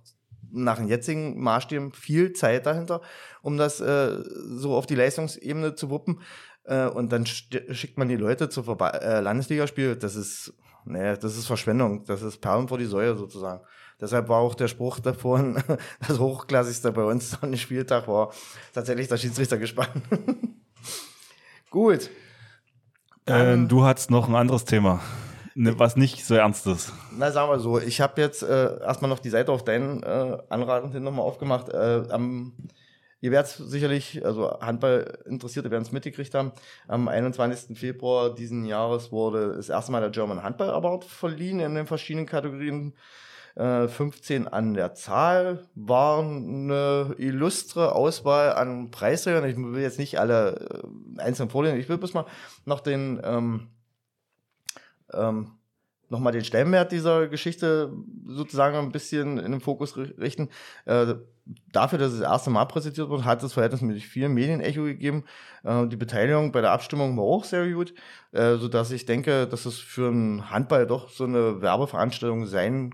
nach 0.52 0.78
den 0.78 0.88
jetzigen 0.88 1.40
Maßstäben 1.40 1.92
viel 1.94 2.34
Zeit 2.34 2.66
dahinter, 2.66 3.02
um 3.42 3.58
das 3.58 3.80
äh, 3.82 4.24
so 4.48 4.76
auf 4.76 4.86
die 4.86 4.96
Leistungsebene 4.96 5.76
zu 5.76 5.90
wuppen. 5.90 6.22
Äh, 6.66 6.88
und 6.88 7.12
dann 7.12 7.26
schickt 7.26 7.98
man 7.98 8.10
die 8.10 8.16
Leute 8.16 8.50
zu 8.50 8.64
Verba 8.64 8.90
äh, 8.90 9.20
Landesligaspiel. 9.22 9.96
Das 9.96 10.16
ist, 10.16 10.54
nee, 10.86 11.16
das 11.18 11.38
ist 11.38 11.48
Verschwendung. 11.48 12.06
Das 12.06 12.22
ist 12.22 12.38
Perlen 12.38 12.68
vor 12.68 12.78
die 12.78 12.86
Säue 12.86 13.16
sozusagen. 13.16 13.62
Deshalb 14.02 14.30
war 14.30 14.40
auch 14.40 14.56
der 14.56 14.68
Spruch 14.68 15.00
davor, 15.00 15.56
das 16.08 16.20
Hochklassigste 16.20 16.92
bei 16.92 17.04
uns 17.04 17.42
an 17.42 17.52
dem 17.52 17.58
Spieltag 17.58 18.08
war 18.08 18.32
tatsächlich 18.74 19.08
der 19.08 19.18
Schiedsrichter 19.18 19.58
gespannt. 19.58 19.92
Gut. 21.70 22.10
Ähm, 23.28 23.68
du 23.68 23.84
hattest 23.84 24.10
noch 24.10 24.28
ein 24.28 24.36
anderes 24.36 24.66
Thema. 24.66 25.02
Ne, 25.62 25.78
was 25.78 25.98
nicht 25.98 26.26
so 26.26 26.36
ernst 26.36 26.66
ist. 26.68 26.94
Na, 27.18 27.32
sagen 27.32 27.52
wir 27.52 27.60
so, 27.60 27.82
ich 27.82 28.00
habe 28.00 28.22
jetzt 28.22 28.44
äh, 28.44 28.80
erstmal 28.80 29.10
noch 29.10 29.20
die 29.20 29.30
Seite 29.30 29.52
auf 29.52 29.66
deinen 29.66 30.02
äh, 30.04 30.38
Anraten 30.48 30.94
hin 30.94 31.04
nochmal 31.04 31.26
aufgemacht. 31.26 31.68
Äh, 31.68 32.04
am, 32.12 32.54
ihr 33.20 33.32
werdet 33.32 33.50
sicherlich, 33.50 34.26
also 34.26 34.58
Handball 34.62 35.20
Interessierte 35.26 35.70
werden 35.70 35.84
es 35.84 35.92
mitgekriegt 35.92 36.34
haben, 36.34 36.54
am 36.88 37.10
21. 37.10 37.78
Februar 37.78 38.34
diesen 38.34 38.64
Jahres 38.64 39.12
wurde 39.12 39.58
das 39.58 39.68
erste 39.68 39.92
Mal 39.92 40.00
der 40.00 40.12
German 40.12 40.44
Handball 40.44 40.70
Award 40.70 41.04
verliehen 41.04 41.60
in 41.60 41.76
den 41.76 41.88
verschiedenen 41.88 42.26
Kategorien. 42.26 42.94
15 43.58 44.46
äh, 44.46 44.50
an 44.52 44.76
der 44.76 44.94
Zahl 44.94 45.68
war 45.76 46.24
eine 46.24 47.16
illustre 47.18 47.94
Auswahl 47.94 48.54
an 48.54 48.92
Preisträgern. 48.92 49.44
Ich 49.44 49.58
will 49.58 49.82
jetzt 49.82 50.00
nicht 50.00 50.22
alle 50.22 50.84
äh, 51.18 51.22
einzeln 51.22 51.50
vorlesen, 51.50 51.78
ich 51.78 51.90
will 51.90 51.98
bloß 51.98 52.14
mal 52.14 52.26
noch 52.64 52.80
den 52.80 53.20
ähm, 53.26 53.68
ähm, 55.14 55.52
nochmal 56.10 56.34
den 56.34 56.44
Stellenwert 56.44 56.92
dieser 56.92 57.28
Geschichte 57.28 57.94
sozusagen 58.26 58.78
ein 58.78 58.92
bisschen 58.92 59.38
in 59.38 59.52
den 59.52 59.62
Fokus 59.62 59.96
richten. 59.98 60.50
Äh, 60.86 61.16
dafür, 61.72 62.00
dass 62.00 62.14
es 62.14 62.20
das 62.20 62.30
erste 62.30 62.50
Mal 62.50 62.66
präsentiert 62.66 63.10
wurde, 63.10 63.26
hat 63.26 63.44
es 63.44 63.54
verhältnismäßig 63.54 64.08
viel 64.08 64.30
Medienecho 64.30 64.84
gegeben. 64.84 65.24
Äh, 65.64 65.88
die 65.88 65.96
Beteiligung 65.96 66.52
bei 66.52 66.62
der 66.62 66.72
Abstimmung 66.72 67.16
war 67.18 67.24
auch 67.24 67.44
sehr 67.44 67.72
gut, 67.72 67.94
äh, 68.32 68.56
so 68.56 68.68
dass 68.68 68.92
ich 68.92 69.06
denke, 69.06 69.48
dass 69.48 69.66
es 69.66 69.80
für 69.80 70.10
einen 70.10 70.50
Handball 70.50 70.88
doch 70.88 71.10
so 71.10 71.24
eine 71.24 71.62
Werbeveranstaltung 71.62 72.46
sein 72.48 72.94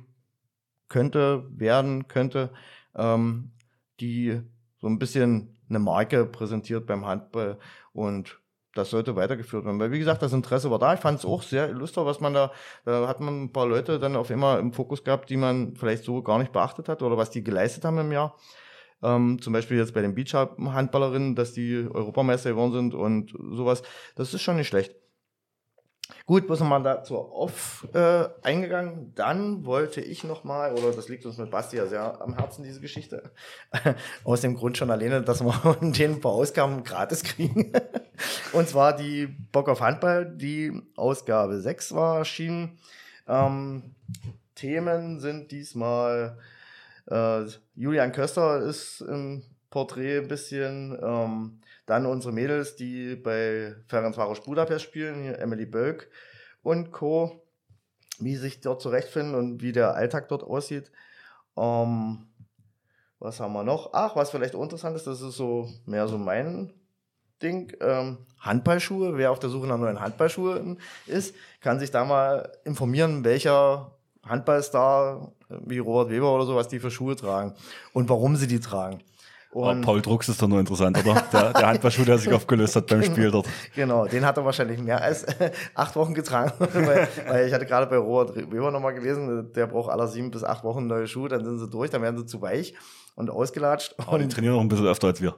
könnte, 0.88 1.45
werden 1.49 2.08
könnte, 2.08 2.51
ähm, 2.95 3.51
die 3.99 4.41
so 4.78 4.88
ein 4.88 4.99
bisschen 4.99 5.58
eine 5.69 5.80
Marke 5.80 6.25
präsentiert 6.25 6.86
beim 6.86 7.06
Handball 7.06 7.58
und 7.91 8.39
das 8.75 8.89
sollte 8.91 9.15
weitergeführt 9.15 9.65
werden. 9.65 9.79
Weil, 9.79 9.91
wie 9.91 9.99
gesagt, 9.99 10.21
das 10.21 10.33
Interesse 10.33 10.69
war 10.69 10.79
da. 10.79 10.93
Ich 10.93 10.99
fand 10.99 11.19
es 11.19 11.25
auch 11.25 11.41
sehr 11.41 11.69
illuster, 11.69 12.05
was 12.05 12.19
man 12.19 12.33
da, 12.33 12.51
da 12.83 13.07
hat 13.07 13.19
man 13.19 13.43
ein 13.43 13.51
paar 13.51 13.65
Leute 13.65 13.99
dann 13.99 14.15
auf 14.15 14.29
immer 14.29 14.59
im 14.59 14.73
Fokus 14.73 15.03
gehabt, 15.03 15.29
die 15.29 15.38
man 15.38 15.75
vielleicht 15.75 16.03
so 16.03 16.21
gar 16.21 16.39
nicht 16.39 16.51
beachtet 16.51 16.89
hat 16.89 17.01
oder 17.01 17.17
was 17.17 17.29
die 17.29 17.43
geleistet 17.43 17.85
haben 17.85 17.97
im 17.97 18.11
Jahr. 18.11 18.35
Ähm, 19.01 19.41
zum 19.41 19.53
Beispiel 19.53 19.77
jetzt 19.77 19.93
bei 19.93 20.01
den 20.01 20.15
Beach-Handballerinnen, 20.15 21.35
dass 21.35 21.53
die 21.53 21.88
Europameister 21.91 22.51
geworden 22.51 22.73
sind 22.73 22.93
und 22.93 23.33
sowas. 23.51 23.83
Das 24.15 24.33
ist 24.33 24.41
schon 24.41 24.57
nicht 24.57 24.67
schlecht. 24.67 24.95
Gut, 26.25 26.47
sind 26.57 26.67
mal 26.67 26.83
dazu 26.83 27.17
auf 27.17 27.87
äh, 27.93 28.25
eingegangen. 28.43 29.13
Dann 29.15 29.65
wollte 29.65 30.01
ich 30.01 30.23
nochmal, 30.23 30.73
oder 30.73 30.91
das 30.91 31.09
liegt 31.09 31.25
uns 31.25 31.37
mit 31.37 31.49
Basti 31.49 31.77
ja 31.77 31.87
sehr 31.87 32.21
am 32.21 32.35
Herzen, 32.35 32.63
diese 32.63 32.79
Geschichte. 32.79 33.31
Aus 34.23 34.41
dem 34.41 34.55
Grund 34.55 34.77
schon 34.77 34.91
alleine, 34.91 35.21
dass 35.23 35.43
wir 35.43 35.75
den 35.81 36.13
ein 36.13 36.21
paar 36.21 36.33
Ausgaben 36.33 36.83
gratis 36.83 37.23
kriegen. 37.23 37.73
Und 38.53 38.69
zwar 38.69 38.95
die 38.95 39.27
Bock 39.51 39.67
auf 39.67 39.81
Handball, 39.81 40.25
die 40.25 40.81
Ausgabe 40.95 41.59
6 41.59 41.93
war 41.93 42.19
erschienen. 42.19 42.77
Ähm, 43.27 43.95
Themen 44.53 45.19
sind 45.19 45.51
diesmal 45.51 46.37
äh, 47.07 47.41
Julian 47.75 48.11
Köster 48.11 48.61
ist 48.61 49.01
im 49.01 49.43
Porträt 49.69 50.19
ein 50.19 50.27
bisschen. 50.27 50.97
Ähm, 51.01 51.59
dann 51.86 52.06
unsere 52.06 52.34
Mädels, 52.34 52.76
die 52.76 53.15
bei 53.15 53.76
Ferencvaros 53.88 54.41
Budapest 54.41 54.86
spielen, 54.86 55.34
Emily 55.36 55.65
Bölk 55.65 56.10
und 56.63 56.91
Co., 56.91 57.41
wie 58.19 58.38
sich 58.38 58.62
dort 58.62 58.82
zurechtfinden 58.82 59.36
und 59.36 59.62
wie 59.62 59.71
der 59.71 59.95
Alltag 59.95 60.30
dort 60.30 60.43
aussieht. 60.43 60.91
Ähm, 61.58 62.28
was 63.19 63.39
haben 63.39 63.54
wir 63.54 63.63
noch? 63.63 63.91
Ach, 63.93 64.15
was 64.15 64.30
vielleicht 64.30 64.54
interessant 64.54 64.95
ist, 64.95 65.08
das 65.08 65.21
ist 65.21 65.36
so 65.36 65.69
mehr 65.86 66.08
so 66.08 66.17
mein 66.17 66.74
Ding. 67.41 67.76
Ähm, 67.82 68.19
Handballschuhe. 68.39 69.17
Wer 69.17 69.32
auf 69.32 69.39
der 69.39 69.50
Suche 69.50 69.67
nach 69.67 69.78
neuen 69.78 70.00
Handballschuhen 70.00 70.80
ist, 71.08 71.36
kann 71.62 71.80
sich 71.80 71.91
da 71.91 72.06
mal 72.06 72.52
informieren, 72.63 73.24
welcher 73.24 73.91
Handballstar 74.24 75.34
wie 75.50 75.80
Robert 75.80 76.10
Weber 76.10 76.34
oder 76.34 76.45
so, 76.45 76.56
was 76.56 76.67
die 76.67 76.80
für 76.80 76.91
Schuhe 76.91 77.15
tragen 77.15 77.54
und 77.93 78.10
warum 78.10 78.36
sie 78.36 78.48
die 78.48 78.60
tragen. 78.60 79.02
Und 79.55 79.83
Paul 79.83 80.01
Drucks 80.01 80.27
ist 80.27 80.41
doch 80.41 80.49
nur 80.49 80.59
interessant, 80.59 80.97
oder? 80.97 81.23
Der, 81.31 81.53
der 81.53 81.67
Handballschuh, 81.67 82.03
der 82.03 82.17
sich 82.17 82.31
aufgelöst 82.33 82.75
hat 82.75 82.87
beim 82.87 83.01
Spiel 83.01 83.31
dort. 83.31 83.47
Genau, 83.73 84.05
den 84.05 84.25
hat 84.25 84.35
er 84.35 84.43
wahrscheinlich 84.43 84.81
mehr 84.81 85.01
als 85.01 85.23
äh, 85.23 85.49
acht 85.73 85.95
Wochen 85.95 86.13
getragen. 86.13 86.51
weil, 86.59 87.07
weil, 87.25 87.47
ich 87.47 87.53
hatte 87.53 87.65
gerade 87.65 87.85
bei 87.87 87.95
Robert 87.95 88.35
Weber 88.35 88.69
nochmal 88.69 88.93
gelesen, 88.93 89.53
der 89.53 89.67
braucht 89.67 89.89
aller 89.89 90.09
sieben 90.09 90.29
bis 90.29 90.43
acht 90.43 90.65
Wochen 90.65 90.87
neue 90.87 91.07
Schuhe, 91.07 91.29
dann 91.29 91.45
sind 91.45 91.59
sie 91.59 91.69
durch, 91.69 91.89
dann 91.89 92.01
werden 92.01 92.17
sie 92.17 92.25
zu 92.25 92.41
weich 92.41 92.73
und 93.15 93.29
ausgelatscht. 93.29 93.95
Aber 93.97 94.19
die 94.19 94.27
trainieren 94.27 94.55
noch 94.55 94.61
ein 94.61 94.67
bisschen 94.67 94.87
öfter 94.87 95.07
als 95.07 95.21
wir. 95.21 95.37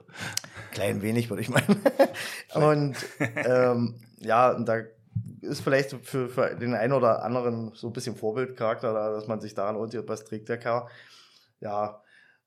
Klein 0.72 1.00
wenig, 1.00 1.30
würde 1.30 1.42
ich 1.42 1.48
meinen. 1.48 1.80
und 2.54 2.96
ähm, 3.36 3.94
ja, 4.18 4.50
und 4.50 4.66
da 4.68 4.78
ist 5.42 5.60
vielleicht 5.60 5.94
für, 6.04 6.28
für 6.28 6.56
den 6.56 6.74
einen 6.74 6.92
oder 6.92 7.22
anderen 7.22 7.70
so 7.72 7.86
ein 7.86 7.92
bisschen 7.92 8.16
Vorbildcharakter 8.16 8.92
da, 8.92 9.12
dass 9.12 9.28
man 9.28 9.40
sich 9.40 9.54
daran 9.54 9.76
orientiert, 9.76 10.08
was 10.08 10.24
trägt 10.24 10.48
der 10.48 10.58
Kerl. 10.58 10.88
Ja, 11.60 12.02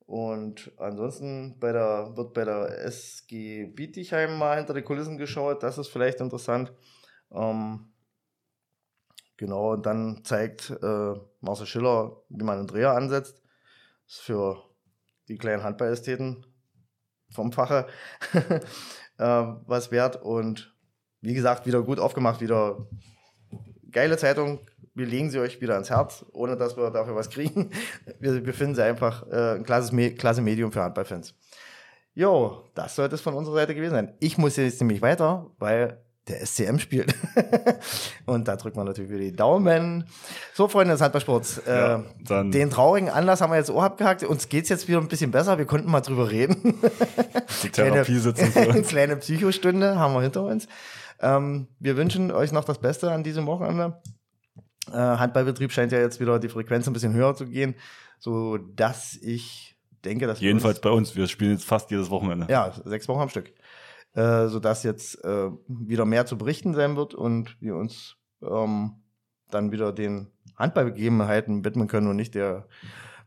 und 0.05 0.71
ansonsten 0.77 1.57
bei 1.59 1.71
der, 1.71 2.15
wird 2.15 2.33
bei 2.33 2.43
der 2.43 2.83
SG 2.85 3.65
Bietigheim 3.65 4.37
mal 4.37 4.57
hinter 4.57 4.73
die 4.73 4.81
Kulissen 4.81 5.17
geschaut. 5.17 5.63
Das 5.63 5.77
ist 5.77 5.87
vielleicht 5.87 6.19
interessant. 6.19 6.73
Ähm, 7.31 7.93
genau, 9.37 9.73
und 9.73 9.85
dann 9.85 10.23
zeigt 10.25 10.69
äh, 10.69 11.13
Marcel 11.39 11.65
Schiller, 11.65 12.23
wie 12.29 12.43
man 12.43 12.59
einen 12.59 12.67
Dreher 12.67 12.91
ansetzt. 12.91 13.41
Das 14.05 14.15
ist 14.15 14.21
für 14.21 14.63
die 15.27 15.37
kleinen 15.37 15.63
Handballästheten 15.63 16.45
vom 17.29 17.51
Fache 17.53 17.87
äh, 18.33 18.63
was 19.17 19.91
wert. 19.91 20.21
Und 20.21 20.75
wie 21.21 21.33
gesagt, 21.33 21.65
wieder 21.65 21.83
gut 21.83 21.99
aufgemacht, 21.99 22.41
wieder 22.41 22.85
geile 23.91 24.17
Zeitung, 24.17 24.59
wir 24.93 25.05
legen 25.05 25.29
sie 25.29 25.39
euch 25.39 25.61
wieder 25.61 25.73
ans 25.73 25.89
Herz, 25.89 26.25
ohne 26.33 26.57
dass 26.57 26.77
wir 26.77 26.89
dafür 26.89 27.15
was 27.15 27.29
kriegen. 27.29 27.69
Wir, 28.19 28.45
wir 28.45 28.53
finden 28.53 28.75
sie 28.75 28.83
einfach 28.83 29.25
äh, 29.31 29.55
ein 29.55 29.63
klasse, 29.63 30.11
klasse 30.11 30.41
Medium 30.41 30.71
für 30.71 30.81
Handballfans. 30.81 31.33
Jo, 32.13 32.65
das 32.75 32.95
sollte 32.95 33.15
es 33.15 33.21
von 33.21 33.33
unserer 33.33 33.55
Seite 33.55 33.73
gewesen 33.73 33.93
sein. 33.93 34.13
Ich 34.19 34.37
muss 34.37 34.57
jetzt 34.57 34.79
nämlich 34.81 35.01
weiter, 35.01 35.49
weil 35.57 35.97
der 36.27 36.45
SCM 36.45 36.77
spielt. 36.77 37.15
und 38.25 38.47
da 38.47 38.55
drückt 38.55 38.75
man 38.75 38.85
natürlich 38.85 39.09
wieder 39.09 39.21
die 39.21 39.35
Daumen. 39.35 40.05
So, 40.53 40.67
Freunde 40.67 40.93
des 40.93 41.01
Handballsports. 41.01 41.59
Äh, 41.59 41.99
ja, 42.29 42.43
den 42.43 42.69
traurigen 42.69 43.09
Anlass 43.09 43.41
haben 43.41 43.51
wir 43.51 43.57
jetzt 43.57 43.71
auch 43.71 43.81
abgehakt. 43.81 44.23
Uns 44.23 44.49
geht 44.49 44.63
es 44.63 44.69
jetzt 44.69 44.87
wieder 44.87 44.99
ein 44.99 45.07
bisschen 45.07 45.31
besser. 45.31 45.57
Wir 45.57 45.65
konnten 45.65 45.89
mal 45.89 46.01
drüber 46.01 46.29
reden. 46.29 46.79
Die 47.63 47.69
Therapie 47.69 48.19
sitzen 48.19 48.51
für 48.51 48.67
uns. 48.67 48.89
kleine 48.89 49.15
Psychostunde 49.17 49.97
haben 49.97 50.13
wir 50.13 50.21
hinter 50.21 50.43
uns. 50.43 50.67
Ähm, 51.21 51.67
wir 51.79 51.97
wünschen 51.97 52.31
euch 52.31 52.51
noch 52.51 52.65
das 52.65 52.79
Beste 52.79 53.11
an 53.11 53.23
diesem 53.23 53.47
Wochenende. 53.47 54.01
Äh, 54.89 54.93
Handballbetrieb 54.93 55.71
scheint 55.71 55.91
ja 55.91 55.99
jetzt 55.99 56.19
wieder 56.19 56.39
die 56.39 56.49
Frequenz 56.49 56.87
ein 56.87 56.93
bisschen 56.93 57.13
höher 57.13 57.35
zu 57.35 57.45
gehen, 57.45 57.75
so 58.19 58.57
dass 58.57 59.15
ich 59.15 59.77
denke, 60.03 60.27
dass 60.27 60.39
jedenfalls 60.39 60.77
uns, 60.77 60.81
bei 60.81 60.89
uns, 60.89 61.15
wir 61.15 61.27
spielen 61.27 61.51
jetzt 61.51 61.65
fast 61.65 61.91
jedes 61.91 62.09
Wochenende. 62.09 62.47
Ja, 62.49 62.73
sechs 62.85 63.07
Wochen 63.07 63.21
am 63.21 63.29
Stück. 63.29 63.53
äh, 64.13 64.47
sodass 64.47 64.83
jetzt 64.83 65.23
äh, 65.23 65.49
wieder 65.67 66.05
mehr 66.05 66.25
zu 66.25 66.37
berichten 66.37 66.73
sein 66.73 66.95
wird 66.95 67.13
und 67.13 67.57
wir 67.61 67.75
uns 67.75 68.17
ähm, 68.41 68.95
dann 69.49 69.71
wieder 69.71 69.91
den 69.93 70.27
Handballbegebenheiten 70.57 71.63
widmen 71.63 71.87
können 71.87 72.07
und 72.07 72.15
nicht 72.15 72.35
der 72.35 72.67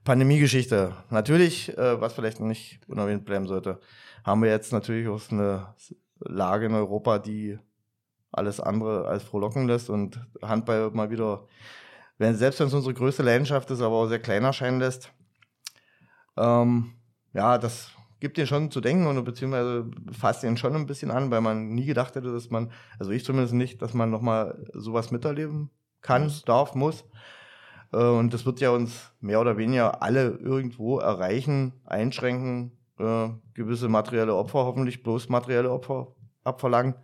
Pandemiegeschichte. 0.05 0.94
Natürlich, 1.11 1.76
äh, 1.76 2.00
was 2.00 2.12
vielleicht 2.12 2.40
noch 2.40 2.46
nicht 2.46 2.80
unerwähnt 2.86 3.24
bleiben 3.24 3.46
sollte, 3.46 3.80
haben 4.24 4.42
wir 4.42 4.50
jetzt 4.50 4.72
natürlich 4.72 5.09
auch 5.09 5.20
eine 5.30 5.74
Lage 6.20 6.66
in 6.66 6.74
Europa, 6.74 7.18
die 7.18 7.59
alles 8.37 8.61
andere 8.61 9.07
als 9.07 9.22
frohlocken 9.22 9.66
lässt 9.66 9.91
und 9.91 10.20
Handball 10.43 10.91
mal 10.93 11.11
wieder, 11.11 11.47
wenn, 12.18 12.35
selbst 12.35 12.61
wenn 12.61 12.66
es 12.66 12.74
unsere 12.74 12.95
größte 12.95 13.22
Leidenschaft 13.22 13.70
ist, 13.70 13.80
aber 13.80 13.97
auch 13.97 14.07
sehr 14.07 14.18
klein 14.18 14.45
erscheinen 14.45 14.80
lässt. 14.80 15.12
Ähm, 16.37 16.93
ja, 17.32 17.59
das 17.59 17.91
gibt 18.20 18.39
den 18.39 18.47
schon 18.47 18.70
zu 18.70 18.80
denken 18.80 19.07
und 19.07 19.22
beziehungsweise 19.24 19.91
fasst 20.12 20.45
ihn 20.45 20.57
schon 20.57 20.74
ein 20.74 20.87
bisschen 20.87 21.11
an, 21.11 21.30
weil 21.30 21.41
man 21.41 21.74
nie 21.74 21.85
gedacht 21.85 22.14
hätte, 22.14 22.32
dass 22.32 22.51
man, 22.51 22.72
also 22.99 23.11
ich 23.11 23.24
zumindest 23.24 23.55
nicht, 23.55 23.82
dass 23.82 23.93
man 23.95 24.11
nochmal 24.11 24.64
sowas 24.72 25.11
miterleben 25.11 25.70
kann, 26.01 26.32
darf, 26.47 26.74
muss. 26.74 27.05
Äh, 27.93 27.99
und 27.99 28.32
das 28.32 28.47
wird 28.47 28.61
ja 28.61 28.70
uns 28.70 29.12
mehr 29.20 29.41
oder 29.41 29.57
weniger 29.57 30.03
alle 30.03 30.28
irgendwo 30.28 30.99
erreichen, 30.99 31.74
einschränken, 31.85 32.72
äh, 32.99 33.28
gewisse 33.55 33.89
materielle 33.89 34.35
Opfer, 34.35 34.64
hoffentlich 34.64 35.03
bloß 35.03 35.28
materielle 35.28 35.70
Opfer 35.70 36.14
abverlangen, 36.45 36.95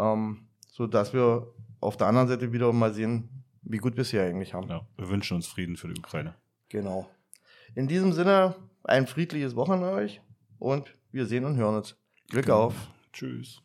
ähm, 0.00 0.48
sodass 0.68 1.12
wir 1.12 1.46
auf 1.80 1.96
der 1.96 2.06
anderen 2.06 2.28
Seite 2.28 2.52
wieder 2.52 2.72
mal 2.72 2.92
sehen, 2.92 3.28
wie 3.62 3.78
gut 3.78 3.96
wir 3.96 4.02
es 4.02 4.10
hier 4.10 4.22
eigentlich 4.22 4.54
haben. 4.54 4.68
Ja, 4.68 4.86
wir 4.96 5.08
wünschen 5.08 5.36
uns 5.36 5.46
Frieden 5.46 5.76
für 5.76 5.88
die 5.88 5.98
Ukraine. 5.98 6.34
Genau. 6.68 7.08
In 7.74 7.88
diesem 7.88 8.12
Sinne, 8.12 8.56
ein 8.84 9.06
friedliches 9.06 9.56
Wochenende 9.56 9.90
euch 9.90 10.20
und 10.58 10.94
wir 11.12 11.26
sehen 11.26 11.44
und 11.44 11.56
hören 11.56 11.76
uns. 11.76 11.96
Glück 12.28 12.46
genau. 12.46 12.64
auf. 12.64 12.74
Tschüss. 13.12 13.62